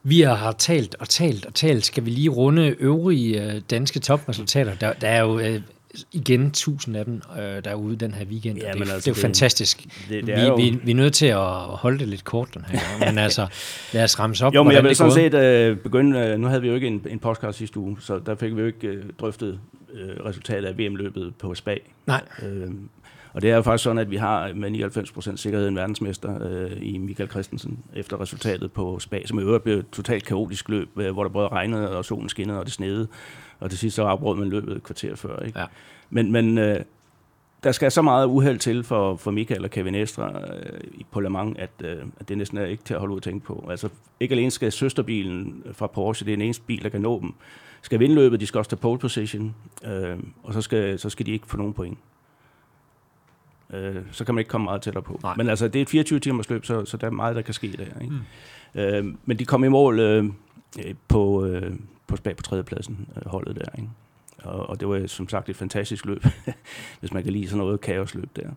[0.02, 1.84] Vi har talt og talt og talt.
[1.86, 4.74] Skal vi lige runde øvrige øh, danske topresultater?
[4.74, 5.60] Der, der er jo øh,
[6.12, 8.58] igen tusind af dem øh, derude den her weekend.
[8.58, 9.82] Ja, det, altså, det er jo det- fantastisk.
[9.84, 12.54] det- det vi, er jo- vi, vi er nødt til at holde det lidt kort
[12.54, 13.00] den her gang.
[13.14, 13.46] Men altså,
[13.92, 16.60] lad os ramse op, Jo, men jeg vil sådan set øh, begynde, øh, nu havde
[16.62, 19.04] vi jo ikke en, en podcast sidste uge, så der fik vi jo ikke øh,
[19.20, 19.60] drøftet
[19.94, 21.74] øh, resultatet af VM-løbet på Spa.
[22.06, 22.70] Nej, Øh,
[23.38, 24.70] og det er jo faktisk sådan, at vi har med
[25.32, 29.64] 99% sikkerhed en verdensmester øh, i Michael Christensen efter resultatet på Spa, som i øvrigt
[29.64, 32.72] blev et totalt kaotisk løb, øh, hvor der både regnede og solen skinnede og det
[32.72, 33.08] snede.
[33.60, 35.38] Og til sidst så afbrød man løbet et kvarter før.
[35.40, 35.58] Ikke?
[35.58, 35.64] Ja.
[36.10, 36.80] Men, men øh,
[37.64, 41.20] der skal så meget uheld til for, for Michael og Kevin Estra øh, i- på
[41.20, 43.46] Le Mans, at, øh, at det næsten er ikke til at holde ud at tænke
[43.46, 43.66] på.
[43.70, 43.88] Altså,
[44.20, 47.32] ikke alene skal søsterbilen fra Porsche, det er den eneste bil, der kan nå dem,
[47.82, 51.26] skal vinde løbet, de skal også tage pole position, øh, og så skal, så skal
[51.26, 51.98] de ikke få nogen point.
[53.72, 55.20] Øh, så kan man ikke komme meget tættere på.
[55.22, 55.34] Nej.
[55.36, 57.54] Men altså, det er et 24 timers løb, så, så der er meget, der kan
[57.54, 58.00] ske der.
[58.02, 58.14] Ikke?
[58.74, 58.80] Mm.
[58.80, 60.24] Øh, men de kom i mål øh,
[60.84, 61.72] øh, på, øh,
[62.06, 63.78] på Spa på tredjepladsen, øh, holdet der.
[63.78, 63.88] Ikke?
[64.42, 66.24] Og, og det var som sagt et fantastisk løb,
[67.00, 68.50] hvis man kan lide sådan noget kaosløb der.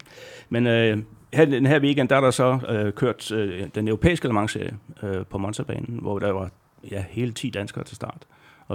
[0.50, 0.98] Men øh,
[1.34, 4.78] her, den her weekend, der er der så øh, kørt øh, den europæiske Le Mans-serie
[5.04, 6.50] øh, på Monza-banen, hvor der var
[6.92, 8.26] ja, hele 10 danskere til start.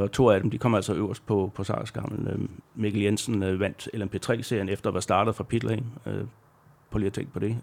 [0.03, 2.29] Og to af dem, de kom altså øverst på, på sejrskammen.
[2.29, 5.83] Øh, Mikkel Jensen øh, vandt LMP3-serien efter at være startet fra pit lane.
[6.07, 6.21] Øh,
[6.91, 7.57] på lige at tænke på det.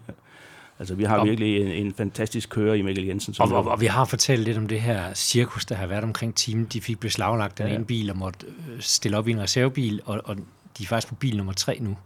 [0.78, 3.34] Altså, vi har Og- virkelig en, en fantastisk kører i Mikkel Jensen.
[3.40, 6.34] og, og, og vi har fortalt lidt om det her cirkus, der har været omkring
[6.34, 6.72] teamet.
[6.72, 7.74] De fik beslaglagt den Ja.
[7.74, 10.36] ene bil og måtte øh, stille op i en reservebil, og, og
[10.78, 11.96] de er faktisk på bil nummer tre nu.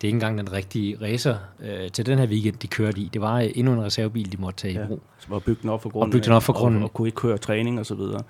[0.00, 3.10] Det er ikke engang den rigtige racer øh, til den her weekend, de kørte i.
[3.12, 4.86] Det var endnu en reservebil, de måtte tage i Ja.
[4.86, 5.02] brug.
[5.18, 6.10] som var bygget den op for grunden.
[6.12, 6.82] bygget den op for og- grunden.
[6.82, 8.22] Og, og kunne ikke køre træning og så videre.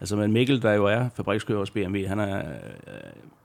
[0.00, 2.94] Altså, men Mikkel, der jo er fabrikskører hos BMW, han er øh,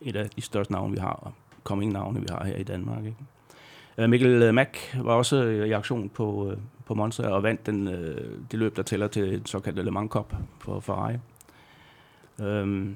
[0.01, 1.31] et af de største navne, vi har, og
[1.63, 3.05] coming navne, vi har her i Danmark.
[3.05, 3.17] Ikke?
[3.97, 6.53] Øh, Mikkel øh, Mack var også i aktion på,
[6.85, 7.87] på Monza og vandt den,
[8.51, 11.15] det løb, der tæller til den såkaldte Le Mans Cup for Ferrari.
[12.41, 12.95] Øhm,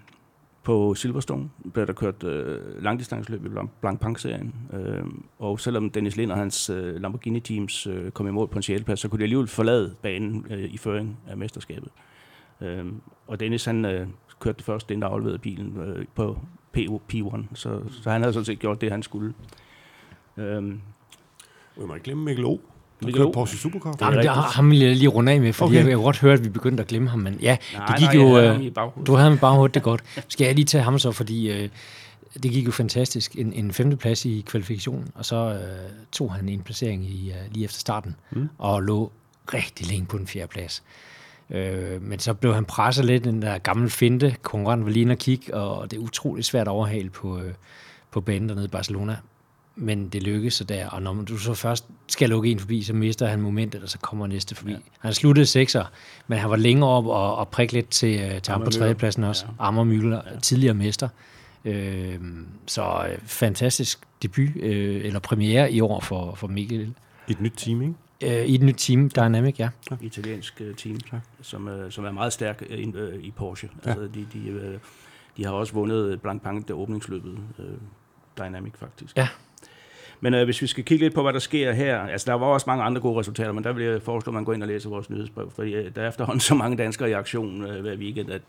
[0.64, 4.54] på Silverstone blev der kørt øh, langdistanceløb i Blanc- Blancpain-serien.
[4.74, 5.04] Øh,
[5.40, 9.00] og selvom Dennis Lind og hans øh, Lamborghini-teams øh, kom i mål på en sjetteplads,
[9.00, 11.88] så kunne de alligevel forlade banen øh, i føring af mesterskabet.
[11.88, 12.13] Øh,
[13.28, 14.08] og Dennis han øh,
[14.40, 16.38] kørte det første, inden der afleverede bilen øh, på
[16.74, 19.34] PO, P1, så, så han havde sådan set gjort det, han skulle.
[20.38, 20.64] Øh,
[21.78, 22.50] Vi må ikke glemme Mikkel O.
[22.50, 23.32] Der Mikkel kørte O.
[23.32, 23.96] Porsche Supercar.
[24.02, 24.36] Jamen, rigtigt.
[24.36, 25.78] der, ham vil jeg lige runde af med, fordi Okay.
[25.78, 27.98] jeg, jeg kunne godt høre, at vi begyndte at glemme ham, men ja, nej, det
[27.98, 28.36] gik nej, jo...
[28.36, 29.08] havde øh, ham i baghovedet.
[29.08, 30.04] Du havde ham bare hurtigt det er godt.
[30.28, 31.70] Skal jeg lige tage ham så, fordi øh,
[32.44, 33.36] det gik jo fantastisk.
[33.36, 37.66] En, en femteplads i kvalifikationen, og så øh, tog han en placering i, øh, lige
[37.66, 38.50] efter starten, mm.
[38.58, 39.12] og lå
[39.54, 40.84] rigtig længe på den fjerde plads.
[41.54, 44.36] Øh, men så blev han presset lidt, den der gamle finte.
[44.42, 47.54] Konkurrenten var lige inde og kigge, og det er utroligt svært at overhale på, øh,
[48.12, 49.18] på banen dernede i Barcelona.
[49.76, 52.94] Men det lykkedes så der, og når du så først skal lukke en forbi, så
[52.94, 54.72] mister han momentet, og så kommer næste forbi.
[54.72, 54.78] Ja.
[55.00, 55.86] Han sluttede sekser,
[56.28, 59.24] men han var længere op og, og prikke lidt til, øh, til ham på tredjepladsen
[59.24, 59.46] også.
[59.46, 59.64] Ja.
[59.64, 59.68] Ja.
[59.68, 60.40] Ammer Müller, ja.
[60.40, 61.10] tidligere mester.
[61.66, 62.20] Øh,
[62.66, 66.94] så øh, fantastisk debut, øh, eller premiere i år for, for Mikkel.
[67.28, 67.94] Et nyt team, ikke?
[68.24, 69.70] Øh, I et nyt team, Dynamic, ja.
[70.02, 71.00] italiensk øh, team,
[71.42, 73.70] som, øh, som er meget stærk øh, øh, i Porsche.
[73.86, 73.90] Ja.
[73.90, 74.80] Altså, de, de, øh,
[75.38, 77.66] de har også vundet Blancpain, det åbningsløbet, øh,
[78.38, 79.18] Dynamic faktisk.
[79.18, 79.28] Ja.
[80.24, 82.46] Men øh, hvis vi skal kigge lidt på, hvad der sker her, altså der var
[82.46, 84.68] også mange andre gode resultater, men der vil jeg foreslå, at man går ind og
[84.68, 87.96] læser vores nyhedsbrev, fordi øh, der er efterhånden så mange danskere i aktion øh, hver
[87.96, 88.42] weekend, at,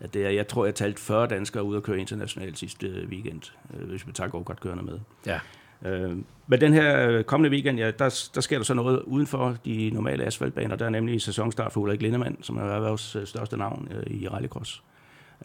[0.00, 3.08] at det er, jeg tror, jeg talte 40 danskere ud at køre internationalt sidste øh,
[3.08, 3.42] weekend,
[3.74, 4.98] øh, hvis vi tager go-kart-kørende med.
[5.26, 5.40] Ja.
[5.84, 6.16] Øh,
[6.46, 9.56] men den her øh, kommende weekend, ja, der, der sker der så noget uden for
[9.64, 10.76] de normale asfaltbaner.
[10.76, 14.28] Der er nemlig sæsonstart for Ulrik Lindemann, som er vores øh, største navn øh, i
[14.28, 14.82] rallycross.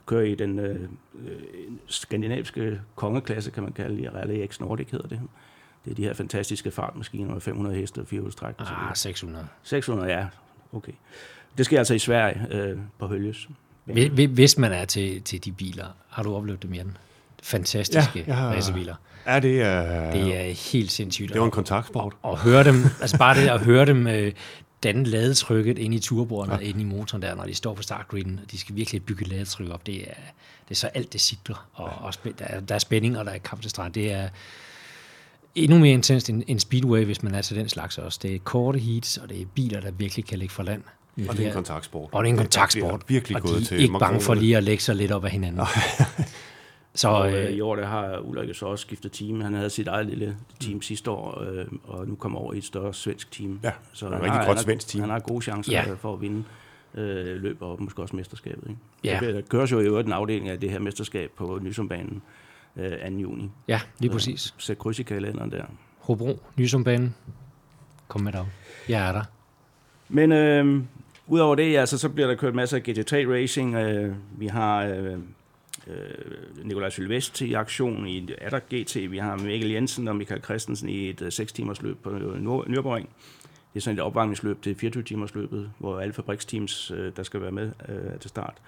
[0.05, 0.79] Kører i den øh,
[1.87, 5.19] skandinaviske kongeklasse, kan man kalde det, Rally X Nordic hedder det.
[5.85, 9.47] Det er de her fantastiske fartmaskiner med 500 heste og 400 Ah, 600.
[9.63, 10.27] 600, ja.
[10.73, 10.91] Okay.
[11.57, 13.49] Det sker altså i Sverige øh, på Høljes.
[14.29, 16.97] Hvis man er til, til de biler, har du oplevet det mere den?
[17.43, 18.95] Fantastiske ja, har, racerbiler.
[19.27, 20.11] Ja, det er...
[20.11, 21.33] Det er helt sindssygt.
[21.33, 22.13] Det var en kontaktsport.
[22.21, 24.31] Og, og høre dem, altså bare det at høre dem øh,
[24.83, 26.57] danne ladetrykket ind i turbordet, ja.
[26.57, 29.69] ind i motoren der, når de står på startgriden, og de skal virkelig bygge ladetryk
[29.69, 29.85] op.
[29.85, 30.13] Det er,
[30.69, 32.05] det er så alt, det sidder, og, ja.
[32.05, 33.93] og der, er, der er spænding, og der er kamp til strand.
[33.93, 34.29] Det er
[35.55, 38.19] endnu mere intenst end, end speedway, hvis man er til den slags også.
[38.21, 40.83] Det er korte heats, og det er biler, der virkelig kan ligge for land.
[41.29, 42.09] Og det er en kontaktsport.
[42.11, 42.91] Og det er en kontaktsport.
[42.91, 45.11] Det er virkelig og de til er ikke bange for lige at lægge sig lidt
[45.11, 45.61] op af hinanden.
[46.95, 49.41] Så og, øh, i år der har Ulrik så også skiftet team.
[49.41, 52.63] Han havde sit eget lille team sidste år, øh, og nu kommer over i et
[52.63, 53.59] større svensk team.
[53.63, 55.01] Ja, så han rigtig har, godt svensk team.
[55.01, 55.93] Han har gode chancer ja.
[55.93, 56.43] for at vinde
[56.93, 58.69] øh, løb og måske også mesterskabet.
[58.69, 58.81] Ikke?
[59.03, 59.19] Ja.
[59.33, 62.21] Der køres jo i øvrigt en afdeling af det her mesterskab på Nysumbanen
[62.75, 63.17] øh, 2.
[63.17, 63.49] juni.
[63.67, 64.41] Ja, lige præcis.
[64.41, 65.63] Så sæt kryds i kalenderen der.
[65.99, 67.15] Hobro, Nysumbanen.
[68.07, 68.45] Kom med dig.
[68.89, 69.23] Jeg er der.
[70.09, 70.83] Men øh,
[71.27, 73.75] udover det, altså, så bliver der kørt masser af GT3 Racing.
[73.75, 75.17] Øh, vi har øh,
[75.87, 79.11] øh, Nikolaj Sylvest i aktion i Adder GT.
[79.11, 82.63] Vi har Mikkel Jensen og Michael Christensen i et 6 øh, timers løb på øh,
[82.67, 83.07] Nürburgring.
[83.73, 87.41] Det er sådan et opvarmningsløb til 24 timers løbet, hvor alle fabriksteams, øh, der skal
[87.41, 88.61] være med, øh, til start.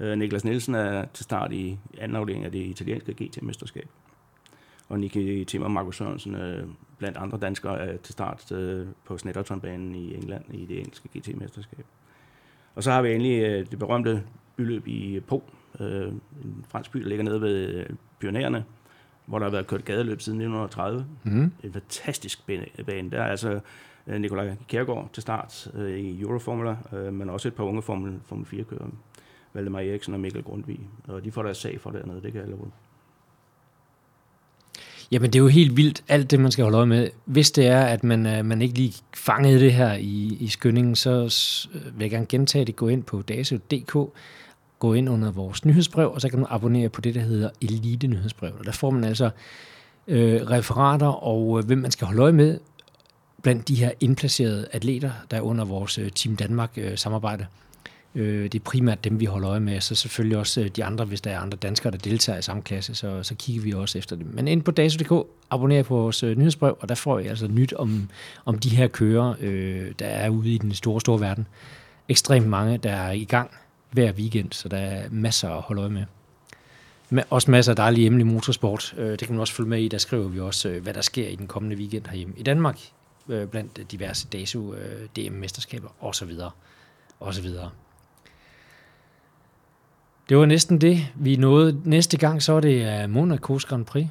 [0.00, 3.88] Øh, Niklas Nielsen er til start i anden afdeling af det italienske GT-mesterskab.
[4.88, 6.66] Og Nicky Timmer og Markus Sørensen, øh,
[6.98, 11.84] blandt andre danskere, er til start øh, på Snetterton-banen i England i det engelske GT-mesterskab.
[12.74, 14.22] Og så har vi endelig øh, det berømte
[14.56, 15.42] byløb i Po,
[15.80, 16.08] øh,
[16.44, 17.86] en fransk by, der ligger nede ved øh,
[18.18, 18.64] Pionerne,
[19.26, 21.06] hvor der har været kørt gadeløb siden 1930.
[21.24, 21.52] Mm.
[21.64, 22.46] En fantastisk
[22.86, 23.10] bane.
[23.10, 23.60] Der er altså
[24.06, 28.20] øh, Nikolaj Kjærgaard til start øh, i Euroformula, øh, men også et par unge Formel,
[28.24, 28.86] Formel 4-kører.
[29.54, 30.80] Valdemar Eriksen og Mikkel Grundvig.
[31.08, 32.70] Og de får deres sag for dernede, det kan jeg love.
[35.12, 37.10] Jamen, det er jo helt vildt, alt det, man skal holde øje med.
[37.24, 40.94] Hvis det er, at man, uh, man ikke lige fangede det her i, i skyndingen,
[40.94, 41.12] så
[41.72, 42.76] vil jeg gerne gentage det.
[42.76, 43.96] Gå ind på daso.dk,
[44.82, 48.06] gå ind under vores nyhedsbrev, og så kan du abonnere på det, der hedder Elite
[48.06, 48.52] Nyhedsbrev.
[48.58, 49.30] Og der får man altså
[50.08, 52.58] øh, referater og øh, hvem man skal holde øje med
[53.42, 57.46] blandt de her indplacerede atleter, der er under vores øh, Team Danmark-samarbejde.
[58.14, 60.84] Øh, øh, det er primært dem, vi holder øje med, så selvfølgelig også øh, de
[60.84, 63.72] andre, hvis der er andre danskere, der deltager i samme klasse, så, så kigger vi
[63.72, 64.26] også efter dem.
[64.32, 67.72] Men ind på dato.dk, abonner på vores øh, nyhedsbrev, og der får I altså nyt
[67.72, 68.08] om,
[68.44, 71.46] om de her kører, øh, der er ude i den store, store verden.
[72.08, 73.50] Ekstremt mange, der er i gang
[73.92, 76.04] hver weekend, så der er masser at holde øje med.
[77.12, 78.94] Men også masser af dejlig hjemlig motorsport.
[78.96, 79.88] Øh, det kan man også følge med i.
[79.88, 82.78] Der skriver vi også, øh, hvad der sker i den kommende weekend herhjemme i Danmark,
[83.28, 84.74] øh, blandt diverse DASU,
[85.18, 86.30] DM-mesterskaber osv.
[87.20, 87.48] osv.
[90.28, 91.80] Det var næsten det, vi nåede.
[91.84, 94.06] Næste gang, så er det Monaco's Grand Prix.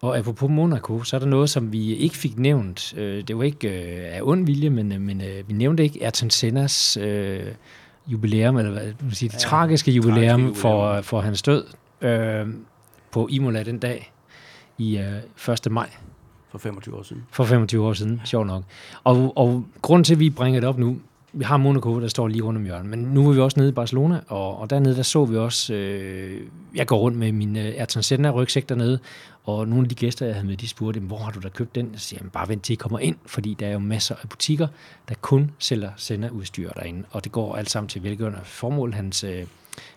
[0.00, 2.94] Og apropos Monaco, så er der noget, som vi ikke fik nævnt.
[2.96, 3.70] Det var ikke
[4.12, 6.98] af ond vilje, men, men vi nævnte ikke Ayrton Sennas
[8.06, 10.54] jubilæum, eller hvad man sige, det ja, tragiske jubilæum, jubilæum.
[10.54, 11.64] For, for hans død
[12.00, 12.46] øh,
[13.10, 14.12] på Imola den dag
[14.78, 15.72] i øh, 1.
[15.72, 15.90] maj.
[16.50, 17.22] For 25 år siden.
[17.30, 18.62] For 25 år siden, sjov nok.
[19.04, 20.96] Og, og grunden til, at vi bringer det op nu,
[21.32, 23.68] vi har Monaco, der står lige rundt om hjørnet, men nu er vi også nede
[23.68, 26.40] i Barcelona, og, og dernede der så vi også, øh,
[26.74, 28.98] jeg går rundt med min øh, Ayrton Senna rygsæk dernede,
[29.44, 31.74] og nogle af de gæster, jeg havde med, de spurgte, hvor har du da købt
[31.74, 31.88] den?
[31.92, 34.28] Jeg siger, jamen, bare vent til I kommer ind, fordi der er jo masser af
[34.28, 34.68] butikker,
[35.08, 39.46] der kun sælger Senna-udstyr derinde, og det går alt sammen til velgørende formål, hans, øh,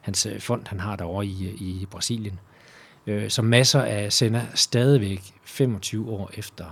[0.01, 2.39] hans øh, fond, han har derovre i, øh, i Brasilien.
[3.07, 6.65] Øh, så masser af Senna stadigvæk 25 år efter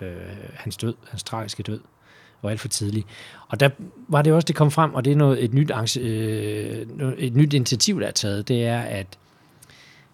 [0.00, 0.16] øh,
[0.54, 1.80] hans død, hans tragiske død,
[2.42, 3.04] var alt for tidlig.
[3.48, 3.70] Og der
[4.08, 5.70] var det også, det kom frem, og det er noget, et, nyt,
[6.00, 6.86] øh,
[7.18, 9.18] et nyt initiativ, der er taget, det er, at,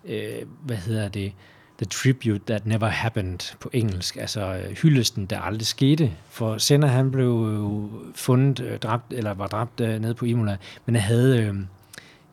[0.04, 1.32] øh, hvad hedder det,
[1.78, 6.12] The Tribute That Never Happened på engelsk, altså øh, hyldesten, der aldrig skete.
[6.28, 10.56] For Senna, han blev fundet, øh, dræbt, eller var dræbt øh, nede på Imola,
[10.86, 11.54] men han havde øh,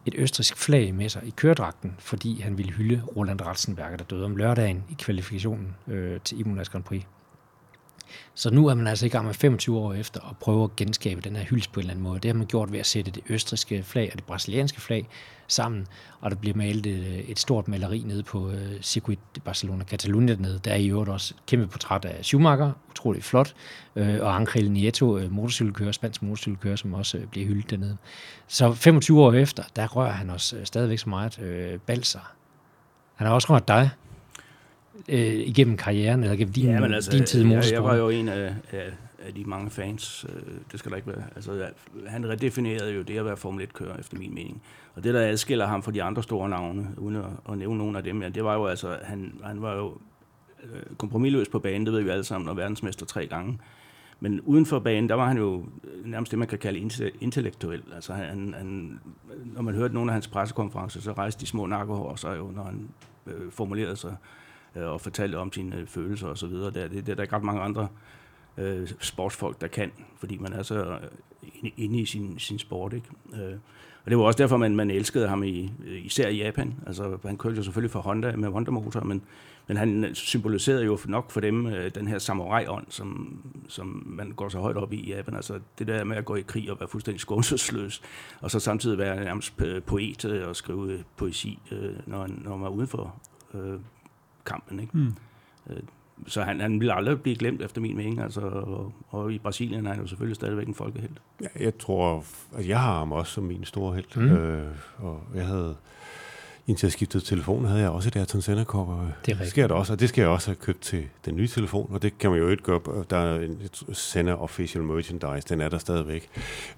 [0.05, 4.25] et østrisk flag med sig i køredragten, fordi han ville hylde Roland Ratzenberger, der døde
[4.25, 7.03] om lørdagen i kvalifikationen øh, til Imolas Grand Prix.
[8.33, 11.21] Så nu er man altså i gang med 25 år efter at prøve at genskabe
[11.21, 12.19] den her hyldest på en eller anden måde.
[12.19, 15.07] Det har man gjort ved at sætte det østriske flag og det brasilianske flag
[15.47, 15.87] sammen,
[16.21, 20.33] og der bliver malet et, et stort maleri nede på uh, Circuit de Barcelona Catalunya
[20.33, 20.59] dernede.
[20.65, 23.53] Der er i øvrigt også et kæmpe portræt af Schumacher, utroligt flot,
[23.95, 27.97] uh, og Angel Nieto, uh, motorcykelkører, spansk motorcykelkører, som også uh, bliver hyldet dernede.
[28.47, 32.31] Så 25 år efter, der rører han os uh, stadigvæk så meget uh, balser.
[33.15, 33.89] Han har også rørt dig
[35.09, 37.95] øh, igennem karrieren, eller gennem din, Ja, men altså, din tid i jeg, jeg var
[37.95, 38.91] jo en af, af,
[39.27, 40.25] af de mange fans.
[40.29, 40.41] Øh,
[40.71, 41.23] det skal der ikke være.
[41.35, 41.71] Altså, jeg-
[42.07, 44.61] han redefinerede jo det at være Formel 1-kører, efter min mening.
[44.95, 47.97] Og det, der adskiller ham fra de andre store navne, uden at, at nævne nogle
[47.97, 49.93] af dem, ja, det var jo altså, han, han var jo
[50.63, 53.59] øh, kompromilløs på banen, det ved vi alle sammen, og verdensmester tre gange.
[54.19, 55.65] Men uden for banen, der var han jo
[56.05, 57.81] nærmest det, man kan kalde inte- intellektuel.
[57.95, 58.99] Altså han, han,
[59.45, 62.63] når man hørte nogle af hans pressekonferencer, så rejste de små nakkerhår sig jo, når
[62.63, 62.89] han
[63.27, 64.15] øh, formulerede sig
[64.75, 66.71] øh, og fortalte om sine øh, følelser og så videre.
[66.71, 67.87] Der, det, det er der ikke ret mange andre
[68.57, 70.99] øh, sportsfolk, der kan, fordi man er så øh,
[71.53, 72.93] inde, inde i sin, sin sport.
[72.93, 73.07] Ikke?
[73.33, 73.57] Øh,
[74.05, 76.75] og det var også derfor, man, man elskede ham i, øh, især i Japan.
[76.87, 79.21] Altså, han kørte jo selvfølgelig for Honda med Honda-motor, men,
[79.67, 84.49] men han symboliserede jo nok for dem øh, den her samurai-ånd, som, som man går
[84.49, 85.35] så højt op i i Japan.
[85.35, 88.01] Altså det der med at gå i krig og være fuldstændig skånselsløs,
[88.41, 93.15] og så samtidig være nærmest poet og skrive poesi, øh, når, når man er udenfor
[93.53, 93.79] øh,
[94.45, 94.79] kampen.
[94.79, 94.97] Ikke?
[94.97, 95.13] Mm.
[95.69, 95.77] Øh,
[96.27, 98.19] så han, han ville aldrig blive glemt, efter min mening.
[98.19, 101.21] Altså, og, og i Brasilien er han jo selvfølgelig stadigvæk en folkehelt.
[101.41, 102.23] Ja, jeg tror,
[102.57, 104.05] at jeg har ham også som min store held.
[104.15, 104.31] Mm.
[104.31, 104.67] Øh,
[104.97, 105.75] og jeg havde,
[106.67, 109.07] indtil jeg skiftede telefon, havde jeg også et Ayrton Senna cover.
[109.25, 111.47] Det Det sker der også, og det skal jeg også have købt til den nye
[111.47, 112.81] telefon, og det kan man jo ikke gøre.
[113.09, 113.59] Der er en
[113.93, 116.29] Senna Official Merchandise, den er der stadigvæk.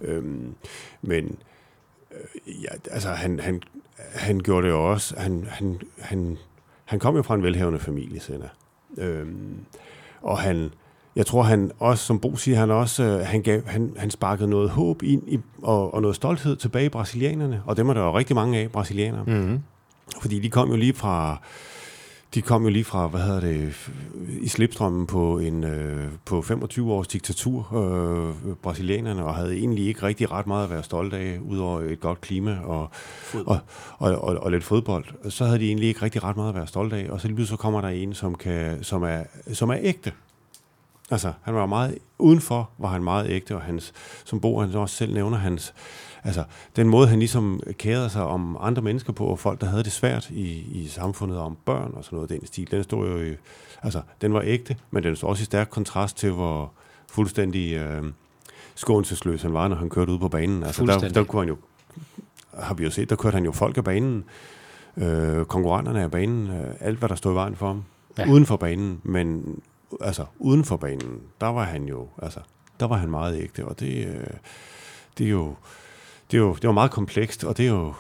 [0.02, 0.56] Øhm,
[1.02, 1.38] men
[2.12, 3.62] øh, ja, altså, han, han,
[4.14, 5.20] han gjorde det jo også.
[5.20, 6.38] Han, han, han,
[6.94, 8.50] han kom jo fra en velhavende familie, Senna.
[8.98, 9.58] Øhm,
[10.22, 10.70] og han,
[11.16, 14.50] jeg tror, han også, som Bo siger, han også, øh, han, gav, han, han sparkede
[14.50, 18.02] noget håb ind i, og, og noget stolthed tilbage i brasilianerne, og dem er der
[18.02, 19.24] jo rigtig mange af, brasilianere.
[19.28, 19.60] Mm-hmm.
[20.22, 21.42] Fordi de kom jo lige fra
[22.34, 23.90] de kom jo lige fra, hvad hedder det,
[24.42, 30.04] i slipstrømmen på en øh, på 25 års diktatur, øh, brasilianerne, og havde egentlig ikke
[30.04, 32.90] rigtig ret meget at være stolte af, udover et godt klima og,
[33.46, 33.60] og,
[33.98, 35.30] og, og, og lidt fodbold.
[35.30, 37.36] Så havde de egentlig ikke rigtig ret meget at være stolte af, og så lige
[37.36, 39.24] pludselig så kommer der en, som, kan, som, er,
[39.54, 40.12] som er ægte.
[41.12, 43.94] Altså, han var meget, udenfor var han meget ægte, og hans,
[44.26, 45.74] som Bo han også selv nævner, hans,
[46.24, 46.44] altså,
[46.76, 49.92] den måde, han ligesom kærede sig om andre mennesker på, og folk, der havde det
[49.92, 53.36] svært i, i samfundet, om børn og sådan noget, den stil, den stod jo i,
[53.84, 56.72] altså, den var ægte, men den stod også i stærk kontrast til, hvor
[57.08, 58.04] fuldstændig øh,
[58.76, 60.64] skånselsløs han var, når han kørte ud på banen.
[60.64, 61.58] Altså, der, der kunne han jo,
[62.60, 64.24] har vi jo set, der kørte han jo folk af banen,
[64.98, 67.84] øh, konkurrenterne af banen, øh, alt hvad der stod i vejen for ham,
[68.18, 68.30] ja.
[68.30, 69.60] uden for banen, men
[70.02, 72.40] altså uden for banen, der var han jo, altså,
[72.80, 74.28] der var han meget ægte, og det, øh,
[75.18, 75.56] det er jo,
[76.34, 77.94] det er jo, det var meget komplekst, og det er jo,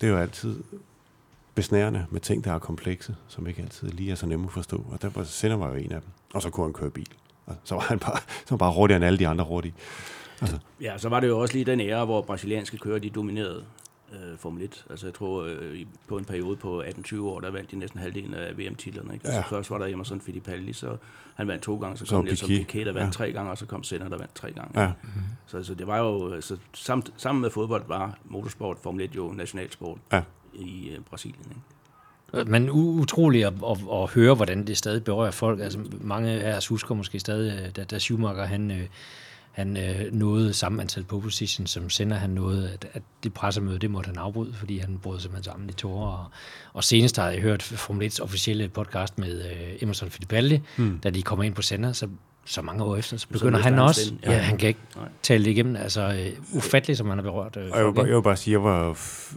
[0.00, 0.62] det er jo altid
[1.54, 4.84] besnærende med ting, der er komplekse, som ikke altid lige er så nemme at forstå,
[4.92, 7.08] og der var var jo en af dem, og så kunne han køre bil,
[7.46, 9.74] og så var han bare, så var bare hurtigere end alle de andre hurtige.
[10.40, 13.64] Altså, Ja, så var det jo også lige den ære, hvor brasilianske kører, de dominerede
[14.12, 14.84] øh, Formel 1.
[14.90, 18.00] Altså jeg tror, øh, i- på en periode på 18-20 år, der vandt de næsten
[18.00, 19.14] halvdelen af VM-titlerne.
[19.14, 19.26] Ikke?
[19.26, 19.56] Altså, Ja.
[19.56, 20.96] først var der Emerson Fittipaldi, så
[21.34, 22.66] han vandt to gange, så kom Nelson Piquet.
[22.66, 23.24] Piquet, der vandt Ja.
[23.24, 24.80] tre gange, og så kom Senna, der vandt tre gange.
[24.82, 24.92] ja,
[25.46, 29.32] Så, så det var jo, altså, samt, sammen med fodbold var motorsport, Formel 1 jo
[29.32, 30.22] nationalsport Ja.
[30.54, 31.46] i øh, Brasilien.
[31.50, 31.60] Ikke?
[32.50, 35.60] Men utroligt at, at, at høre, hvordan det stadig berører folk.
[35.60, 38.86] Altså, mange af os husker måske stadig, øh, da, da Schumacher han, øh,
[39.56, 43.78] han øh, nåede samme antal pole positions, som sender han nåede, at, at det pressemøde,
[43.78, 46.06] det måtte han afbryde, fordi han brød simpelthen sammen i tårer.
[46.12, 46.24] Og,
[46.72, 50.98] og senest har jeg hørt Formel 1's officielle podcast med øh, Emerson Fittipaldi, mm.
[51.02, 52.08] da de kommer ind på sender, så,
[52.44, 54.32] så mange år efter, så begynder mister han han også, ja.
[54.32, 54.38] Ja.
[54.38, 55.08] han kan ikke Nej.
[55.22, 57.56] tale det igennem, altså øh, ufatteligt, som han har berørt.
[57.56, 58.10] Øh, Og jeg vil, bare, ikke?
[58.10, 58.88] jeg vil bare sige, jeg var,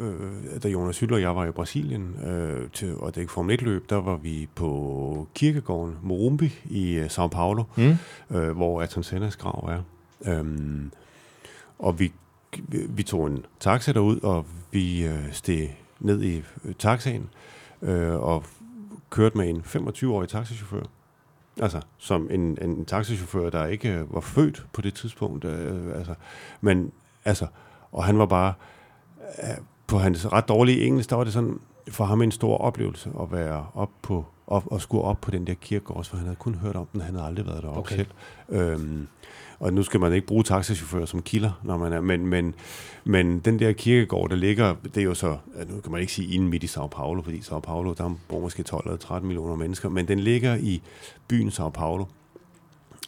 [0.02, 3.34] øh, da Jonas Hytter og jeg var i Brasilien, øh, til, og det er ikke
[3.34, 7.96] Formel 1-løb, der var vi på kirkegården Morumbi i øh, São Paulo, Mm.
[8.38, 9.82] øh, hvor Ayrton Sennas grav er.
[10.26, 10.92] Øhm,
[11.80, 12.14] og vi,
[12.90, 17.30] vi tog en taxa derud, og vi øh, steg ned i øh, taxaen,
[17.82, 18.44] øh, og
[19.10, 20.84] kørte med en 25-årig taxichauffør.
[21.62, 25.46] Altså, som en, en taxichauffør, der ikke øh, var født på det tidspunkt.
[25.46, 26.14] Øh, altså,
[26.62, 26.92] men,
[27.26, 27.48] altså,
[27.92, 28.54] og han var bare,
[29.44, 29.58] øh,
[29.88, 31.60] på hans ret dårlige engelsk, der var det sådan,
[31.90, 35.48] for ham en stor oplevelse at være op på, op, og skulle op på den
[35.48, 37.96] der kirkegård, for han havde kun hørt om den, han havde aldrig været deroppe Okay.
[37.96, 38.06] okay.
[38.50, 38.62] selv.
[38.62, 39.08] Øhm,
[39.60, 42.56] og nu skal man ikke bruge taxachauffører som kilder, når man er, men, men,
[43.04, 45.38] men den der kirkegård, der ligger, det er jo så,
[45.70, 48.40] nu kan man ikke sige inden midt i Sao Paulo, fordi Sao Paulo, der bor
[48.40, 50.82] måske 12 eller 13 millioner mennesker, men den ligger i
[51.28, 52.06] byen Sao Paulo,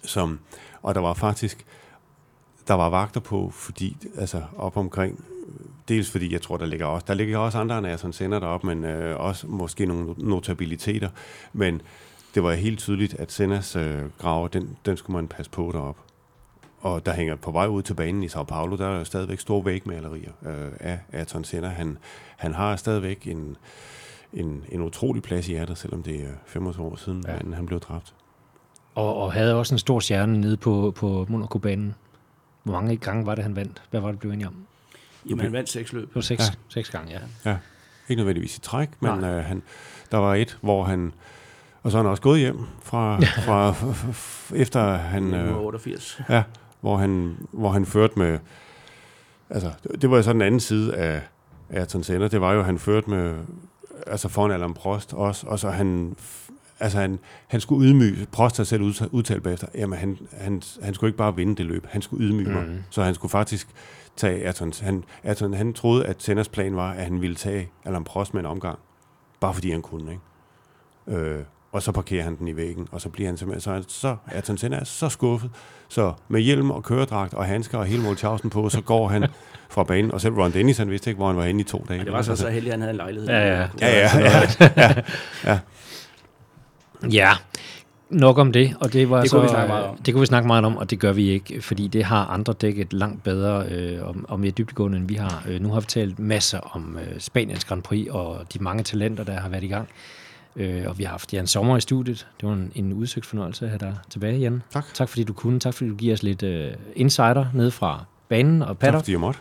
[0.04, 0.40] som,
[0.82, 1.66] og der var faktisk,
[2.68, 5.26] der var vagter på, fordi, altså op omkring,
[5.88, 8.40] dels fordi jeg tror, der ligger også, der ligger også andre end jeg sådan sender
[8.40, 11.10] derop, men øh, også måske nogle notabiliteter,
[11.54, 11.82] men
[12.36, 15.98] det var helt tydeligt, at Sennas øh, grav, den, den skulle man passe på derop.
[16.82, 19.40] Og der hænger på vej ud til banen i Sao Paulo, der er jo stadigvæk
[19.40, 21.68] store vægmalerier øh, af Ayrton Senna.
[21.68, 21.98] Han,
[22.38, 23.58] han har stadigvæk en,
[24.34, 27.34] en, en utrolig plads i hjertet, selvom det er 25 år siden, Ja.
[27.34, 27.56] ja.
[27.56, 28.14] han blev dræbt.
[28.96, 31.96] Og, og havde også en stor stjerne nede på, på Monaco-banen.
[32.64, 33.82] Hvor mange gange var det, han vandt?
[33.92, 34.56] Hvad var det, blev enige om?
[35.30, 36.08] Jamen, han vandt seks løb.
[36.08, 36.46] Det var seks, ja.
[36.46, 36.54] Ja.
[36.70, 37.58] seks gange, ja.
[38.10, 39.62] Ikke nødvendigvis i træk, men øh, han,
[40.12, 41.14] der var et, hvor han...
[41.84, 45.24] Og så er han også gået hjem fra, fra f- f- f- efter han...
[45.24, 46.22] Øh, 1988.
[46.30, 46.44] Ja,
[46.82, 48.40] hvor han, hvor han førte med...
[49.50, 49.72] Altså,
[50.02, 51.22] det var jo så den anden side af
[51.70, 52.28] Ayrton Senna.
[52.28, 53.36] Det var jo, at han førte med...
[54.08, 56.16] Altså foran Alain Prost også, og så han...
[56.80, 58.28] Altså, han, han skulle ydmyge...
[58.32, 61.66] Prost har selv udta- udtalt bagefter, jamen, han, han, han skulle ikke bare vinde det
[61.66, 62.56] løb, han skulle ydmyge mm.
[62.56, 62.68] mig.
[62.68, 62.84] Mhm.
[62.90, 63.68] Så han skulle faktisk
[64.16, 64.74] tage Ayrton...
[64.82, 68.42] Han, Ayrton, han troede, at Sennas plan var, at han ville tage Alain Prost med
[68.42, 68.80] en omgang.
[69.40, 71.20] Bare fordi han kunne, ikke?
[71.20, 74.42] Øh, og så parkerer han den i væggen, og så bliver han simpelthen, så, er-
[74.58, 75.50] så er så skuffet,
[75.90, 79.26] så med hjelm og køredragt og handsker og hele Molchausen på, så går han
[79.70, 81.86] fra banen, og selv Ron Dennis, han vidste ikke, hvor han var henne i to
[81.90, 81.98] dage.
[81.98, 83.30] Men det var så så heldigt, at han havde en lejlighed.
[83.30, 83.68] Ja, ja.
[83.82, 84.10] Ja,
[84.68, 84.94] ja,
[85.46, 85.60] ja.
[87.12, 87.30] Ja,
[88.10, 88.76] nok om det.
[88.80, 89.98] Og det, var Det så, kunne vi snakke meget om.
[89.98, 92.54] Det kunne vi snakke meget om, og det gør vi ikke, fordi det har andre
[92.54, 95.44] dækket langt bedre øh, og, og mere dybdegående, end vi har.
[95.48, 99.24] Øh, nu har vi talt masser om øh, Spaniens Grand Prix og de mange talenter,
[99.24, 99.88] der har været i gang.
[100.56, 102.28] Øh, og vi har haft Jan Sommer i studiet.
[102.42, 104.64] Det var en, en udsøgt fornøjelse at have dig tilbage, Jan.
[104.74, 104.86] Tak.
[104.94, 105.60] Tak fordi du kunne.
[105.60, 109.02] Tak fordi du giver os lidt øh, insider ned fra banen og Tak paddock.
[109.02, 109.40] fordi jeg måtte.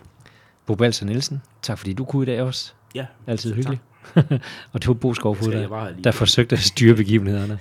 [0.67, 2.73] Bo Balser Nielsen, tak fordi du kunne i dag også.
[2.95, 3.57] Ja, Altid Tak.
[3.57, 3.83] hyggeligt.
[4.73, 7.59] og det var Bo Skovfod, der, der forsøgte at styre begivenhederne.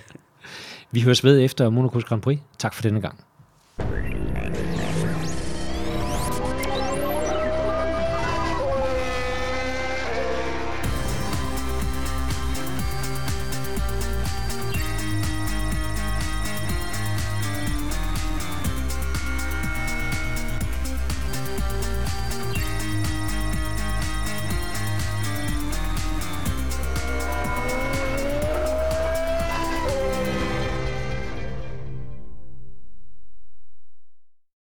[0.91, 2.39] Vi høres ved efter Monacos Grand Prix.
[2.57, 3.19] Tak for denne gang.